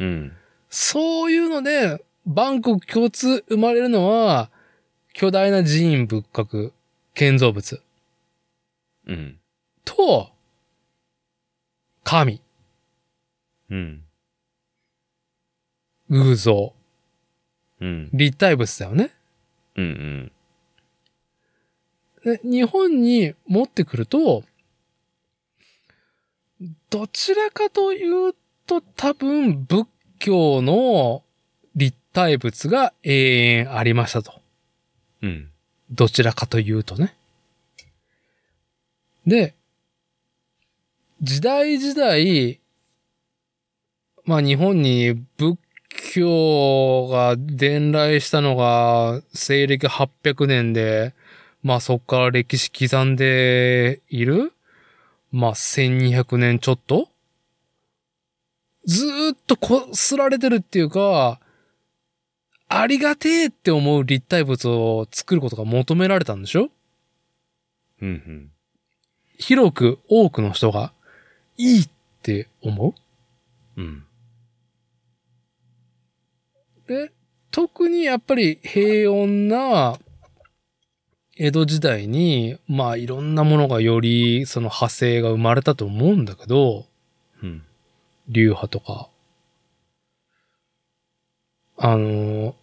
[0.00, 0.32] うん。
[0.70, 4.50] そういうので、バンコク共通生まれるのは、
[5.12, 6.72] 巨大な寺院仏閣、
[7.14, 7.80] 建造物
[9.06, 9.38] うん。
[9.84, 10.30] と、
[12.08, 12.40] 神、
[13.68, 14.02] うん。
[16.08, 16.72] 偶像、
[17.82, 18.08] うん。
[18.14, 19.10] 立体物だよね。
[19.76, 20.32] うん。
[22.24, 24.42] で日本に持ってくると、
[26.88, 29.86] どちらかというと多分仏
[30.18, 31.22] 教の
[31.76, 34.40] 立体物が永遠ありましたと。
[35.20, 35.50] うん。
[35.90, 37.14] どちらかというとね。
[39.26, 39.57] で、
[41.20, 42.60] 時代時代、
[44.24, 45.58] まあ日本に仏
[46.14, 51.14] 教が伝来したのが西暦800年で、
[51.62, 54.52] まあそこから歴史刻んでいる
[55.32, 57.08] まあ1200年ちょっと。
[58.84, 61.40] ずーっとこすられてるっていうか、
[62.68, 66.70] ありがてえって思う立体物を作ることが求められたんでしょ？
[68.00, 68.52] うん。
[69.36, 70.92] 広く多くの人が
[71.58, 71.88] いいっ
[72.22, 72.94] て思
[73.76, 73.80] う？
[73.80, 74.04] うん。
[76.86, 77.12] で、
[77.50, 79.98] 特にやっぱり平穏な
[81.36, 86.86] 江戸時代に、まあいろんなものがよりその派生が生まれたと思うんだけど、
[87.42, 87.62] うん。
[88.28, 89.10] 流派とか。
[91.76, 92.56] あの、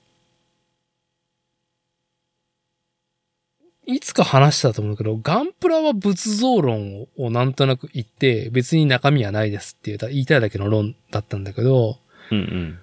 [3.87, 11.99] いつか話したと思うけど、ガンプラは仏像論ををなんとなく言って、別に中身はないですって言った言いたいだけの論だったんだけど、
[12.31, 12.79] うん。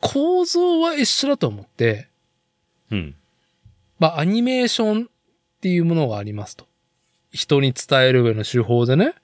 [0.00, 2.08] 構造は一緒だと思って、
[2.90, 3.14] うん。
[3.98, 5.08] まあアニメーションっ
[5.60, 6.66] ていうものがありますと。
[7.32, 9.14] 人に伝える上の手法でね。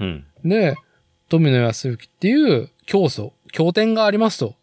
[0.00, 0.26] うん。
[0.44, 0.76] で、
[1.28, 4.56] 富野康之っていう教祖、経典がありますと。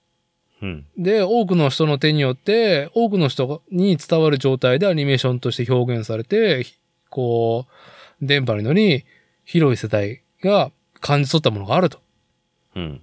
[0.62, 0.86] うん。
[0.98, 6.66] で、多くの人の手によって、多くの人に伝わる状態でアニメーションとして表現されて、
[7.10, 7.66] こ
[8.22, 9.06] う、電波に乗り、
[9.46, 12.00] 広い世代が感じ取ったものがあると。
[12.76, 13.02] うん。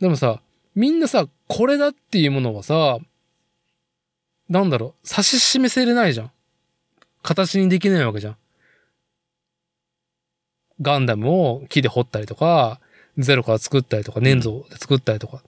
[0.00, 0.42] でもさ、
[0.74, 2.98] みんなさ、これだっていうものはさ、
[4.48, 6.30] なんだろう、指し示せれないじゃん。
[7.22, 8.36] 形にできないわけじゃん。
[10.82, 12.80] ガンダムを木で掘ったりとか、
[13.18, 15.42] ゼロから作ったりとか、粘土で作ったりとか。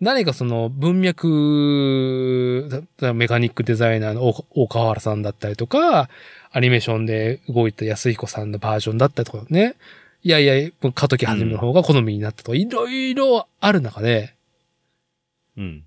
[0.00, 6.10] 何かその文脈、だメカニックデザイナーの大大川原さんだったりとか、
[6.52, 9.76] アニメーションで動いた安彦さんのバージョンだったりとかね。
[10.22, 14.34] いやいや、過渡期始めの方が好みになったとか、いろいろある中で、
[15.56, 15.84] うん。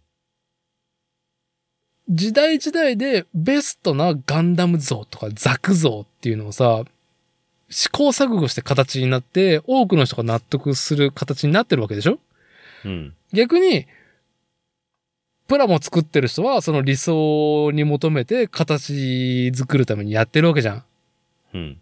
[2.09, 6.83] 時代時代でベストなガンダム像とかザク像っていうのをさ、
[7.69, 12.19] 試行錯誤して形になって、多くの人が納得する形になってるわけでしょ？
[12.85, 13.15] うん。
[13.31, 13.87] 逆に、
[15.47, 20.83] プラモ作ってる人はその理想に求めて形作るためにやってるわけじゃん。
[21.53, 21.77] うん。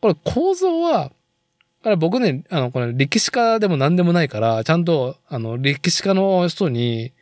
[0.00, 1.12] これ構造は、
[1.82, 7.12] これ僕ね、あの、これ歴史家でも何でもないから、ちゃんと、あの、歴史家の人に、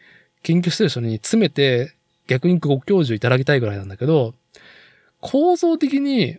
[0.43, 1.95] 研究してる人に詰めて、
[2.27, 4.35] 逆にご教授いただきたいぐらいなんだけど、
[5.21, 6.39] 構造的に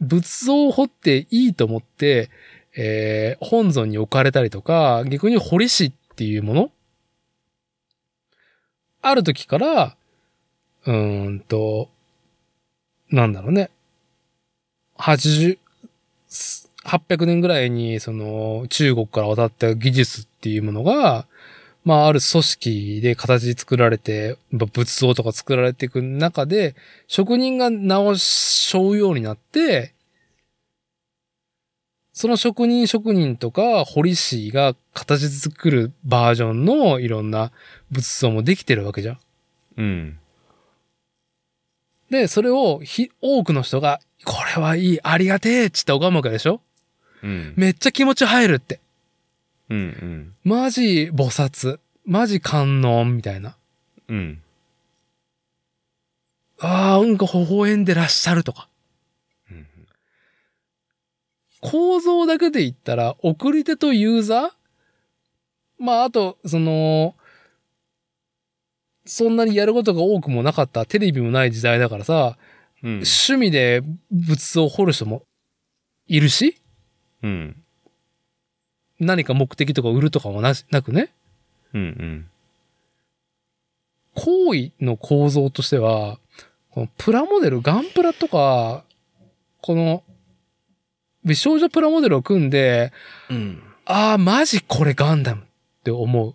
[0.00, 2.30] 仏像を掘っていいと思って、
[2.76, 6.70] えー本尊に置かれたりとか、逆に堀師っていうもの？
[9.02, 9.96] ある時から、
[10.86, 11.88] うーんと、
[13.10, 13.70] なんだろうね。
[14.98, 15.58] 80、
[16.84, 21.26] 800年ぐらいに、その、中国から渡った技術っていうものが、
[21.84, 26.74] まあ、ある組織で形作られて、まあ仏像とか作られていく中で、
[27.06, 29.94] 職人が直しょうようになって、
[32.12, 37.52] その職人職人とか、堀師が形作るバージョンのいろんな
[37.90, 39.18] 仏像もできてるわけじゃん。
[39.76, 40.18] うん。
[42.10, 46.60] で、それをひ多くの人が、これはいい、ありがてえっつって拝むわけでしょ？
[47.22, 47.54] うん。
[47.56, 48.80] めっちゃ気持ち入るって。
[49.70, 50.34] うん。
[50.44, 51.78] マジ菩薩。
[52.04, 53.56] マジ観音みたいな。
[54.08, 54.42] うん。
[56.58, 58.68] ああ、うんか微笑んでらっしゃるとか。
[59.50, 59.66] うん。
[61.60, 64.50] 構造だけで言ったら、送り手とユーザー？
[65.78, 67.14] まあ、あと、その、
[69.04, 72.38] そんなにやることが多くもなかった、テレビもない時代だからさ、
[72.82, 72.90] うん。
[72.94, 75.24] 趣味で仏像を掘る人も
[76.06, 76.60] いるし、
[77.22, 77.62] うん。
[78.98, 81.10] 何か目的とか売るとかもなしなくね、
[81.74, 82.26] うん。
[84.14, 86.18] 行為の構造としては、
[86.70, 88.84] このプラモデル、ガンプラとか、
[89.60, 90.02] この、
[91.24, 92.92] 美少女プラモデルを組んで、
[93.30, 93.62] うん。
[93.84, 95.44] ああ、マジこれガンダムっ
[95.78, 96.34] って思う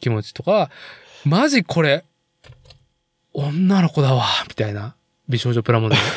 [0.00, 0.70] 気持ちとか、
[1.24, 2.04] マジこれ、
[3.32, 4.96] 女の子だわ、みたいな
[5.28, 6.00] 美少女プラモデル。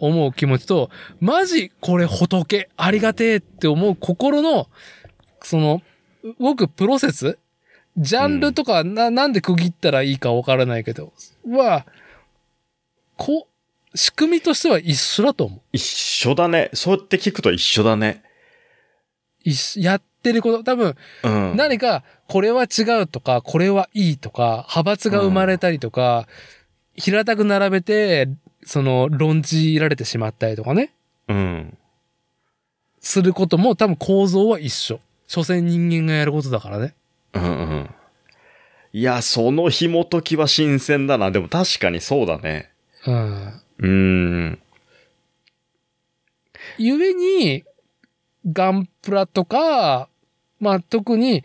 [0.00, 0.90] 思う気持ちと、
[1.20, 4.68] マジこれ仏、ありがてえって思う心の、
[5.42, 5.82] その、
[6.38, 7.38] 僕プロセス
[7.96, 11.12] ジャンルとかな、なんで区切ったらいいかわからないけど、
[11.48, 11.86] は、
[13.16, 13.48] こ
[13.92, 15.60] う、仕組みとしては一緒だと思う。
[15.72, 16.70] 一緒だね。
[16.74, 18.22] そうやって聞くと一緒だね。
[19.42, 21.56] 一緒やってること、多分、うん。
[21.56, 26.28] 何か、これは違うとか、これはいいとか、派閥が生まれたりとか、
[26.96, 28.28] 平たく並べて、
[28.66, 30.92] その、論じられてしまったりとかね、
[31.28, 31.78] うん。
[33.00, 35.00] することも多分構造は一緒。
[35.28, 36.94] 所詮人間がやることだからね。
[37.32, 37.90] うんうん。
[38.92, 41.30] いや、その紐解きは新鮮だな。
[41.30, 42.70] でも確かにそうだね。
[43.06, 43.62] うん。
[43.78, 44.58] うーん。
[46.78, 47.64] ゆえに、
[48.52, 50.08] ガンプラとか、
[50.58, 51.44] まあ特に、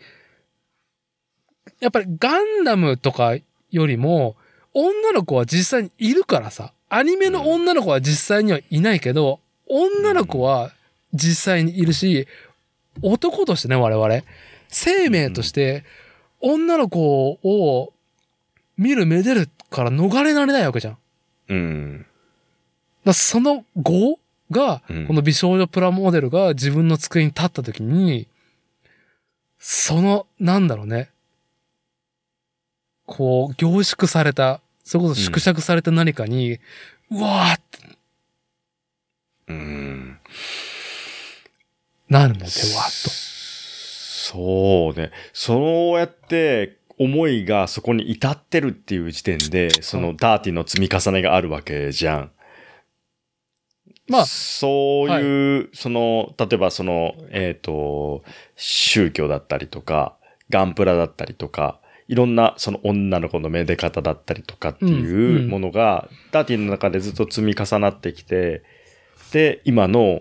[1.80, 3.36] やっぱりガンダムとか
[3.70, 4.36] よりも、
[4.74, 6.72] 女の子は実際にいるからさ。
[6.94, 10.72] アニメの女の子は実際にはいないけど、女の子は
[11.14, 12.28] 実際にいるし、
[13.00, 14.22] 男としてね、我々。
[14.68, 15.84] 生命として、
[16.42, 17.94] 女の子を
[18.76, 20.98] 見るめでるから逃れられないわけじゃん。
[21.48, 22.06] うん。
[23.06, 24.18] らその後
[24.50, 28.28] が、うんこの美少女プラモデルが自分の机に立った時に、
[29.58, 31.08] その、なんだろうね。
[33.06, 34.60] こう、凝縮された、
[34.92, 36.58] それこそ縮尺された何かに、
[37.10, 37.96] うわーって
[39.48, 40.18] うん。
[42.10, 43.10] なるのでは、と。
[43.10, 45.10] そうね。
[45.32, 52.30] そうやって思いがそこに至ってるっていう時点で、そのダーティの積み重ねがあるわけじゃん。
[54.08, 58.24] まあそういう、その、例えばその、えっ、と、
[58.56, 60.18] 宗教だったりとか、
[60.50, 61.80] ガンプラだったりとか、
[62.12, 68.62] いろんなその女の子のめで方だったりとかってうんいううんものが、ダーティの中でずっと積み重なってきて、
[69.32, 70.20] で、今の、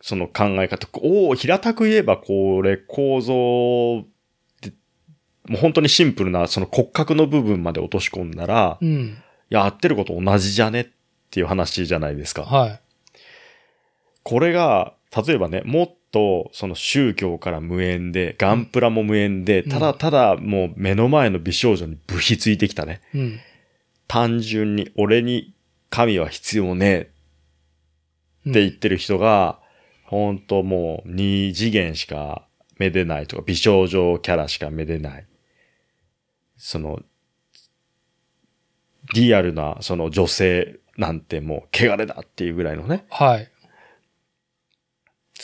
[0.00, 4.06] その考え方、おお、平たく言えばこれ構造っ
[4.62, 4.72] て、
[5.50, 9.18] もう本当にシンプルなその骨格の部分まで落とし込んだら、いうん。
[9.50, 10.86] や、合ってること同じじゃねっ
[11.30, 12.44] ていう話じゃないですか。
[12.44, 12.80] はい。
[14.22, 14.94] これが、
[15.26, 23.00] 例えばね、もっとその宗教から無縁で、ガンプラも無縁で、うんただただもう目の前の美少女に部費ついてきたね。
[23.14, 23.40] うん。
[24.06, 25.54] 単純に俺に
[25.90, 27.10] 神は必要ねえ
[28.46, 29.58] うんって言ってる人が、
[30.04, 32.46] ほんともう二次元しか
[32.78, 35.26] めでないとか、美少女キャラしかめでない。
[36.56, 37.00] その、
[39.14, 43.04] リアルなその女性なんてもう汚れだっていうぐらいのね。
[43.08, 43.51] はい。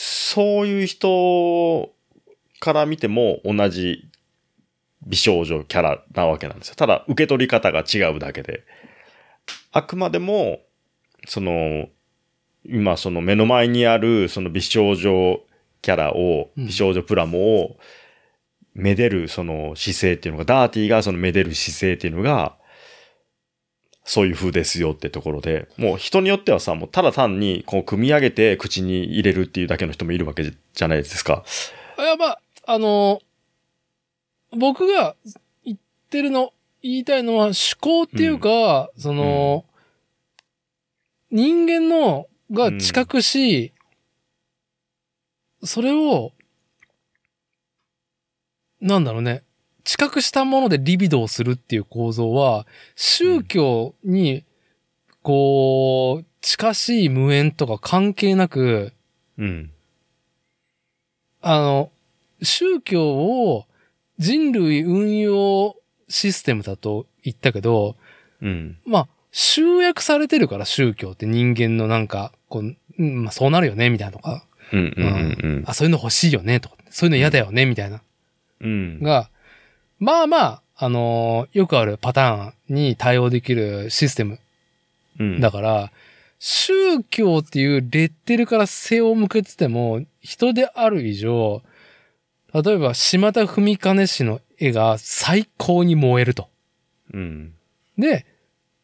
[0.01, 1.91] そういう人
[2.61, 4.09] から見ても同じ
[5.05, 6.75] 美少女キャラなわけなんですよ。
[6.75, 8.63] ただ受け取り方が違うだけで。
[9.73, 10.59] あくまでも、
[11.27, 11.89] その、
[12.63, 15.41] 今その目の前にあるその美少女
[15.81, 17.77] キャラを、うん美少女プラモを、
[18.73, 22.55] めでるその姿勢っていうのが、ダーティーがそのめでる姿勢っていうのが、
[24.11, 31.43] そういう風ですよってところで、もう人によってはさ、もうただ単にこう組み上げて口に入れるっていうだけの人もいるわけじゃないですか。
[31.99, 33.21] いや、まあ、あの
[34.57, 35.15] 僕が
[35.63, 35.77] 言っ
[36.09, 39.63] てるの、言いたいのは思考っていうか、その、
[41.29, 43.73] 人間の、が知覚し、
[45.63, 46.31] それを、
[48.81, 49.43] なんだろうね、
[49.83, 52.65] 知覚したものでリビドをするっていう構造は、
[52.95, 54.43] 宗教に、
[55.21, 58.93] こう、近しい無縁とか関係なく、
[59.37, 59.71] うん。
[61.41, 61.91] あの、
[62.41, 63.65] 宗教を
[64.17, 65.75] 人類運用
[66.07, 67.95] システムだと言ったけど、
[68.41, 68.77] うん。
[68.85, 74.93] まあ、集約されてるから宗教って人間のなんか、こう、うんまあそうなるよね、みたいなとか、うん。
[74.97, 75.37] うん。
[75.41, 75.63] うん。
[75.65, 78.01] あ、そういうの欲しいよね、とか、そういうの嫌だよね、みたいな。
[78.61, 78.99] うん。
[79.01, 79.29] が、
[79.99, 84.39] まあまあ、あのーよくあるパターンに対応できるシステム
[85.19, 85.39] うん。
[85.41, 85.91] だから、
[86.39, 91.61] 宗教っていうレッテルから背を向けてても、人である以上、
[92.53, 96.47] 例えば、島田文兼氏の絵が最高に燃えると。
[97.13, 97.53] うん。
[97.97, 98.25] で、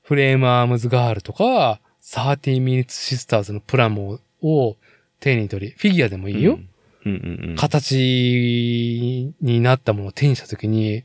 [0.04, 4.76] フレームアームズガールとか、30 minutes sisters のプラモを
[5.20, 6.54] 手に取り、フィギュアでもいいよ。
[6.54, 6.70] うん。
[7.06, 7.14] うん。
[7.14, 7.56] うん。
[7.56, 11.03] 形になったものを手にしたときに、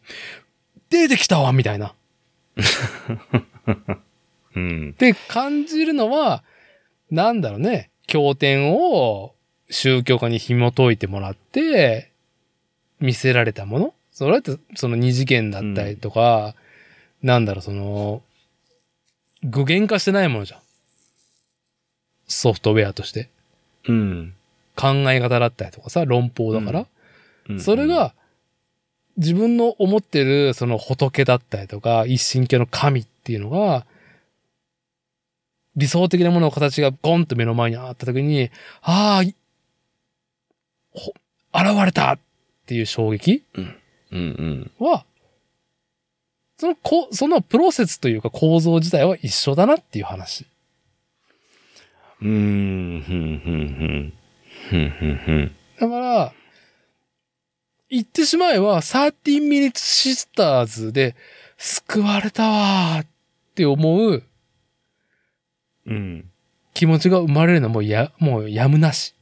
[0.88, 1.94] 出てきたわみたいな。
[4.56, 4.90] うん。
[4.90, 6.42] って感じるのは、
[7.10, 9.34] なんだろうね、経典を
[9.70, 12.10] 宗教家に紐解いてもらって、
[12.98, 16.54] 見せられたものそれってその二次元だったりとか、
[17.22, 18.22] なんだろう、その、
[19.42, 20.60] 具現化してないものじゃん。
[22.26, 23.28] ソフトウェアとして。
[23.88, 24.34] うん。
[24.76, 26.80] 考え方だったりとかさ、論法だから。
[26.80, 26.86] うん
[27.58, 28.14] それ、が、
[29.16, 33.84] 自分の思ってるその仏だったりとか、一神教の神っていうのが、
[35.76, 38.50] 理想的なものの形がゴンと目の前にあった時に、
[38.82, 39.26] ああ、
[41.52, 42.18] 現れたっ
[42.66, 43.76] ていう衝撃うん
[44.10, 44.70] うん。
[44.78, 45.04] は、
[46.58, 50.46] そのこ、そのプロセスというか構造自体は一緒だなっていう話。
[52.20, 54.12] うーん、ふんふんふん。
[55.80, 56.32] だから、
[57.88, 61.16] 言ってしまえば、13 minutes sisters で
[61.58, 63.06] 救われたわーっ
[63.54, 64.22] て思う
[65.86, 66.30] うん。
[66.74, 69.14] 気持ちが生まれるのはもうや、もうやむなし。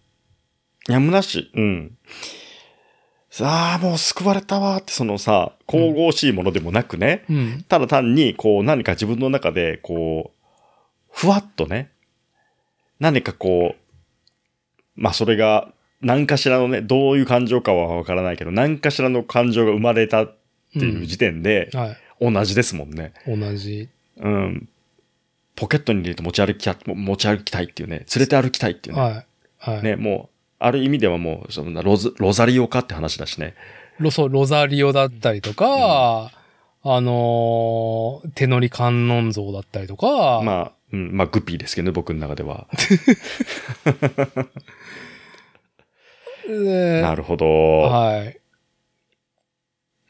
[0.86, 1.50] やむなし。
[1.54, 1.96] うん。
[3.30, 7.64] さあ、もう救われたわーって、そのさ、神々しいものでもなくね、うん。
[7.68, 10.38] ただ単に、こう、何か自分の中で、こう、
[11.10, 11.90] ふわっとね、
[13.00, 13.87] 何かこう、
[14.98, 20.36] まあ、それが、何かしらのね、どういう感情かはわからないけど、何かしらの感情が生まれたっ
[20.72, 22.32] ていう時点で、はい。
[22.32, 23.12] 同じですもんね。
[23.26, 23.88] 同じ。
[24.18, 24.68] うん。
[25.54, 29.02] ポケットに入れて持ち歩きた、持ち歩きたいっていうね、連れて歩きたいっていうね。
[29.02, 29.26] はい。
[29.58, 29.82] はい。
[29.82, 33.54] ね、もう、ある意味ではもう、そんなロズ、ロザリオかって話だしね。
[33.98, 36.32] ロそうロザリオだったりとか、
[36.84, 42.66] あのー手乗り観音像だったりとか、まあ、うん、まあ、グッピーですけどね、僕の中では。
[46.48, 47.46] でなるほど。
[47.82, 48.40] はい。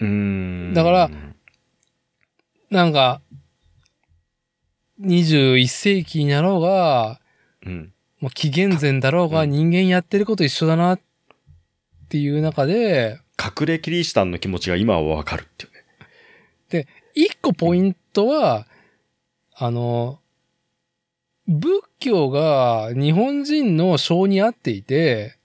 [0.01, 0.73] うーん。
[0.75, 1.11] だから
[2.71, 3.21] なんか、
[5.01, 7.21] 21世紀になろうが、
[7.65, 7.93] うん。
[8.21, 11.01] もう紀元前だろうがうん人間やってること一緒だなっ
[12.09, 16.89] ていう中で、隠れキリシタンの気持ちが今はわかるっていうね。
[17.15, 18.67] 一個ポイントは、
[19.55, 20.21] あの、
[21.49, 25.37] 仏教が日本人の性に合っていて、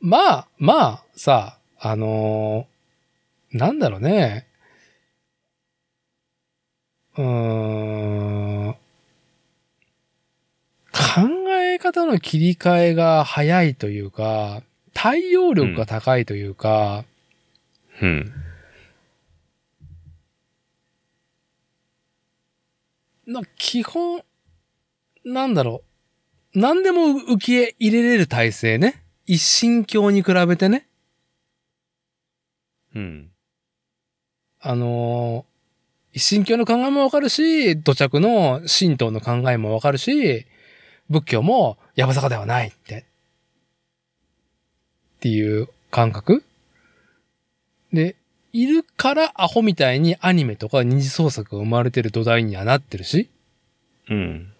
[0.00, 2.66] まあ、まあ、さ、あの、
[3.52, 4.48] なんだろうね。
[7.16, 7.24] うー
[8.70, 8.76] ん。
[10.92, 14.62] 考え方の切り替えが早いというか、
[14.94, 17.04] 対応力が高いというか、
[18.02, 18.32] うん。
[23.26, 24.22] な基本、
[25.24, 25.82] なんだろ
[26.54, 26.58] う。
[26.58, 29.02] 何でも受け入れれる体制ね。
[29.26, 30.86] 一神教に比べてね。
[32.94, 33.30] うん。
[34.60, 35.48] あのー
[36.12, 40.46] 一神教の考えもわかるし、土着の神道の考えもわかるし、
[41.08, 43.04] 仏教もやぶさかではないって。
[45.18, 46.42] っていう感覚
[47.92, 48.16] で、
[48.52, 53.28] いるからアホみたいにアニメとか二次創作が生まれてる土台にはなってるし、
[54.08, 54.52] うん。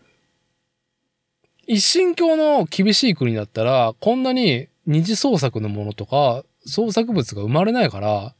[1.68, 8.34] 一神教の厳しい国だったら、こんなに二次創作のものとか、創作物が生まれないから、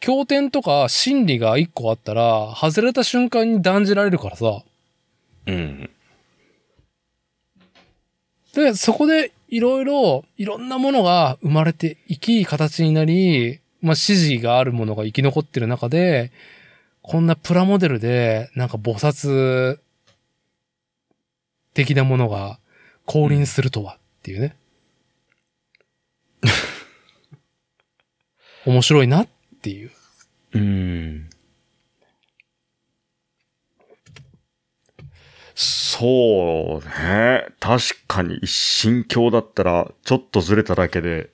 [0.00, 4.64] 経典とか真理が一個あったら、外れた瞬間に断じられるからさ。
[5.46, 5.88] うん。
[8.52, 16.32] で、そこでいろいろ、いろんなものが生まれていき、形になり、まあ、指示があるものが生き残ってる中で、
[17.02, 19.78] こんなプラモデルで、なんか菩薩
[21.76, 22.58] 的なものが
[23.04, 24.56] 降臨するとはっていうね。
[28.64, 29.28] 面白いなっ
[29.60, 29.90] ていう。
[30.54, 31.28] うん。
[35.54, 37.46] そうね。
[37.60, 41.28] 確かに一神教だったら、ちょっとずれただけで、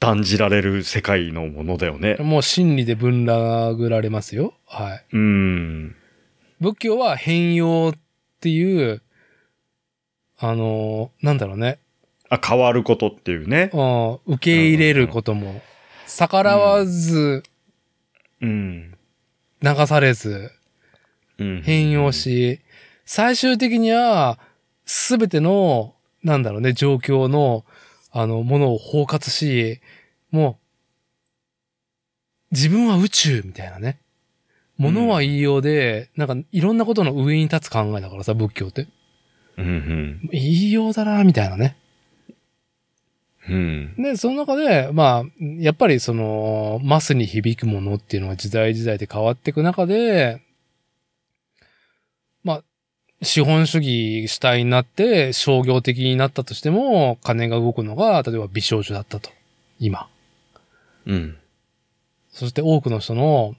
[0.00, 2.16] 断じられる世界のものだよね。
[2.16, 4.54] もう真理で分殴られますよ。
[4.66, 5.04] はい。
[5.12, 5.96] うん。
[6.60, 7.98] 仏教は変容っ
[8.40, 9.00] ていう、
[10.46, 11.78] あの、なんだろうね。
[12.28, 13.70] あ、変わることっていうね。
[13.72, 15.62] うん受け入れることも、
[16.06, 17.42] 逆らわず、
[18.42, 18.94] うん。
[19.62, 20.50] 流されず、
[21.38, 22.12] うん変容。
[22.12, 22.60] し、
[23.06, 24.38] 最終的には、
[24.84, 27.64] すべての、なんだろうね、状況の、
[28.12, 29.80] あの、ものを包括し、
[30.30, 30.58] も
[32.52, 33.98] う、自分は宇宙みたいなね。
[34.76, 38.88] ものは言いようで、なんか、いろんなことの上に立つ考えだからさ、仏教って。
[39.56, 40.28] うんうん。
[40.30, 41.76] 言いようだな、みたいなね。
[43.48, 43.94] うん。
[43.96, 50.42] で、その中で、まあ、やっぱりその、マスに響くものっていうのは時代時代で変わっていく中で、
[52.42, 52.62] まあ、
[53.22, 59.30] 資本主義主体になって商業的になったとしても、金が動くのが、例えば美少女だったと。
[59.78, 60.08] 今。
[61.06, 61.36] うん。
[62.30, 63.54] そして多くの人の、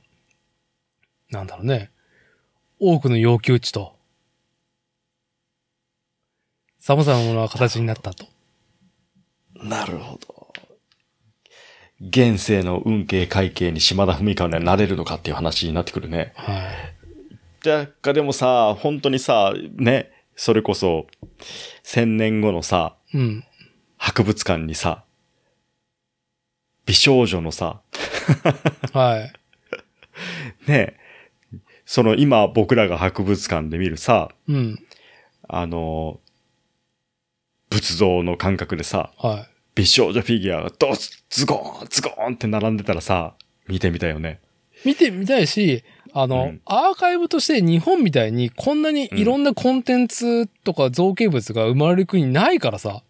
[1.31, 1.91] なんだろうね、
[2.79, 3.94] 多くの要求値と、
[6.85, 8.27] 様々なものが形になったと。
[9.55, 10.53] なるほど。
[11.99, 16.31] 現世の運慶会計に島田文香にはなれるのかっていう話になってくるね。
[16.35, 17.65] はい。
[17.65, 21.07] だかでもさ、本当にさ、ね、それこそ、
[21.81, 23.43] 千年後のさ、うん。
[23.97, 25.05] 博物館にさ、
[26.85, 27.81] 美少女のさ、
[28.93, 29.33] はい。
[30.69, 30.97] ね、
[31.83, 34.77] その今僕らが博物館で見るさ、うん。
[35.47, 36.19] あの、
[37.69, 39.55] 仏像の感覚でさ、はい。
[39.75, 43.33] 美少女フィギュアがドス、ズゴーン、ズゴーンって並んでたらさ、
[43.67, 44.39] 見てみたいよね。
[44.85, 45.83] 見てみたいし、
[46.13, 53.03] あの、うんアーカイブとして日本みたいにこんなにいろんなコンテンツとか造形物が生まれる国ないからさ、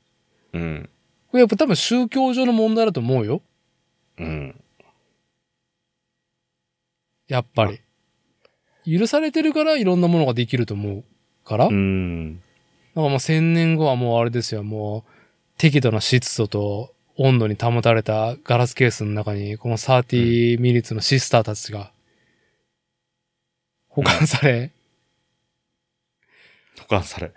[0.54, 0.90] うん。
[1.32, 3.42] これやっぱ多分宗教上の問題だと思うよ。
[4.18, 4.56] うん。
[7.28, 7.80] やっぱり。
[8.88, 11.04] 許されてるからいろんなものができると思う
[11.44, 11.68] から。
[11.68, 12.42] うん。
[12.96, 15.12] だからもう千年後はもうあれですよ、もう
[15.58, 21.92] 適度な湿度と温度に保たれたガラスケースの中に、この30ミリッツのシスターたちが
[23.90, 24.72] 保管され、
[26.80, 27.32] 保管され。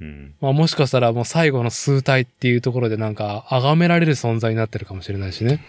[0.00, 0.34] うん。
[0.40, 5.64] まあもしかしたらもう最後の数体っていうところでなんか崇められる存在になってるかもしれないしね。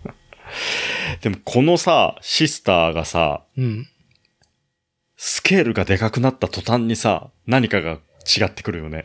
[1.22, 3.88] でもこのさ、シスターがさ、うん。
[5.16, 9.04] スケールがでかくなった途端にさ、何かが違ってくるよね。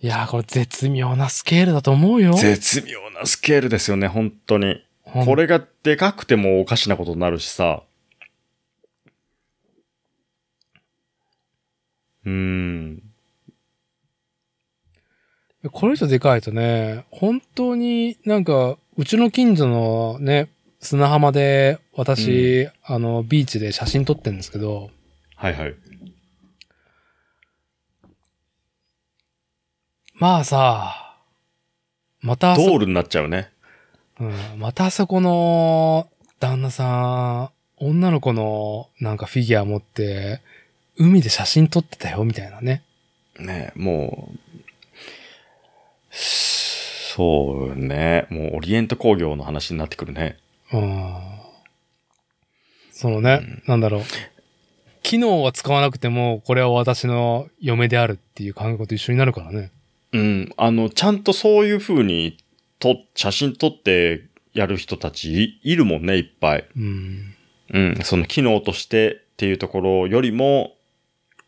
[0.00, 2.34] いやーこれ絶妙なスケールだと思うよ。
[2.34, 4.84] 絶妙なスケールですよね、本当に。
[5.04, 7.82] これがでかくてもおかしなことになるしさ。
[12.24, 13.02] うーん。
[15.72, 20.48] これ以上でかいとね、本当になんか、うちの近所のね、
[20.80, 24.90] 砂浜で私、あの、ビーチで写真撮ってるんですけど、
[25.36, 25.74] はいはい。
[30.14, 31.18] まあさ、
[32.20, 33.52] またドールになっちゃうね。
[34.18, 36.08] うん、またあそこの
[36.40, 40.40] 旦那さん、女の子のなんかフィギュア持って、
[40.96, 42.82] 海で写真撮ってたよ、みたいなね。
[43.38, 44.38] ねもう、
[46.10, 48.26] そうね。
[48.30, 50.38] もうオリエント工業の話になってくるね。
[50.72, 51.22] うん。
[52.90, 54.02] そのね、なんだろう。
[55.06, 59.70] 機能は使わなくても、これは私の嫁であるっていう感覚と一緒になるからね。
[60.12, 60.52] うん。
[60.56, 62.38] あの、ちゃんとそういう風に、
[62.80, 66.64] と、写真撮ってやる人たちいいるもんね、いっぱい。
[66.76, 67.36] うん。
[67.72, 67.98] うん。
[68.02, 70.74] その機能としてっていうところよりも、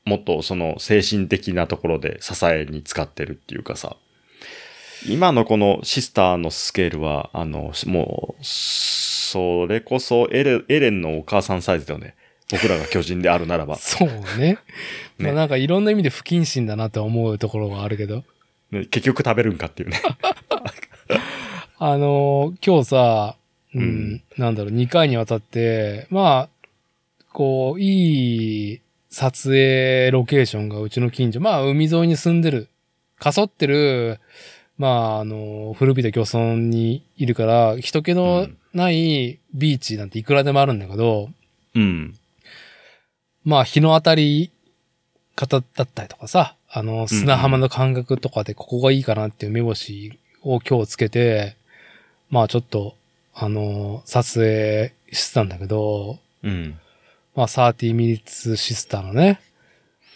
[0.04, 3.96] もっとその精神的なところで支えに使ってるっていうかさ。
[5.08, 12.14] 今のこのシスターのスケールは、あの、もう、それこそエレエレンのお母さんサイズだよね。
[12.50, 13.76] 僕らが巨人であるならば。
[13.76, 14.08] そう
[14.38, 14.58] ね。
[15.18, 18.24] まねあなんかいろんな意味で不謹慎だなって思うところがあるけど。
[18.70, 20.00] ね結局食べるんかっていうね。
[21.80, 23.36] あのー今日さ、
[23.74, 26.68] うん、うんなんだろう、2回にわたって、まあ、
[27.32, 28.80] こう、いい
[29.10, 32.68] 撮影ロケーションがうちの近所、まあ、海沿いに住んでる、
[33.18, 34.20] かそってる、
[34.76, 41.30] まあ、あの、古びた漁村にいるから、人気のないビーチなんていくらでもあるんだけど、
[41.74, 42.17] うん。
[43.48, 44.50] まあ、日の当たり
[45.34, 51.56] 方だったりとかさ、あの、砂浜の感覚とかでここがいいかなっていう目星を今日つけて、
[52.28, 52.94] まあちょっと、
[53.32, 56.78] あの、撮影してたんだけど、うん。
[57.34, 59.40] まあ30ミリッツシスターのね、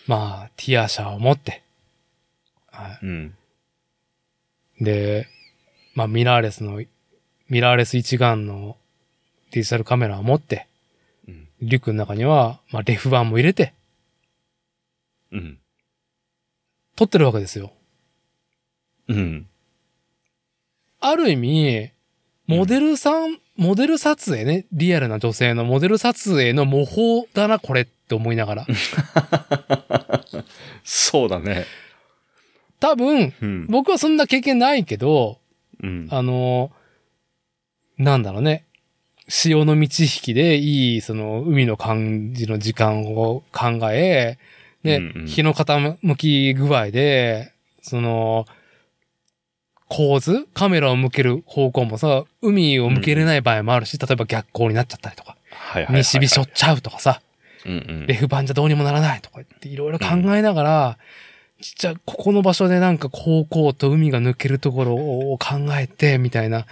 [0.07, 1.63] まあティアシャを持って、
[2.71, 3.35] はうん。
[4.79, 4.85] い。
[4.85, 5.27] で、
[5.95, 6.83] まあミラーレスの、
[7.49, 8.77] ミラーレス一眼の
[9.53, 10.72] デジタルカメラを持って、うん。
[11.63, 13.73] リュックの中には、まあレフ板も入れて、
[15.31, 15.59] うん。
[16.97, 17.73] 撮ってるわけですよ。
[19.09, 19.47] うん。
[21.01, 21.91] ある意味、
[22.47, 28.67] モデルさん、モデル撮影ね、リアルな女性のモデル撮影の模倣だな、これって思いながら。
[30.85, 31.65] そうだね。
[32.81, 33.67] 多分、うん。
[33.69, 35.39] 僕はそんな経験ないけど、
[35.83, 36.09] うん。
[36.11, 36.73] あの、
[37.99, 38.65] なんだろうね。
[39.35, 44.37] 潮の満ち引きでいい、その、海の感じの時間を考え、
[44.85, 48.45] で、うんうん日の傾き具合で、その、
[49.89, 56.03] 構図カメラを向ける方向もさ、海を向けれない場合もあるし、例えば逆光になっちゃったりとか、はいはいはいはい。
[56.03, 57.23] 西日しょっちゃうとかさ、
[57.65, 60.07] うんうんレフ板じゃどうにもならないとか言っていろいろ考
[60.37, 60.99] えながら、
[61.59, 66.67] じゃあここの場所でなんか高校と海が抜けるところを考えて、みたいな。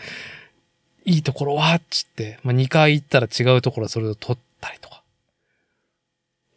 [1.05, 5.03] いいところはっつって、まあ、2回行ったら違うところそれを撮ったりとか。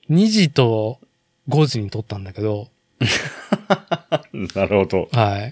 [0.09, 0.99] 2時と
[1.49, 2.69] 5時に撮ったんだけど、
[4.55, 5.09] なるほど。
[5.11, 5.51] はい。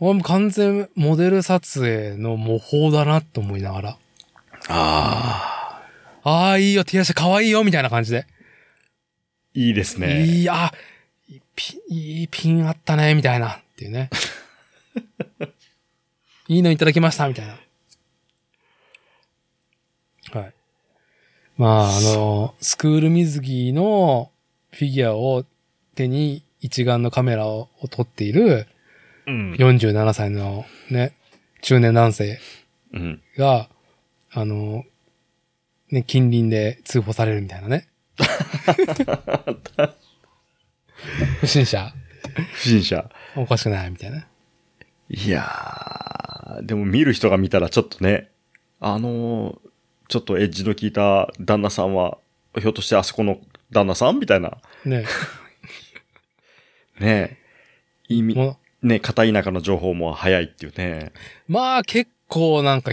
[0.00, 3.98] 俺も完全モデル撮影の模倣だなと思いながら。
[4.68, 5.82] あ
[6.24, 8.26] あ、ああ、いいよ、手足可愛いよ、みたいな感じで。
[9.54, 10.24] いいですね。
[10.24, 10.72] いい、あ、
[11.28, 13.50] いいピン、いいピンあったね、みたいな。
[13.52, 14.10] っていうね。
[16.52, 17.58] いいのいただきました、みたいな。
[20.32, 20.54] はい。
[21.56, 24.30] まあ、あの、スクール水着の
[24.70, 25.44] フィギュアを
[25.94, 28.66] 手に一眼のカメラを撮っている
[29.26, 29.52] うん。
[29.52, 31.16] 47歳のね、
[31.62, 32.38] 中年男性
[32.92, 33.22] うん。
[33.38, 33.70] が、
[34.30, 34.84] あの、
[35.90, 37.88] ね、近隣で通報されるみたいなね。
[41.40, 41.92] 不審者、
[42.52, 43.10] 不審者。
[43.36, 44.26] おかしくないみたいな。
[45.12, 48.30] いやー、でも見る人が見たらちょっとね、
[48.80, 49.72] あのー
[50.12, 52.18] ちょっとエッジの効いた旦那さんは、
[52.58, 53.38] ひょっとしてあそこの
[53.70, 54.58] 旦那さんみたいな。
[54.84, 55.06] ね。
[57.00, 57.38] ね
[58.10, 61.12] 意味、もね片田舎の情報も早いっていうね。
[61.48, 62.92] うまあ結構なんか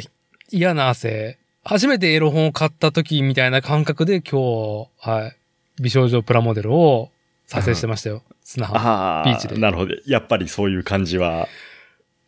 [0.49, 1.39] 嫌な汗。
[1.65, 5.35] 初めてエロ本を買った時みたいな感覚で今日、はい。
[5.81, 7.11] 美少女プラモデルを
[7.47, 8.23] 撮影してましたよ。
[8.45, 8.79] 砂浜。
[8.79, 9.93] ああ、ビーチでなるほど。
[10.05, 11.49] やっぱりそういう感じは。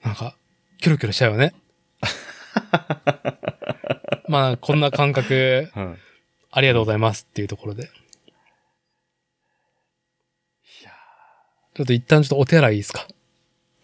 [0.03, 0.35] なんか、
[0.79, 1.53] キョロキョロしちゃうよね。
[4.27, 5.97] まあ、こんな感覚、うん。
[6.51, 7.83] ありがとうございますっていうところで。
[7.83, 7.85] い
[10.83, 10.91] や
[11.75, 13.07] ちょっと一旦ちょっとお手洗いいいですか？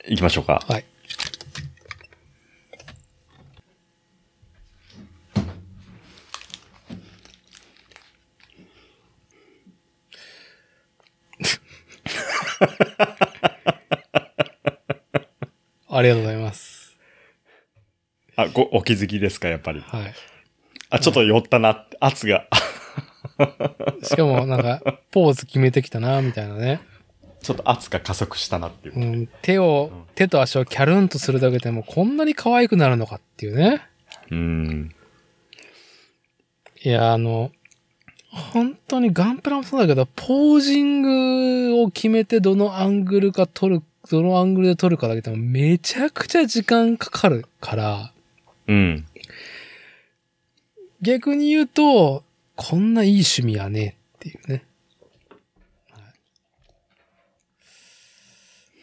[0.06, 0.64] ー行きましょうか。
[0.68, 0.86] はい。
[15.98, 16.96] ありがとうございます。
[18.36, 19.80] あ、ご、お気づきですか、やっぱり。
[19.80, 20.14] はい。
[20.92, 22.46] あ、ちょっと酔ったな圧が。
[24.04, 26.82] しかもなんか、ポーズ決めてきたな、みたいなね。
[27.42, 29.00] ちょっと圧が加速したなっていうう。
[29.00, 33.82] ん、手を、手と足をキャルンとするだけでもこんなに可愛くなるのかっていうね。
[34.30, 34.96] うん。
[36.84, 37.52] いや、あの、
[38.30, 41.02] 本当にガンプラもそうだけど、ポージン
[41.72, 43.82] グを決めてどのアングルか撮る、
[44.12, 48.14] どのアングルで撮るかだけでもめちゃくちゃ時間かかるから、
[48.68, 49.06] うん。
[51.02, 52.24] 逆に言うと、
[52.56, 54.64] こんないい趣味やねっていうね。
[55.92, 56.04] はい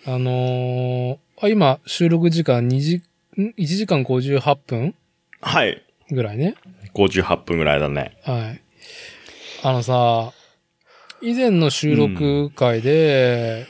[0.07, 2.97] あのーあ今、収録時間2時、
[3.37, 4.95] ん ?1 時間58分？
[5.41, 5.83] はい。
[6.11, 6.55] ぐらいね。
[6.95, 8.17] 58分ぐらいだね。
[8.23, 8.63] はい。
[9.63, 10.33] あのさ、
[11.21, 13.67] 以前の収録会で、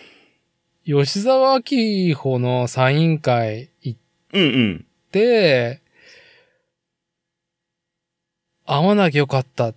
[0.84, 3.98] 吉沢明穂のサイン会行っ
[4.34, 4.86] うんうん。
[5.12, 5.80] て、
[8.66, 9.74] 会わなきゃよかったっ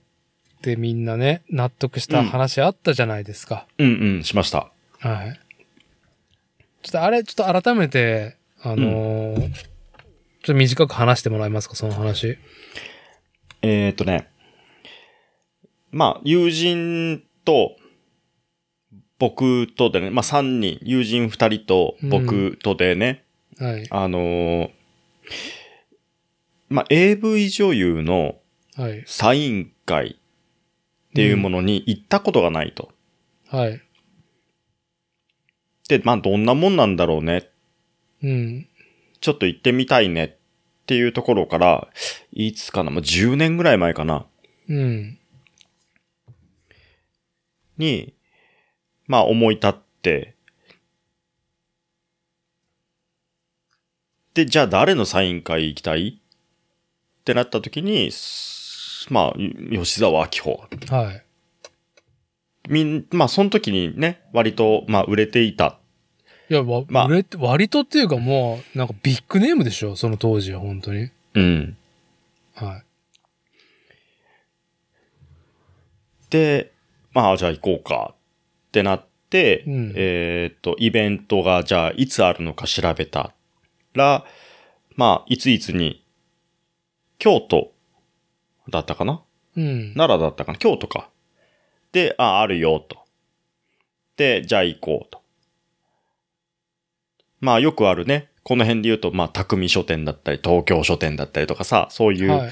[0.61, 3.67] てみんなね、納得した話あったじゃないですか。
[3.77, 4.71] うんうん、しました。
[4.99, 5.39] はい。
[6.81, 9.51] ちょっとあれ、ちょっと改めて、あのー
[10.47, 12.38] ちょっと短く話してもらえますか、その話。
[13.61, 14.29] えー、っとね。
[15.91, 17.75] まあ、友人と、
[19.19, 23.23] 僕とでね、まあ3人、友人2人と僕とでね、
[23.57, 23.88] はい。
[23.89, 24.69] あのー
[26.69, 28.35] まあ AV 女優の
[28.76, 29.03] はい。
[29.07, 30.19] サイン会
[31.10, 32.91] っていうものに行ったことがないと。
[33.48, 33.81] はい。
[35.89, 37.49] で、まあどんなもんなんだろうね。
[38.22, 38.68] うん。
[39.19, 41.88] ちょっと行ってみたいねっていうところから、
[42.34, 44.27] いつかな、もう10年ぐらい前かな。
[44.69, 45.18] うん。
[47.80, 48.14] に、
[49.07, 50.35] まあ思い立って、
[54.34, 56.19] で、じゃあ誰のサイン会行きたい？
[56.19, 59.34] ってなった時に、すまあ、
[59.71, 60.69] 吉沢明穂。
[60.89, 61.23] はい。
[62.69, 65.79] みん、まあその時にね、割と、まあ売れていた。
[66.49, 69.95] いや、わ、まあ割と割とっていうかもう、なんかビッグネームでしょ？
[69.95, 71.09] その当時は、本当に。
[71.34, 71.77] うん。
[72.53, 72.84] は
[76.29, 76.73] で、
[77.13, 78.13] まあじゃあ行こうか
[78.78, 83.34] ってなって、うんえっと、イベントがじゃあいつあるのか調べた
[83.94, 84.24] ら、
[84.95, 86.06] まあいついつに、
[87.18, 87.74] 京都
[88.70, 89.24] だったかな？
[89.56, 89.94] いうん。
[89.95, 90.60] 奈良だったかな？
[90.60, 91.10] 京都か。
[91.91, 92.99] で、あ、あるよ、と。
[94.16, 95.22] で、じゃあ行こうと。
[97.40, 98.30] まあよくあるね。
[98.44, 102.52] この辺で言うと、まあ、匠書店だったり、東京書店だったりとかさ、そういう、はい。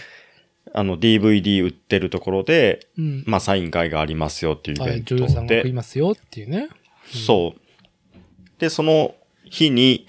[0.74, 3.24] あの、DVD 売ってるところで、うん。
[3.26, 4.90] まあ、サイン会がありますよっていうイはい。
[4.92, 6.70] ベント女優さんが食いで、ますよっていうね。
[7.08, 8.20] そう。
[8.60, 9.16] で、その
[9.46, 10.08] 日に、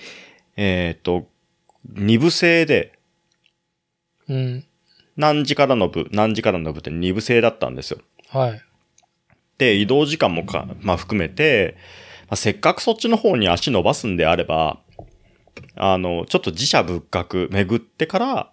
[0.56, 1.28] えっ、と、
[1.84, 2.98] 二部制で、
[4.28, 4.64] うん。
[5.16, 8.00] 何時からの部、何時からの部って二部制だったんですよ。
[8.28, 8.62] はい。
[9.58, 11.76] で、移動時間もか、まあ含めて、
[12.22, 14.80] まあ、せっかくそっちの方に足伸ばすんであれば、
[15.74, 18.52] あの、ちょっと自社仏閣巡ってから、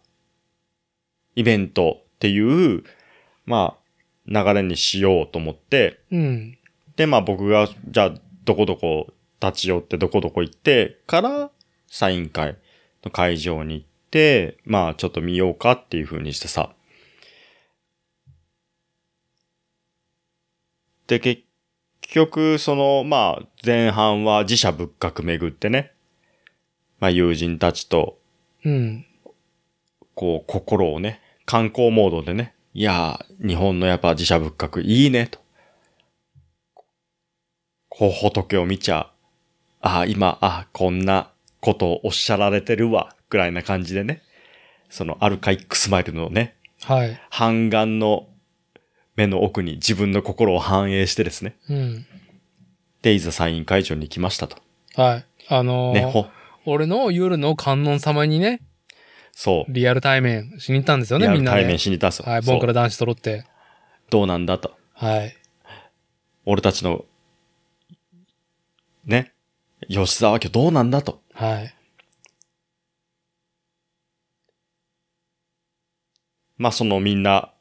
[1.36, 2.84] イベントっていう、
[3.46, 3.84] まあ、
[4.28, 6.58] 流れにしようと思って、うん。
[6.96, 8.14] で、まあ僕が、じゃあ、
[8.46, 11.52] どこどこ立ち寄って、どこどこ行ってから、
[11.88, 12.58] サイン会
[13.04, 16.74] の会場に行って、まあちょっと見ようかっていう風にしてさ。
[21.08, 21.44] で、結
[22.02, 25.92] 局、その、まあ前半は自社仏閣巡ってね、
[27.00, 28.20] まあ友人たちと、
[28.64, 29.06] うん。
[30.16, 35.40] こう、心をね、観光モードでね、いやー、日本のやっぱ自社仏閣いいね、と。
[37.90, 39.12] こう、仏を見ちゃ、
[39.82, 44.22] ああ、今、あこんなことをおっしゃられてるわ、ぐらいな感じでね。
[44.90, 47.20] そのアルカイックスマイルのね、はい。
[47.30, 48.28] 半眼の
[49.16, 51.56] 目の奥に自分の心を反映してですね。
[51.70, 52.06] うん。
[53.02, 54.58] で、いざサイン会場に来ましたと。
[54.96, 55.26] はい。
[55.50, 56.28] あのーね、ほ、
[56.66, 58.62] 俺の夜の観音様にね、
[59.34, 59.72] そう。
[59.72, 61.80] リアル対面しに行ったんですよね、みんなでリアル対面。
[61.80, 62.24] しに出す。
[62.24, 63.46] はい、そうボンクラ男子揃って。
[64.10, 64.78] どうなんだと。
[64.94, 65.36] はい。
[66.46, 67.06] 俺たちの、
[69.06, 69.34] ね、
[69.90, 71.22] 吉沢家どうなんだと。
[71.34, 71.74] はい。
[76.58, 77.52] まあそのみんな、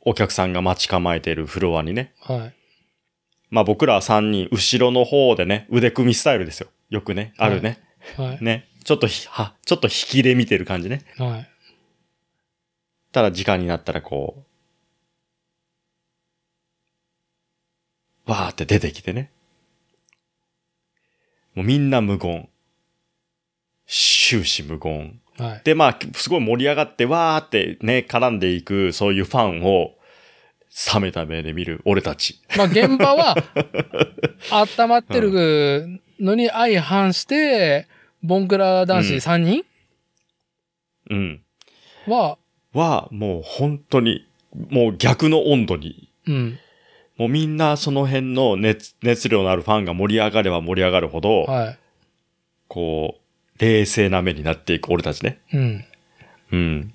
[0.00, 2.14] お客さんが待ち構えているフロアにね。
[2.20, 2.54] はい。
[3.50, 6.68] まあ僕ら3人、後ろの方でね、腕組みスタイルですよ。
[6.90, 7.78] よくね、あるね。
[8.16, 8.44] はい。
[8.44, 8.68] ね。
[8.84, 11.02] ちょっとひ、は、ちょっと引きで見てる感じね。
[11.18, 11.48] はい。
[13.12, 14.44] ただ時間になったらこ
[18.26, 19.30] う、わーって出てきてね。
[21.54, 22.48] もうみんな無言。
[23.86, 25.20] 終始無言。
[25.38, 25.60] はい。
[25.64, 29.96] で、まあ、すごい盛り上がって、わーってね、絡んでいく、そういうファンを、
[30.94, 32.40] 冷めた目で見る俺たち。
[32.56, 33.36] まあ、現場は、
[34.50, 37.86] 温まってるのに相反して、
[38.22, 39.64] ボンクラ男子3人？
[41.10, 41.42] うん。
[42.06, 42.38] は、
[42.72, 44.26] は、もう本当に、
[44.70, 46.58] もう逆の温度に、うん。
[47.16, 51.76] もうみんなその辺の熱、熱量のあるファンが盛り上がれば盛り上がるほど、は
[52.68, 55.40] こう、冷静な目になっていく俺たちね。
[55.52, 55.56] い。
[55.56, 55.84] うん。
[56.52, 56.94] うん。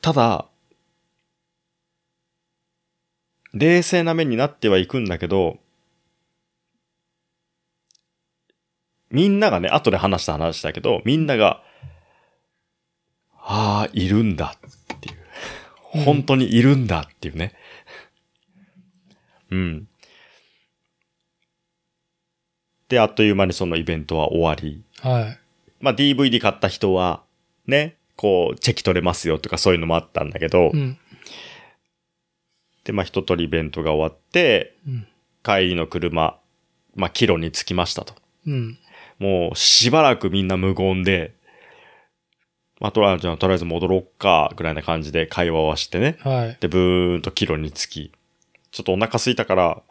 [0.00, 0.46] ただ、
[3.54, 5.58] 冷静な目になってはいくんだけど、
[9.14, 11.62] みんながね、後で話した話だけど、みんなが、
[13.38, 15.16] ああ、いるんだっていう。
[15.18, 15.24] うん
[16.04, 17.54] 本当にいるんだっていうね。
[19.52, 19.88] うん。
[22.88, 24.82] で、あっという間にそのイベントは終わり。
[25.00, 25.38] はい。
[25.80, 27.22] まあ、DVD 買った人は、
[27.68, 30.98] ね、こう、チェキ取れますよとかそういうのもあったんだけど、うん。
[32.82, 35.06] で、まあ、一通りイベントが終わって、うん。
[35.44, 36.40] 帰りの車、
[36.96, 38.14] まあ、キロに着きましたと。
[38.46, 38.78] うん。
[39.18, 41.34] もう、しばらくみんな無言で、
[42.80, 46.18] まあ、とりあえず、とりあえず戻ろっか、ぐらいな感じで会話をしてね。
[46.20, 46.56] はい。
[46.60, 48.12] で、ブーンとキロに着き、
[48.70, 49.82] ちょっとお腹空いたから、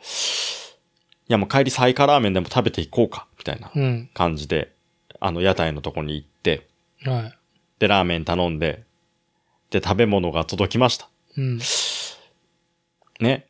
[1.30, 4.10] いや、もう帰りサイカラーメンでも食べていこうか、みたいなうん。
[4.14, 4.74] 感じで、
[5.22, 6.68] あの、屋台のとこに行って、
[7.06, 7.34] はい。
[7.80, 8.84] で、ラーメン頼んで、
[9.70, 11.08] で、食べ物が届きました。
[11.38, 11.60] うん。
[13.22, 13.48] ね。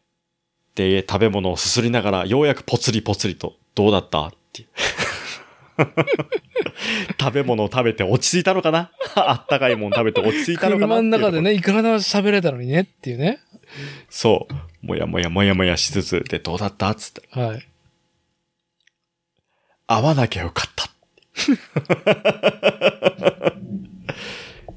[0.76, 4.28] で、食べ物をすすりながら、ようやくポツリポツリと、どうだった？
[4.28, 4.68] っていう。
[7.20, 8.92] 食べ物を食べて落ち着いたのかな？
[9.16, 10.96] あったかいもん食べて落ち着いたのかな？
[10.96, 11.52] 車の中でね。
[11.52, 13.40] ね、いくらでも喋れたのにねっていうね。
[14.10, 14.48] そ
[14.84, 14.86] う。
[14.86, 16.94] もやもやもやもやしつつ、で、どうだった？
[16.96, 17.22] つって。
[17.32, 17.66] はい。
[19.88, 20.90] 会わなきゃよかった。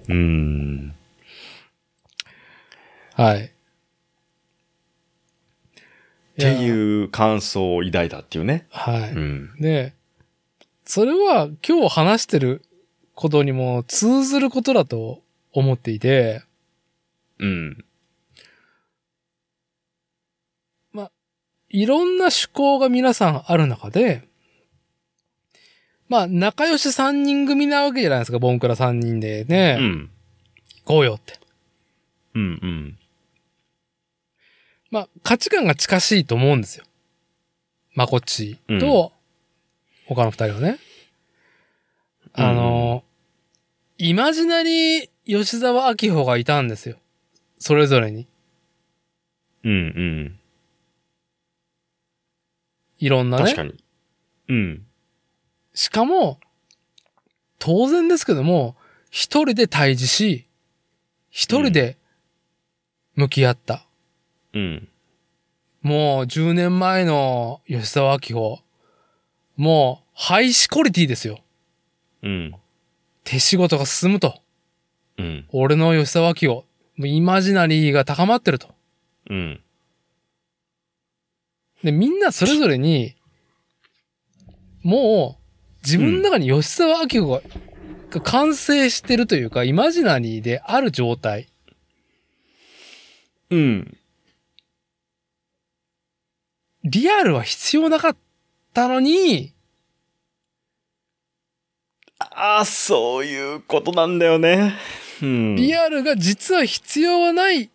[0.08, 0.94] うーん。
[3.14, 3.44] はい。
[3.44, 3.48] っ
[6.38, 8.66] っていう感想を抱いたっていうね。
[8.70, 9.10] はい。
[9.12, 9.50] うん。
[9.58, 9.94] で、
[10.86, 12.62] それは今日話してる
[13.14, 15.22] ことにも通ずることだと
[15.52, 16.42] 思っていて、
[17.38, 17.84] うん。
[21.68, 24.28] いろんな趣向が皆さんある中で、
[26.08, 30.10] まあ、仲良し3人組なわけじゃないですか、ボンクラ3人でね、うん。
[30.84, 31.38] 行こうよって。
[32.34, 32.98] うんうん。
[34.90, 36.84] まあ、価値観が近しいと思うんですよ。
[37.94, 39.12] まこっちと、
[40.08, 40.78] 他の二人はね。
[42.32, 43.02] あの、
[43.98, 46.96] イマジナリー吉沢明穂がいたんですよ。
[47.58, 48.26] それぞれに。
[49.64, 50.38] うんうん。
[52.98, 53.44] いろんなね。
[53.44, 53.74] 確かに。
[54.48, 54.86] うん。
[55.74, 56.38] しかも、
[57.58, 58.76] 当然ですけども、
[59.10, 60.46] 一人で対峙し、
[61.30, 61.96] 一人で
[63.14, 63.86] 向き合った。
[64.52, 64.88] うん。
[65.82, 68.65] もう10年前の吉沢明穂。
[69.56, 71.40] もう、ハイシコリティですよ。
[72.22, 72.54] うん。
[73.24, 74.40] 手仕事が進むと。
[75.18, 75.46] うん。
[75.50, 76.54] 俺の吉沢明穂。
[76.96, 78.74] もうイマジナリーが高まってると。
[79.28, 79.60] うん。
[81.82, 83.14] で、みんなそれぞれに、
[84.82, 85.42] もう、
[85.84, 87.42] 自分の中に吉沢明子が、
[88.10, 91.48] が完成してるというか、イマジナリーである状態。
[93.50, 93.96] うん。
[96.84, 98.16] リアルは必要なかっ
[98.76, 99.54] たのに、
[102.18, 104.74] ああ、そういうことなんだよね。
[105.22, 105.56] うん。
[105.56, 107.70] リアルが実は必要はない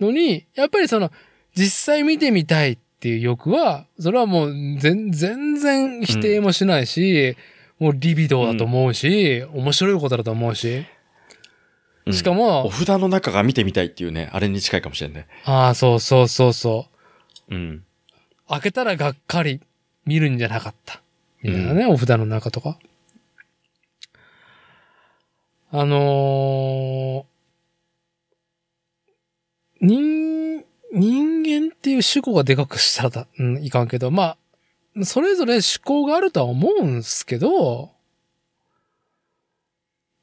[0.00, 1.12] のに、やっぱりその、
[1.54, 7.36] 実際見てみたいっていう欲は、それはもう全全然否定もしないし、
[7.78, 10.76] もうリビドーだと思うし、面白いことだと思うし。
[10.76, 10.86] うん
[12.12, 15.26] しかもお札の中が見てみたいっていうね、あれに近いかもしれんね。
[15.44, 16.86] ああ、そうそうそうそ
[17.50, 17.54] う。
[17.56, 17.84] うん。
[18.48, 19.60] 開けたらがっかり
[20.06, 21.02] 見るんじゃなかった。
[21.42, 22.78] みたいなね、お札の中とか。
[25.70, 34.36] あのー、人、人間っていう主語がでかくしたらだ、うん、いかんけど、ま
[34.96, 37.90] あ、それぞれ思考があるとは思うんすけど、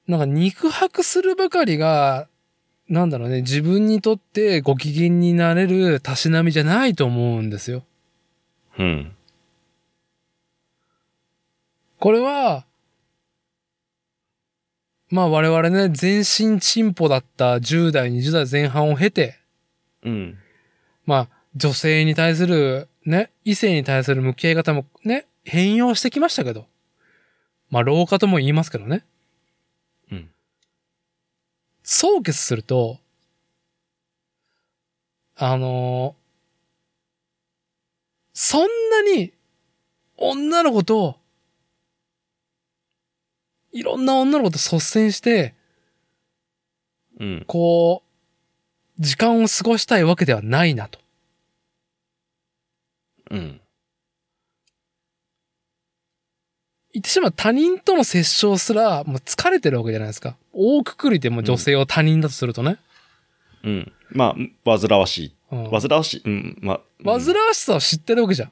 [0.07, 2.27] なんか肉薄するばかりが、
[2.89, 7.84] なんだろうね、自分にとってご機嫌になれるたしなみじゃないと思うんですよ。
[8.80, 9.15] うん。
[12.04, 12.66] これは、
[15.10, 19.40] まあ我々ね、全身進歩だった10代、20代前半を経て、
[20.04, 20.38] うん。
[21.06, 26.66] まあ女性に対する、ね、異性に対する向き合い方もね、変容してきましたけど。
[27.70, 29.06] まあ老化とも言いますけどね。
[30.12, 30.30] うん。
[31.84, 33.00] 総結すると、
[35.38, 36.24] あのー
[38.34, 39.32] そんなに
[40.18, 41.23] 女の子と、
[43.74, 45.56] いろんな女の子と率先して、
[47.20, 47.44] うん。
[47.48, 48.04] こ
[49.00, 51.00] う、時間を過ごしたいわけではないなと。
[53.32, 53.62] うん。
[56.94, 60.38] 言ってしまう他人との接触すら、もう疲れてるわけじゃないですか。
[60.54, 62.78] 大くくりでも女性を他人だとするとね。
[63.64, 63.91] うん。
[64.12, 64.36] ま
[64.66, 65.36] あ、煩わしい。
[65.52, 66.22] うん、煩わしい。
[66.24, 66.58] うん。
[66.62, 66.82] まあ。
[67.04, 68.52] 煩わしさを知ってるわけじゃん。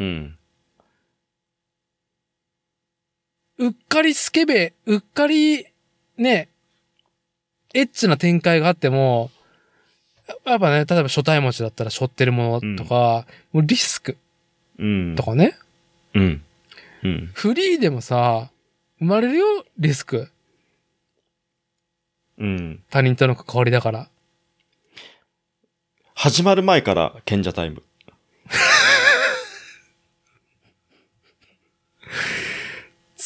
[0.00, 0.37] うん。
[3.58, 5.66] うっかりスケベ、うっかり、
[6.16, 6.48] ね、
[7.74, 9.30] エッチな展開があっても、
[10.44, 14.16] やっぱね、例えば初対持ちだったら背負ってるものとか、もうリスク
[14.78, 15.14] うん。
[15.16, 15.58] とかね、
[16.14, 16.42] うん。
[17.02, 17.30] うん。
[17.34, 18.50] フリーでもさ、
[18.98, 19.44] 生まれるよ、
[19.78, 20.30] リスク。
[22.38, 22.82] うん。
[22.90, 24.08] 他人との関わりだから。
[26.14, 27.82] 始まる前から賢者タイム。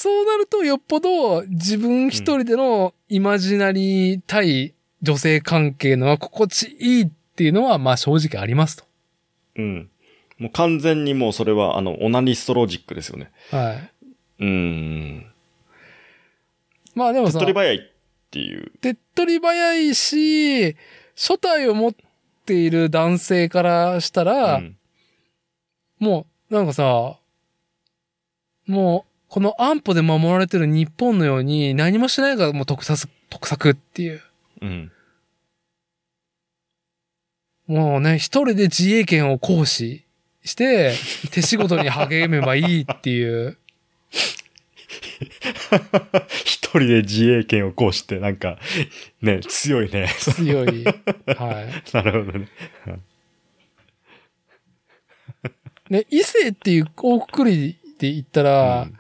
[0.03, 8.85] そうなると、よっぽど自分一人でのイマジナリー対女性関係のは心地いいっていうのは、まあ正直ありますと。
[9.59, 9.91] うん。
[10.39, 13.31] もう完全にもうそれは、あの、オナニストロジックですよね。
[13.53, 13.91] はい。
[14.41, 15.27] うん。
[16.97, 17.81] まあでもさ手っ、取り早いっ
[18.33, 18.73] ていう。
[18.81, 20.75] 手っ取り早いし、
[21.15, 21.95] 初体を持っ
[22.45, 24.77] ている男性からしたら、うん。
[26.01, 27.21] もう、なんかさ、
[28.67, 34.21] もう、この安保で守られてる日本のように何もしないからもう特撮、特作っていう。
[34.61, 34.93] うん。
[37.67, 40.05] もうね、一人で自衛権を行使
[40.45, 40.93] して、
[41.31, 43.57] 手仕事に励めばいいっていう。
[46.45, 48.59] 一人で自衛権を行使って、なんか、
[49.23, 50.09] ね、強いね。
[50.19, 50.85] 強い。
[50.85, 50.95] はい。
[51.95, 52.49] なるほどね。
[55.89, 58.99] ね、異性っていう大くくりで言ったら、うん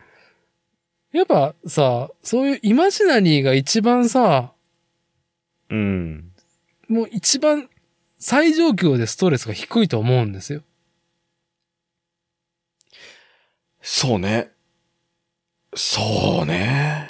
[1.12, 4.52] やっぱさ、そういうイマジナリーが一番さ、
[5.68, 6.32] うん。
[6.88, 7.68] もう一番
[8.18, 10.62] 最上級でストレスが低いと思うんですよ。
[13.82, 14.50] そうね。
[15.74, 17.08] そうね。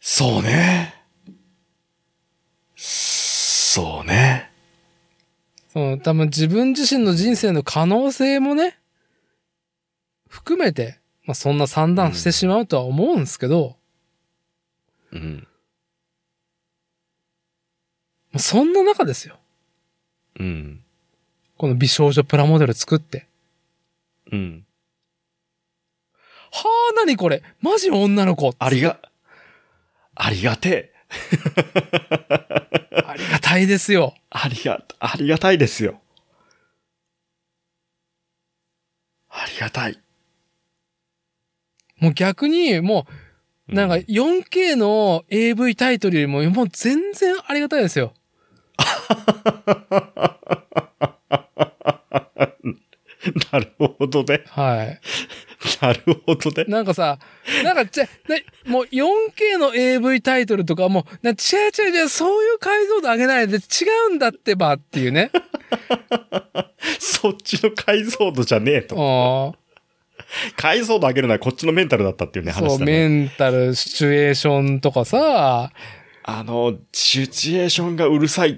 [0.00, 0.94] そうね。
[2.74, 4.50] そうね。
[5.72, 8.78] その多分自分自身の人生の可能性もね、
[10.28, 10.97] 含めて、
[11.28, 13.76] まあそんな算段してしまうとは思うんですけど、
[15.12, 15.46] うん。
[18.38, 19.38] そんな中ですよ。
[20.40, 20.82] うん。
[21.58, 23.26] この美少女プラモデル作って。
[24.32, 24.64] うん。
[26.96, 27.42] 何これ？
[27.60, 28.98] マジ女の子ありが、
[30.14, 30.94] ありがてえ。
[33.04, 34.14] ありがたいですよ。
[34.30, 36.00] ありが、ありがたいですよ。
[39.28, 40.00] ありがたい。
[42.00, 43.06] もう逆に、も
[43.68, 48.12] う、なんか 4K の AV タイトルよりも、もう全然ありがたいですよ。
[53.52, 54.42] なるほどね。
[54.46, 55.00] はい。
[55.82, 56.64] なるほどね。
[56.68, 57.18] なんかさ、
[57.64, 61.36] なんかちゃ、ね、もう 4K の AV タイトルとかも、な違う
[61.88, 63.60] 違う違う、そういう解像度上げないで違
[64.10, 65.30] うんだってばっていうね。
[66.98, 69.56] そっちの解像度じゃねえと。
[70.52, 72.84] あ解像度上げるのはこっちのメンタルだったっていうね、話だね。
[72.84, 75.72] メンタル、シチュエーションとかさ、
[76.24, 78.54] あの、シチュエーションがうるさいっ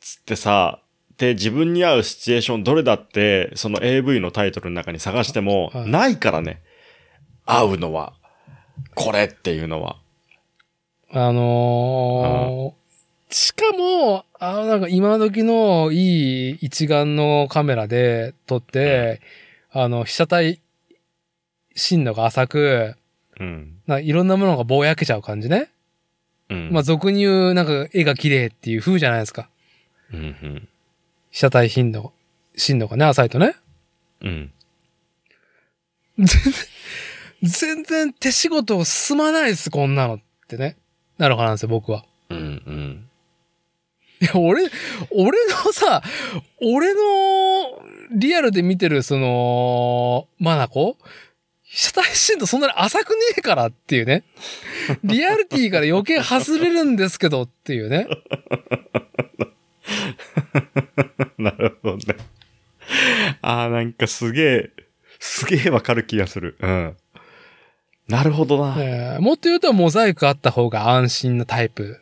[0.00, 0.80] つってさ、
[1.18, 6.62] で、自分に合うシチュエーションどれだって、その AV のタイトルの中に探しても、はいないからね。
[7.44, 8.14] 合うのは。
[8.94, 9.96] これっていうのは。
[11.10, 12.84] あのー
[13.34, 19.20] しかも、あの、なんか今時のいい一眼のカメラで撮って、
[19.72, 20.60] あの、被写体
[21.74, 22.96] 深度が浅く、
[23.40, 23.80] うん。
[23.86, 25.70] ないろんなものがぼやけちゃう感じね。
[26.48, 26.70] うん。
[26.72, 29.48] まあ、俗に言う、なんか絵が綺麗っていう風じゃないですか。
[30.12, 30.68] うん、うん。
[31.30, 32.12] 被写体頻度、
[32.56, 33.56] 深度がね、浅いとね。
[34.20, 34.52] うん。
[36.18, 36.52] 全然、
[37.42, 40.76] 全然手仕事進まないです、こんなのってね。
[41.18, 42.04] なるかなんですよ、僕は。
[42.30, 42.40] うん、う
[42.70, 43.08] ん。
[44.20, 44.62] いや、俺、
[45.10, 46.02] 俺のさ、
[46.62, 47.00] 俺の
[48.12, 50.96] リアルで見てる、その、マナコ
[51.74, 54.22] 被写体深度そんなに浅くねえからっていうね。
[55.02, 58.06] リアリティから余計外れるんですけどっていうね。
[61.36, 62.16] なるほどね。
[63.42, 64.70] ああ、なんかすげえ、
[65.18, 66.56] すげえわかる気がする。
[66.60, 66.96] うん。
[68.06, 68.76] なるほどな。
[68.78, 72.00] えーもっと言うとモザイクあった方が安心なタイプ。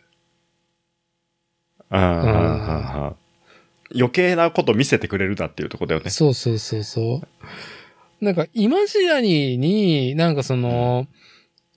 [1.90, 3.16] うんうん
[3.94, 6.11] 余計なこと見せてくれるなっていうところだよね。
[6.11, 7.28] そうそうそうそう。
[8.23, 11.09] なんか、イマジナリーに、なんかその、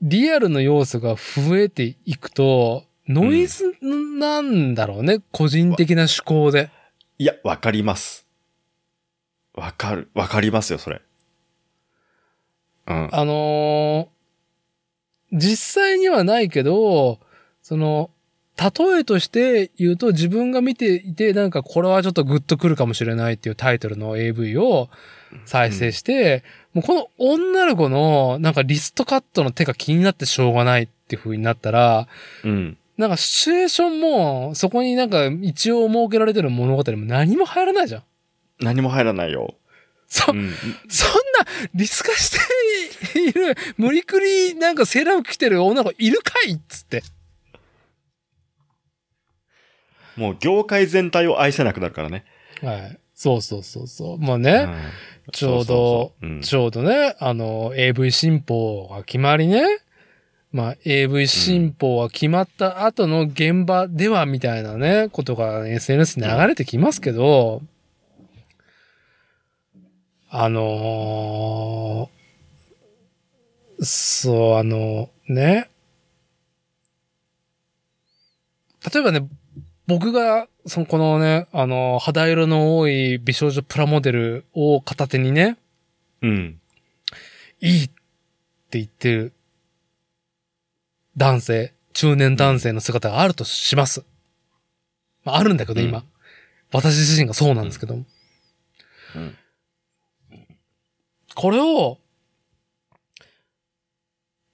[0.01, 6.69] リアルの要素が増えていくと、ノイズなんだろうね、個人的な趣向で。
[7.17, 8.27] いや、わかります。
[9.55, 10.09] わかる。
[10.13, 11.01] わかりますよ、それ。
[12.87, 13.09] うん。
[13.11, 14.15] あのー
[15.37, 17.19] 実際にはないけど、
[17.61, 18.11] その、
[18.57, 24.89] 例えとして言うと自分が見ていて、なんかこれはちょっとグッとくるかもしれないっていうタイトルの AV を
[25.45, 26.43] 再生して、
[26.73, 32.07] もうこの女の子のなんかリストカットの手が気になってしょうがないっていう風になったら、
[32.43, 32.77] うん。
[32.97, 38.03] なんかシチュエーションも、そこになんか一応設けられてる物語も何も入らないじゃん。
[38.59, 39.55] 何も入らないよ。
[40.07, 40.53] そ、うん。
[40.87, 41.15] そんな
[41.73, 42.31] リス化し
[43.13, 47.03] ている、無理くりなんかセーラー服着てる女の子いるかいっつって。
[50.15, 52.23] もう業界全体を愛せなくなるからね。
[52.61, 52.99] はい。
[53.13, 54.17] そうそうそうそう。
[54.19, 54.75] まあうね、ん
[55.31, 59.63] ちょうどちょうどね、あの、AV 新法が決まりね。
[60.51, 67.61] まあ、AV 新法が決まった後の現場ではみたいなね、ことが SNS に流れてきますけど、
[70.29, 72.15] あのー
[73.81, 75.69] そう、あの、ね。
[78.93, 79.27] 例えばね、
[79.87, 85.57] 僕が、その、このね、あの、肌色の多い美少女プラモデルを片手にね、
[86.21, 86.59] うん。
[87.61, 89.33] いいって言ってる
[91.17, 94.03] 男性、中年男性の姿があるとします。
[95.23, 95.99] まあ、あるんだけど、今。
[95.99, 96.03] うん
[96.73, 97.95] 私自身がそうなんですけど。
[97.95, 99.37] うん
[101.35, 101.99] これを、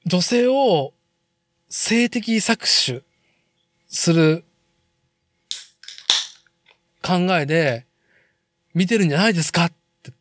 [0.07, 0.93] 女性を
[1.69, 3.03] 性的搾取
[3.87, 4.43] する
[7.01, 7.85] 考えで
[8.73, 9.73] 見てるんじゃないですかっ
[10.03, 10.11] て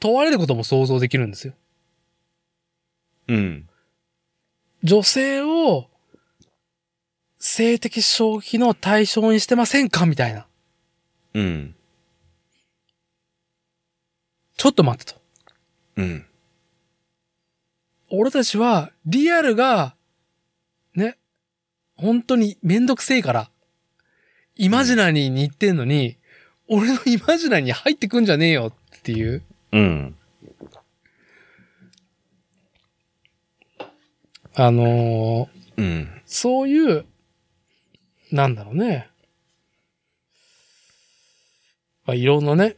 [0.00, 1.54] 問われることも想像できるんですよ。
[3.28, 3.68] うん。
[4.82, 5.88] 女性を
[7.38, 10.46] 性的消費の対象にしてませんかみたいな。
[11.34, 11.74] うん。
[14.56, 15.20] ちょっと待ってと。
[15.96, 16.26] うん。
[18.10, 19.94] 俺たちはリアルが、
[20.94, 21.18] ね、
[21.96, 23.50] 本当にめんどくせえから、
[24.56, 26.16] イマジナリーに行ってんのに、
[26.68, 29.42] 俺のイマジナリーに入ってくんじゃねえよっていう。
[29.72, 30.16] うん。
[34.54, 36.22] あのーうん。
[36.26, 37.04] そういう、
[38.30, 39.08] なんだろうね。
[42.06, 42.76] まあ、いろんなね、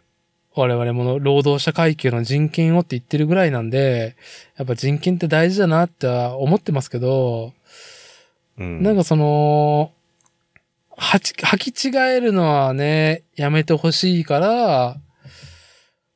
[0.54, 4.16] 我々も労働者階級の人権をって言ってるぐらいなんで、
[4.56, 7.52] やっぱ人権って大事だなっては思ってますけど、
[8.58, 8.82] うん。
[8.82, 9.92] なんかその、
[10.96, 14.96] はち、履き違えるのはね、やめてほしいから、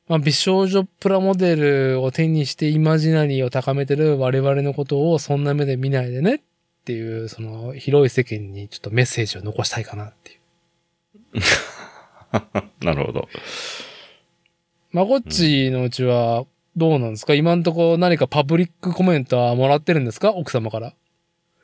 [0.07, 6.39] まあ、美少女プラモデルを手にしてイマジナリーを高めてる我々のことをそんな目で見ないでねっ
[6.83, 10.39] ていう、その広い世間にちょっとメッセージを残したいかなっていう。
[12.85, 13.29] なるほど。
[14.91, 16.45] まこっちのうちは
[16.75, 17.33] どうなんですか？
[17.33, 20.31] 今んとこ何かパブリックコメントはもらってるんですか？
[20.31, 20.93] 奥様から。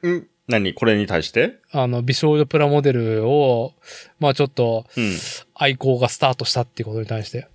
[0.04, 0.28] うん。
[0.48, 0.74] 何？
[0.74, 1.58] これに対して？
[1.72, 3.74] あの、美少女プラモデルを、
[4.20, 5.04] まあちょっとうん。
[5.04, 5.18] い
[5.56, 7.48] 愛好がスタートしたっていうことに対して。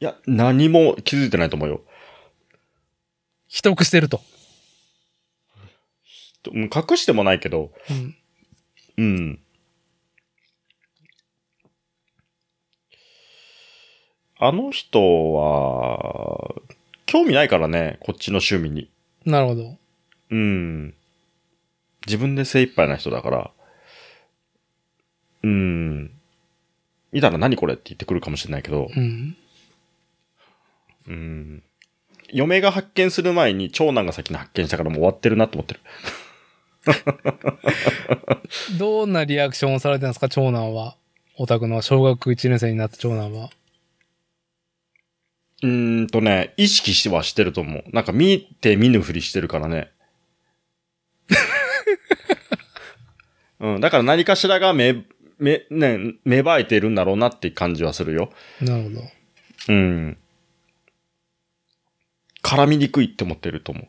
[0.00, 1.82] や、何も気づいてないと思うよ。
[3.46, 4.20] 秘匿してると。
[6.52, 8.16] うん隠してもないけど、うん。
[8.96, 9.40] うん。
[14.38, 16.54] あの人は、
[17.04, 18.90] 興味ないからね、こっちの趣味に。
[19.26, 19.76] なるほど。
[20.30, 20.94] うん。
[22.06, 23.50] 自分で精一杯な人だから、
[25.42, 26.10] うん。
[27.12, 29.36] 見たら何これって言ってくるかもしれないけど、うん。
[31.08, 31.62] うん。
[32.32, 35.80] 嫁が発見する前に長男が先に発見したからもう終わってるなと思ってる。
[38.78, 40.96] どんなリアクションをされてるんですか長男は。
[41.36, 43.50] オタクの小学1年生になった長男は。
[45.62, 47.84] うーんとね、意識してはしてると思う。
[47.92, 49.90] なんか見て見ぬふりしてるからね。
[53.60, 55.04] うん、だから何かしらがめ、
[55.38, 58.30] め、ね、芽生えてるんだろうなって感じはするよ。
[58.60, 59.00] なるほど。
[59.68, 60.18] うん。
[62.42, 63.88] 絡みにくいって思ってると思う。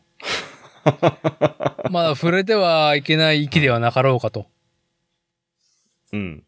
[1.90, 4.48] まだ触れてはいけない域ではなかろうかと。
[6.12, 6.44] うん。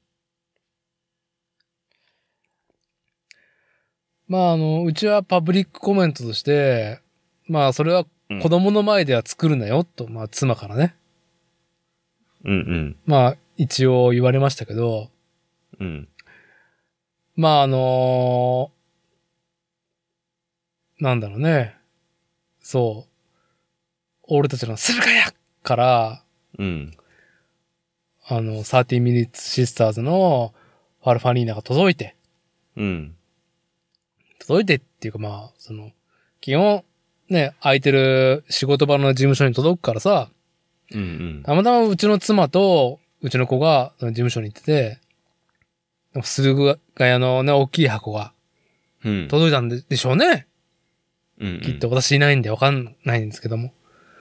[4.27, 6.99] まあ、あの、うちはパブリックコメントとして、
[7.47, 8.05] まあ、それは
[8.41, 10.95] 子供の前では作るなよ、と、まあ、妻からね。
[12.43, 12.97] うんうん。
[13.05, 15.09] まあ、一応言われましたけど、
[15.79, 16.07] うん。
[17.35, 18.71] まあ、あの
[20.99, 21.75] なんだろうね。
[22.59, 23.13] そう。
[24.23, 25.33] 俺たちのスルカヤ
[25.63, 26.23] から、
[26.57, 26.93] うん。
[28.25, 30.53] あの、30 Minutes Sisters の
[31.03, 32.15] ファルファニーナが届いて、
[32.77, 33.15] うん。
[34.39, 35.91] 届いてっていうかまあ、その、
[36.39, 36.83] 基本、
[37.29, 40.29] ね、空いてる仕事場の事務所に届くからさ、
[40.93, 41.05] うんう
[41.39, 41.43] ん。
[41.43, 44.99] たまたまうちの妻と、うちの子が、事務所に行ってて、
[46.13, 48.33] でも駿河屋のね、大きい箱が
[49.03, 49.27] うん。
[49.27, 50.47] 届いたんででしょうね。
[51.39, 51.61] うん。
[51.61, 51.89] きっと。
[51.89, 53.73] 私いないんでわかんないんですけども。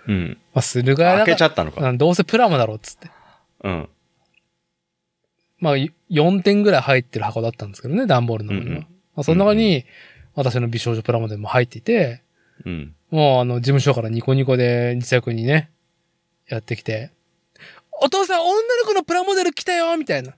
[0.09, 0.39] うん。
[0.53, 1.81] まあ、駿河屋だ開けちかゃったのか。
[1.81, 3.11] ら、どうせプラモだろうっつって。
[3.63, 3.89] うん。
[5.61, 8.71] まあ、4点ぐらい入ってる箱だったんですけどね、段ボールの中には。
[8.71, 8.87] うんうんま
[9.21, 9.85] あ、その中に、
[10.35, 12.23] 私の美少女プラモデルも入っていて、
[12.65, 12.95] うん。
[13.11, 15.71] もうあの、事務所からニコニコで自宅にね、
[16.55, 17.11] やってきて、
[18.01, 20.35] お父さん、女の子のプラモデル来たよみたいな。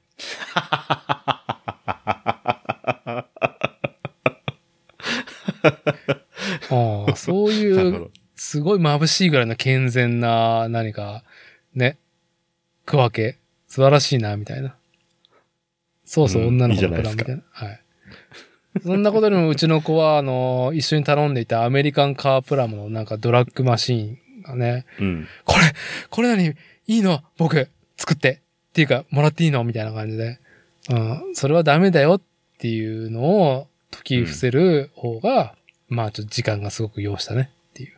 [6.70, 8.10] ああ、そうないう。
[8.36, 11.24] すごい眩しいぐらいの健全な何か、
[11.74, 11.98] ね、
[12.84, 14.76] 区分け、素晴らしいな、みたいな。
[16.04, 17.42] そうそう、うん女の子のプラみたいな。
[17.50, 17.80] はい。
[18.84, 25.26] そんなことよりも、うちの子は、あの、一緒に頼んでいたアメリカンカープラモのなんかドラッグマシーンがね、うん。
[25.44, 25.72] これ、
[26.10, 26.48] これ何？
[26.48, 26.54] い
[26.86, 27.22] いの？
[27.38, 28.42] 僕、作って。
[28.70, 29.64] っていうか、もらっていいの？
[29.64, 30.38] みたいな感じで。
[30.90, 32.20] うん、それはダメだよっ
[32.58, 35.54] ていうのを解き伏せる方が、
[35.88, 37.96] まあちょっと時間がすごく要したねっていう。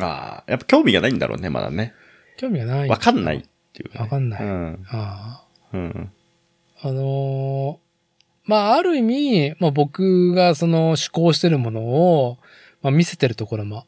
[0.00, 1.94] ああ、やっぱ興味がないんだろうね、まだね。
[2.36, 2.88] 興味がない。
[2.88, 3.42] わかんないっ
[3.72, 4.00] ていう、ね。
[4.00, 4.84] わかんないうん。
[4.90, 6.10] あうん。
[6.82, 6.88] あ。
[6.88, 7.82] あのー
[8.44, 12.38] まあある意味、まあ僕がその思考してるものを、
[12.82, 13.86] まあ見せてるところも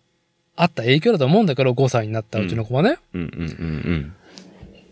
[0.56, 2.98] あった影響だと思うんだけど、5歳になったうちの子はね。
[3.12, 4.14] うんうんうん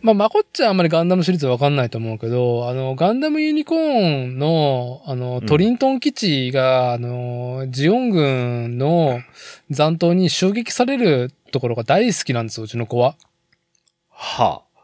[0.02, 9.20] まあ、まこっちゃんあんまりガンダムシリーズわかんないと思うけど、あの、ガンダムユニコーンの、あの、うんトリントン基地が、あの、ジオン軍の
[9.70, 13.14] 残党に襲撃されるところが大好きなんですよ、うちの子は。
[14.08, 14.82] はあ。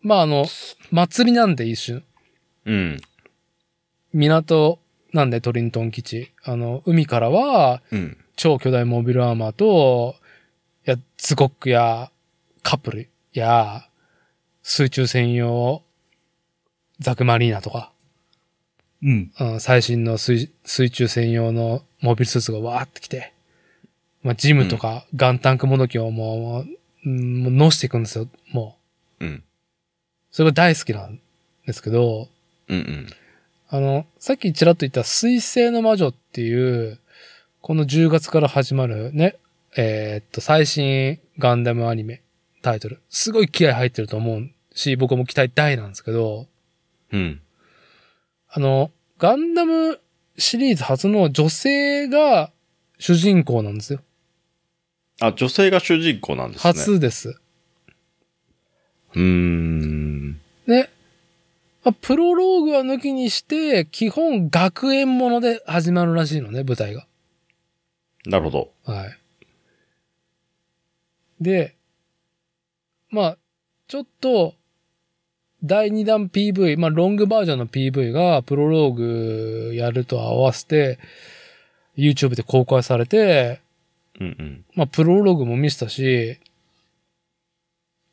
[0.00, 0.46] まあ、あの、
[0.90, 2.02] 祭りなんで一瞬。
[2.64, 3.00] うん。
[4.14, 4.78] 港
[5.12, 6.32] なんでトリントン基地。
[6.44, 8.16] あの、海からはうん。
[8.36, 10.16] 超巨大モビルアーマーと、
[10.86, 12.10] いや、ズゴックや
[12.62, 13.88] カップルや
[14.62, 15.82] 水中専用
[17.00, 17.92] ザクマリーナとか、
[19.02, 19.32] うん。
[19.38, 23.32] うん、最新の水水中専用のモビルスーツがわーってきて、
[24.22, 28.76] まあ、ジムとかガンタンクもどきをもう、うんもう乗していくんですよ、も
[29.20, 29.24] う。
[29.24, 29.44] うん。
[30.30, 31.20] それが大好きなん
[31.66, 32.28] ですけど、
[32.68, 33.06] うんうん。
[33.68, 36.98] あの、さっきちらっと言った水星の魔女っていう、
[37.66, 39.40] この10月から始まるね、
[39.76, 42.22] えーっと、最新ガンダムアニメ
[42.62, 43.02] タイトル。
[43.10, 46.46] すごい気合入ってると思うし、僕も期待大なんですけど、
[47.10, 47.40] うん。
[48.48, 49.98] あの、ガンダム
[50.38, 52.52] シリーズ初の女性が
[53.00, 54.00] 主人公なんですよ。
[55.20, 56.72] あ、女性が主人公なんですね。
[56.72, 57.30] 初です。
[59.12, 60.34] うーん。
[60.68, 60.88] ね。
[61.82, 67.08] まあプロローグは抜きにして、基本学園もので始まるらしいのね、舞台が。
[68.26, 68.72] なるほど。
[68.84, 69.18] はい。
[71.40, 71.74] で、
[73.10, 73.38] まあ、
[73.88, 74.54] ちょっと、
[75.62, 80.98] 第2弾 PV、まあ、ロングバージョンの PV が、プロローグやると合わせて、
[81.96, 83.60] YouTube で公開されて、
[84.20, 84.64] うんうん。
[84.74, 86.38] まあ、プロローグも見せたし、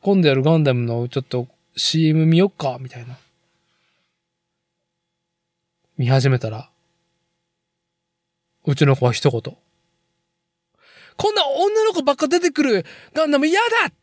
[0.02, 3.18] 今度やるガンダムのちょっと CM 見よっか、みたいな。
[5.98, 6.70] 見始めたら、
[8.66, 9.58] うちの子は一言。
[11.18, 13.94] こんな女の子ばっか出てくるガンダム嫌だ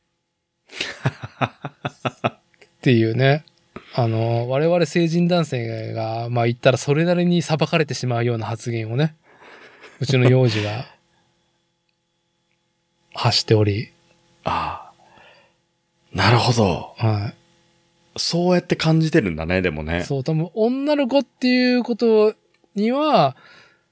[2.31, 2.41] っ
[2.83, 3.45] ていうね。
[3.95, 9.17] あの、我々成人男性が、まあ言ったらそれなりに裁かれてしまうような発言をね、
[9.99, 10.87] うちの幼児が
[13.15, 13.91] 発しており、
[14.45, 14.93] ああ。
[16.13, 16.95] なるほど。
[16.97, 17.35] は
[18.17, 19.85] そうやって感じてるんだね、でもい。
[19.85, 20.05] ね。
[20.05, 22.35] そう、多分女の子っていうこと
[22.75, 23.37] には、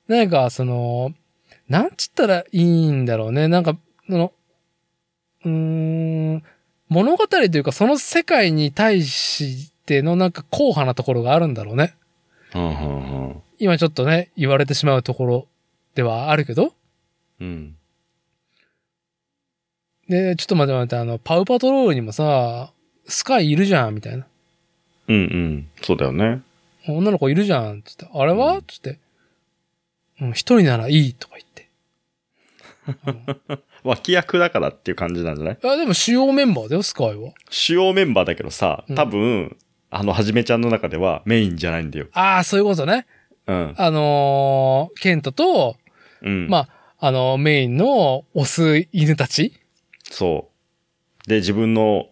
[0.07, 1.13] なんかその、
[1.69, 3.49] なんつったらいいんだろうね。
[3.49, 4.33] なんか、その、
[5.45, 6.43] うーん、
[6.89, 11.95] 物語というかその世界に対してのなんか硬派なところがあるんだろうね。
[12.55, 13.43] うんうんうん。
[13.59, 15.47] 今ちょっとね、言われてしまうところ
[15.95, 16.73] ではあるけど。
[17.41, 17.77] うん。
[20.09, 22.73] で、ちょっと待って待って、あの、パウパトロールにもさ、
[23.07, 24.27] スカイいるじゃん、みたいな。
[25.09, 25.71] うんうん。
[25.83, 26.41] そうだよね。
[26.87, 28.09] 女の子いるじゃん、つって。
[28.13, 28.99] あれは、うんつって。
[30.21, 31.48] うん、一人ならいい、とか言って。
[32.89, 35.59] うん脇役だからっていう感じなんじゃない？
[35.63, 37.33] いや、でも主要メンバーだよ、スカイは。
[37.51, 39.57] 主要メンバーだけどさうん、多分、
[39.91, 42.09] あの、はじめちゃんの中ではメインじゃないんだよ。
[42.13, 43.07] ああ、そういうことね。
[43.47, 43.75] うん。
[43.77, 45.77] あのーケントと、
[46.23, 46.49] うん。
[46.49, 46.69] ま
[46.99, 49.53] あ、あのメインのオス犬たち
[50.11, 50.51] そ
[51.25, 51.29] う。
[51.29, 52.07] で、自分の、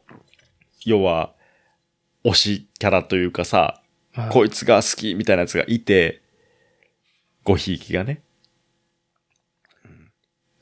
[0.84, 1.32] 要は、
[2.24, 3.80] 推しキャラというかさ、
[4.12, 6.22] はいこいつが好きみたいなやつがいて、
[7.44, 8.22] ごひいきがね。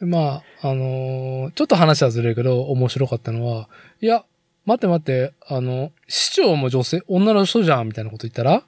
[0.04, 3.68] まあ、あのーちょっと話はずれるけど、面白かったのは、
[4.00, 4.24] いや、
[4.66, 8.62] 待って待って、あの、市長も女性、女の人じゃん、みたいなこと言ったら、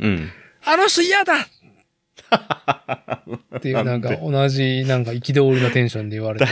[0.00, 0.28] うん。
[0.64, 1.34] あの人嫌だ
[3.58, 6.46] っていう、なんか同じ、なんか憤りのテンションで言われて、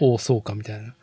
[0.00, 0.94] おお、そうか、みたいな。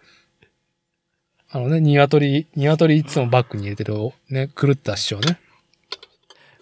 [1.54, 3.94] あのね、鶏、鶏いつもバッグに入れてる、
[4.30, 5.38] ね、狂った師匠ね。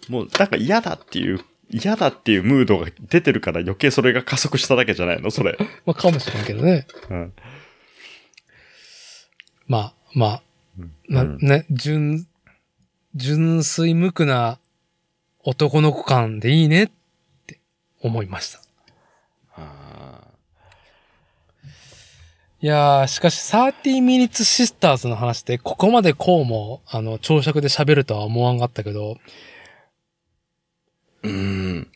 [0.08, 1.40] もう、なんか嫌だっていう、
[1.70, 5.30] 嫌だっていうムードが出てるから余計それが加速しただけじゃないの？
[5.30, 5.56] それ。
[5.86, 6.86] まあ、かもしれんけどね。
[7.08, 7.32] うん。
[9.66, 10.42] まあ、まあ、
[11.08, 12.26] な、うんね、純、
[13.14, 14.58] 純粋無垢な
[15.44, 16.90] 男の子感でいいねっ
[17.46, 17.60] て
[18.00, 18.60] 思いました。
[19.56, 20.20] あ
[22.62, 29.16] いやー、しかし30 Minutes Sisters の話ってここまでこうも、あの、長尺で喋るとは思わんかったけど、ー
[31.22, 31.88] うーん。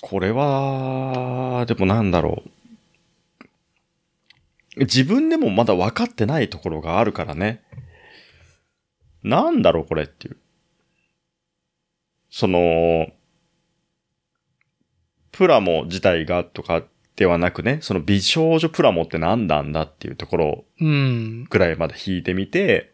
[0.00, 2.50] これは、でもなんだろう。
[4.80, 7.62] 自分でもまだ分かってないところがあるからね。
[9.22, 10.36] なんだろうこれっていう。
[12.30, 13.08] その、
[15.30, 16.82] プラモ自体がとか
[17.16, 22.92] ではなくね、その美少女プラモって何なんだっていうところうん、ぐらいまで弾いてみて、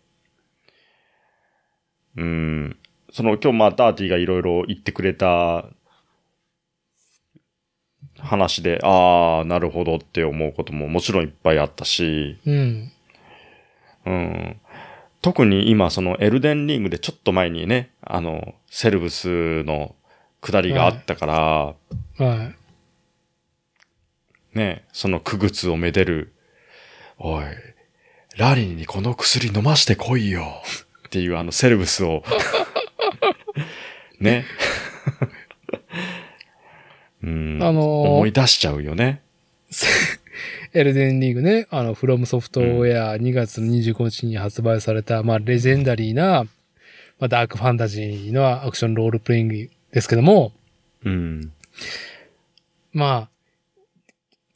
[2.17, 2.77] うーん、
[3.13, 5.67] その今日まあダーティがいろいろ言ってくれた
[8.19, 12.93] 話で、ああ、なるほどって思うことももちろんいっぱいあったし、うん、
[14.07, 14.61] うん、
[15.23, 19.95] 特に今そのエルデンリングでちょっと前にね、あの、セルブスの
[20.41, 22.55] 下りがあったから、はい。
[24.57, 26.33] ね、その苦靴をめでる、
[27.19, 27.45] おい、
[28.37, 30.63] ラリーにこの薬飲ましてこいよ
[31.07, 32.23] っていうあのセルブスを、
[34.21, 34.45] ね。
[37.23, 39.23] うん、あのー思い出しちゃうよね。
[40.75, 46.45] エルデンリングね、あの、フロムソフトウェア2月の25日に発売された、まあ、レジェンダリーな、
[47.19, 50.53] まあ、ダークファンタジーのアクションロールプレイングですけども、
[51.05, 51.53] うん。
[52.93, 53.31] まあ、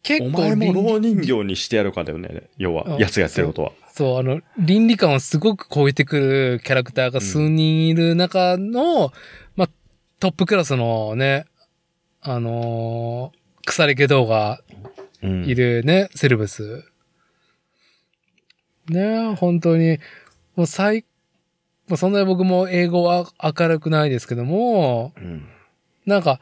[0.02, 2.48] 結構お前も倫老人形にしてやるかだよね。
[2.56, 3.72] 要はう、んやつがやってることは。
[3.92, 9.12] そう、あの、倫理観をすごく超えてくるキャラクターが数人いる中の、
[9.54, 9.68] まあ、
[10.18, 11.44] トップクラスのね、
[12.20, 14.60] あのー腐れ下道が
[15.22, 16.84] うんいるね、セルブス。
[18.88, 19.98] ね本当に、
[20.56, 21.04] もう最、
[21.86, 25.46] まあ、そんなに僕も英語は明るくないですけども、うん。
[26.06, 26.40] なんか、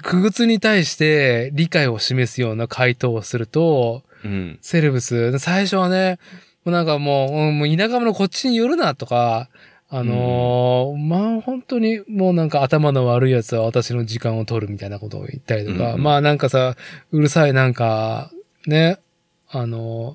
[0.00, 4.58] 区別に対して理解を示すような回答をすると、うん。
[4.62, 6.18] セレブス、最初はね、
[6.64, 9.48] なんかもう、うんもう田舎のこっちに寄るなとか、
[9.88, 16.02] あのーまあ本当にもうなんか頭の悪いやつは私の時間を取るみたいなことを言ったりとか、うん。
[16.02, 16.76] まあなんかさ、
[17.10, 18.30] うるさいなんか、
[18.66, 18.98] ね、
[19.50, 20.14] あのー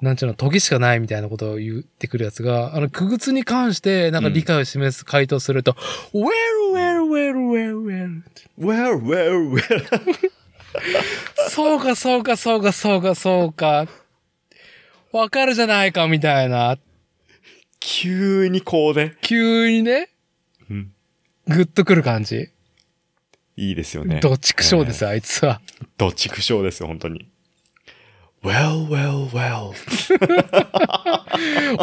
[0.00, 5.72] なんちゅうの、時しかないみたいなことを言ってくるやつが、あの、区別に関して、なんか理解を示す回答すると、
[6.12, 6.30] well,
[6.74, 8.22] well, well, well, well.
[8.58, 10.30] Well, well, well.
[11.48, 13.88] そうか、そうか、そうか、そうか、そうか。
[15.12, 16.76] わかるじゃないか、みたいな。
[17.80, 19.16] 急にこうね。
[19.22, 20.10] 急にね、
[20.68, 20.92] うん。
[21.46, 22.50] グッとくる感じ。
[23.56, 24.20] いいですよね。
[24.20, 25.62] どっちくしょうです、あいつは。
[25.96, 27.30] どっちくしょうですよ、本当に。
[28.46, 29.74] Well, well, well.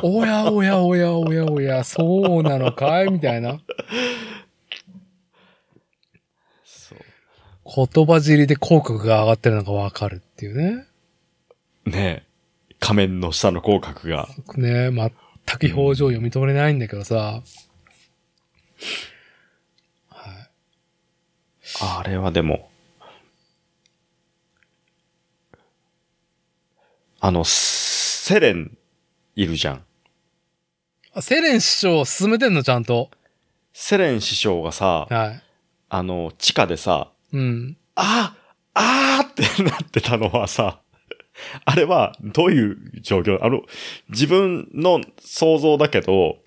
[0.02, 3.12] お やおやおやおやおや、そうなのかい？
[3.12, 3.60] みたいな。
[6.64, 7.00] そう。
[7.94, 10.86] 言葉尻で口角が上がってるのがわかるっていうね。
[11.86, 12.78] ねえ。
[12.80, 14.30] 仮面の下の口角が。
[14.56, 15.10] ね全
[15.70, 17.44] く表情読み取れないんだけどさ。
[20.08, 20.50] はい。
[21.82, 22.70] あれはでも、
[27.26, 28.78] あの、セレン
[29.38, 29.84] いるじゃん。
[31.14, 33.12] あセレン師匠進めてんの、ちゃんと。
[33.72, 35.42] セレン師匠がさ、は
[35.88, 37.38] あの、地下でさ、い。
[37.38, 37.78] うん。
[37.96, 38.36] あ
[38.74, 40.82] あーってなってたのはさ、
[41.64, 43.42] あれはどういう状況？
[43.42, 43.62] あの、
[44.10, 46.40] 自分の想像だけど、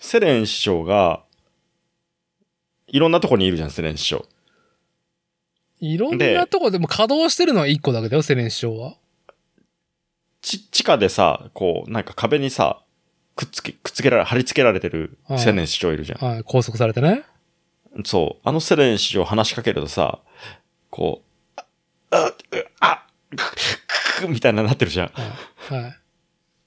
[0.00, 1.24] セレン師匠が、
[2.86, 4.24] いろんなとこにいるじゃん、セレン師匠。
[5.80, 8.98] いろんなとこでも稼働してるのは一個だけだよ、セレン師匠は。
[10.46, 12.80] ち、地下でさ、こう、なんか壁にさ、
[13.34, 16.24] くっつけ、くっつけられ、貼り付けられてるはいセレン師匠いるじゃん。
[16.24, 16.44] はい。
[16.44, 17.24] 拘束されてね。
[18.04, 18.40] そう。
[18.44, 20.20] あのセレン師匠話しかけるとさ、
[20.90, 21.22] こ
[21.56, 21.60] う、
[22.12, 22.32] あ、
[22.80, 25.08] あ、く、く、くみたいななってるじゃん。
[25.08, 25.22] は
[25.78, 25.82] い。
[25.82, 25.98] はい。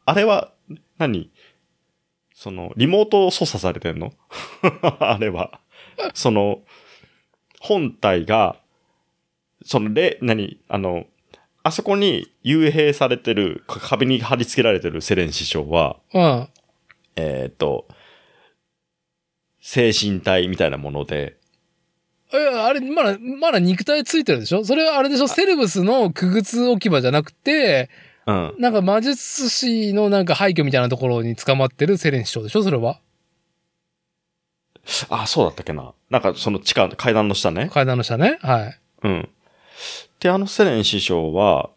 [0.06, 0.52] あれは、
[0.98, 1.32] 何？
[2.34, 4.12] その、リモート操作されてんの？
[5.00, 5.62] あれは。
[6.14, 6.62] その、
[7.62, 8.58] 本体が、
[9.64, 10.60] その、れ、何？
[10.68, 11.06] あの、
[11.70, 16.48] あそこに幽閉されてる、か壁に貼り付けられてるセレン師匠は、うん。
[17.16, 17.88] えっ、と、
[19.62, 21.38] 精神体みたいなもので、
[22.32, 24.64] え、あれ、まだ、まだ肉体ついてるでしょ？
[24.64, 25.28] それはあれでしょ？
[25.28, 27.90] セレブスの区別置き場じゃなくて、
[28.28, 28.56] うん。
[28.60, 32.64] なんか魔術師のなんか廃墟みたいなところに捕まってるセレン師匠でしょ？
[32.64, 33.00] それは？
[35.10, 35.94] あ、そうだったっけな。
[36.10, 37.70] なんかその地下、階段の下ね。
[37.72, 38.38] 階段の下ね？
[38.42, 38.80] はい。
[39.04, 39.30] うん。
[40.20, 41.70] で、あのセレン師匠は、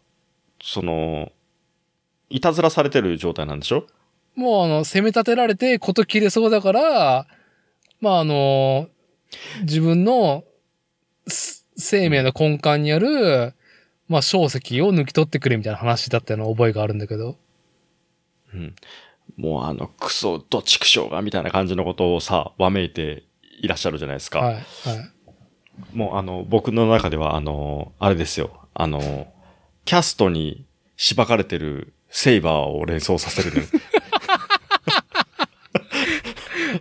[0.61, 1.31] その、
[2.29, 3.85] いたずらされてる状態なんでしょ？
[4.35, 7.27] もうあの、攻め立てられてこと切れそうだから、
[8.01, 8.89] まああの、
[9.61, 10.43] 自分の
[11.27, 13.53] す生命の根幹にある、
[14.07, 17.37] まあ小石を抜き取ってくれみたいな話だったような覚えがあるんだけど。
[18.53, 18.75] うん。
[19.37, 23.23] もうあの、クソ、どっちくしょうが、みたいな感じのことをさ、わめいて
[23.61, 24.39] いらっしゃるじゃないですか。
[24.39, 24.53] はい。
[24.55, 24.63] はい。
[25.93, 28.67] もうあの、僕の中ではあの、あれですよ。
[28.73, 29.27] あの、
[29.85, 30.65] キャストに
[30.97, 33.67] しばかれてるセイバーを連想させる のよ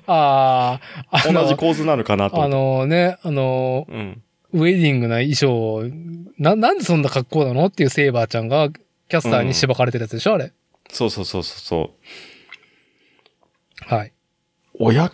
[0.06, 0.80] あ
[1.10, 2.48] あ、同じ構図なのかなと思あ。
[2.48, 4.22] のね、あの、うん。
[4.52, 5.84] ウェディングな衣装を
[6.38, 10.52] な、なんでそんな格好なのっていうセイバーちゃんが、キャスターにしばかれてるやつでしょ、あれ。
[10.90, 11.90] そうそうそうそうそ
[13.90, 13.94] う。
[13.94, 14.12] はい。
[14.78, 15.10] おや、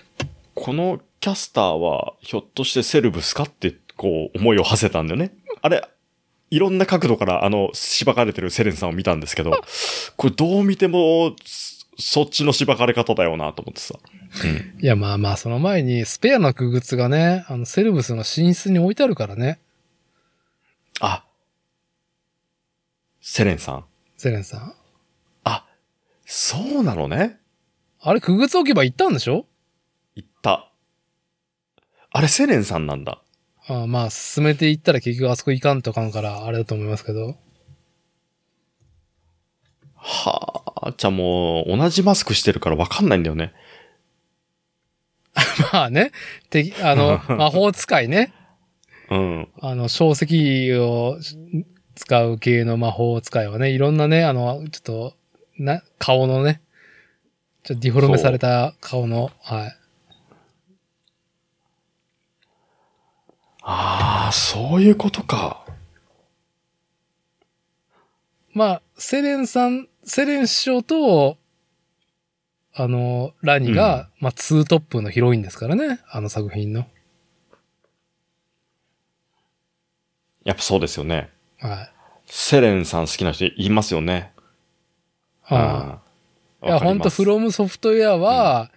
[0.54, 5.32] このキャスターは、ひょっとしてセルブスかって、こう、思いを馳せたんだよね。
[5.62, 5.86] あれ、
[6.50, 9.60] いろんな角度から、あの、しばかれてるセレンさんを見たんですけど、
[10.16, 13.98] これどう見ても、そそっちのしばかれ方だよなと思ってさ。
[14.80, 19.58] いや、まあまあ、その前に、スペアのグツがね、あの、セルブスの寝室に置いてあるからね、
[21.00, 21.24] あ、
[23.20, 23.84] セレンさん。
[24.16, 24.74] セレンさん。
[25.42, 25.66] あ、
[26.24, 27.40] そうなのね。
[28.00, 29.44] あれ、グツ置き場行ったんでしょ？
[32.28, 33.20] れ、セレンさんなんだ。
[33.66, 37.36] あまあ、進めていったら結局あそこ行かんとあかんから、あれだと思いますけど。
[39.94, 43.52] はあ、じゃあもう、同じマスクしてるからわかんないんだよね。
[45.72, 46.12] まあね、
[46.50, 48.32] てあの、 魔法使いね。
[49.10, 49.48] うん。
[49.60, 51.18] あの、小石を
[51.94, 55.14] 使う系の魔法使いはね、いろんなね、あの、ちょっと、
[55.58, 56.60] な、顔のね、
[57.64, 59.77] ちょっとディフォルメされた顔の、はい。
[63.70, 65.62] ああ、そういうことか。
[68.54, 71.36] まあ、セレンさん、セレン師匠と、
[72.74, 76.86] あの、ラニが、まあ、ツートップのヒロインですからね、あの作品の。
[80.44, 81.28] やっぱそうですよね。
[81.58, 81.90] はい。
[82.24, 84.32] セレンさん好きな人いますよね。
[85.44, 86.00] あ
[86.62, 86.66] あ。
[86.66, 88.70] いや、ほんと、フロムソフトウェアは、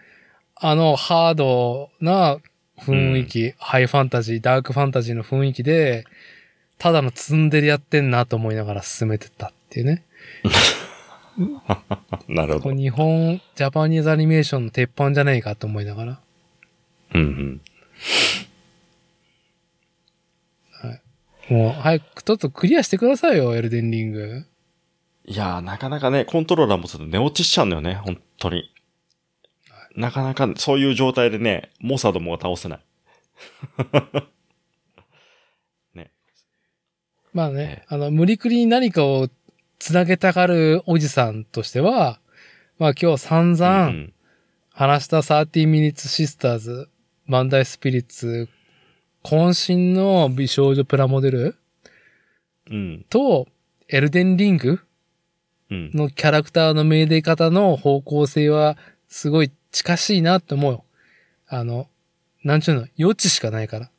[0.56, 2.40] あの、ハードな
[2.82, 6.06] 雰囲気、ハイファンタジー、ダークファンタジーの雰囲気で、
[6.77, 10.03] ただのツンデレやってんなと思いながら進めてったっていうね。
[12.27, 12.76] なるほど。
[12.76, 16.19] 日本、 Japanese animation の鉄板じゃねえかと思いながら。
[17.14, 17.61] うんうん。
[21.50, 24.45] もう、早くちょっとクリアしてくださいよ、エルデンリング。
[25.26, 28.72] いやー、なかなかね、コントローラーもちょっと寝落ちしちゃうんだよね、本当に。
[29.95, 32.80] なかなかそういう状態でね、モサどもが倒せない。
[37.34, 39.30] まあね、あの、無理くりに何かを
[39.80, 42.20] つなげたがるおじさんとしては、
[42.78, 44.14] まあ今日散々、うん
[44.74, 46.88] 話した30 Minutes Sisters、
[47.28, 48.48] バンダイスピリッツ、
[49.24, 51.56] 渾身の美少女プラモデル
[52.70, 53.06] うん。
[53.10, 53.48] と、
[53.90, 54.80] エルデンリング
[55.70, 55.92] うん。
[55.94, 60.83] のキャラクターの命令方の方向性はすごい近しいなって思うよ。
[61.48, 61.88] あの、
[62.43, 63.90] なんちゅうの、余地しかないから。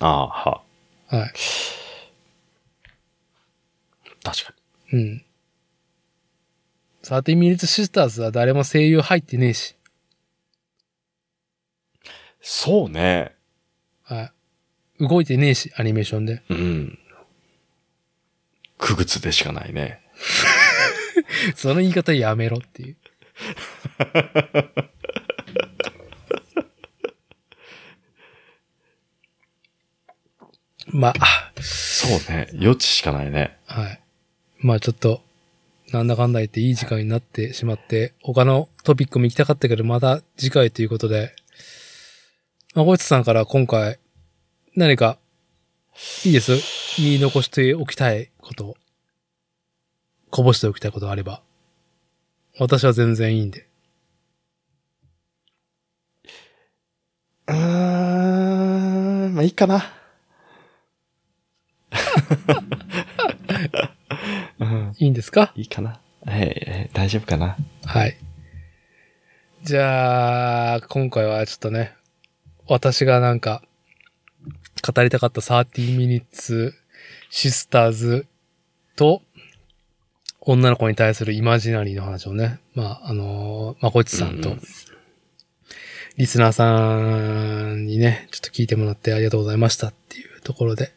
[0.00, 0.62] ああ、は。
[1.08, 1.32] はい。
[4.22, 4.54] 確か
[4.92, 5.24] うん。
[7.02, 9.72] 30 Minutes Sisters は誰も声優入ってねえし。
[9.72, 9.76] に。
[12.40, 13.34] そうね。
[14.04, 14.30] は
[15.00, 15.06] い。
[15.06, 16.42] 動いてねえし、アニメーションで。
[16.48, 16.98] うん。
[18.78, 20.00] 区別でしかないね。
[21.56, 22.96] その言い方やめろっていう。
[30.88, 32.48] まあ、そうね。
[32.52, 33.58] 余地しかないね。
[33.66, 34.00] はい。
[34.58, 35.22] まあちょっと、
[35.92, 41.34] なんだかんだ言っていい時間になってしまって、他のトピックも行きたかったけど、また次回ということで、
[42.74, 43.98] まこいつさんから今回、
[44.76, 45.18] 何か、
[46.24, 46.52] いいです？
[47.00, 48.76] 言い残しておきたいこと、
[50.30, 51.43] こぼしておきたいことがあれば、
[52.58, 53.66] 私は全然いいんで。
[57.48, 57.56] うー
[59.28, 59.84] ん、まあいいかな。
[64.60, 65.52] うん、いいんですか？
[65.56, 66.00] いいかな。
[66.24, 67.56] はい、大丈夫かな。
[67.84, 68.16] はい。
[69.62, 71.94] じゃあ、今回はちょっとね、
[72.66, 73.62] 私がなんか、
[74.86, 76.72] 語りたかった30 minutes
[77.30, 78.26] sisters
[78.96, 79.22] と、
[80.46, 84.60] 女の子に対するイマジナリーの話をね、まあ、あのーまこっちさんとうん、
[86.16, 90.92] リスナーさんにね、ちょっと聞いてもらってありがとうございましたっていうところで。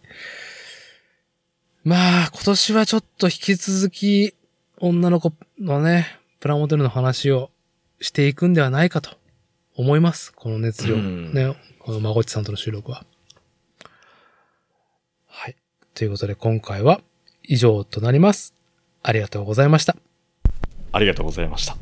[1.83, 4.35] まあ、今年はちょっと引き続き、
[4.79, 7.49] 女の子のね、プラモデルの話を
[8.01, 9.11] していくんではないかと
[9.75, 10.33] 思います。
[10.33, 10.95] この熱量。
[10.95, 13.05] うんね、このまごっちさんとの収録は。
[15.25, 15.55] はい。
[15.93, 16.99] ということで今回は
[17.43, 18.56] 以上となります。
[19.03, 19.95] ありがとうございました。
[20.91, 21.75] ありがとうございました。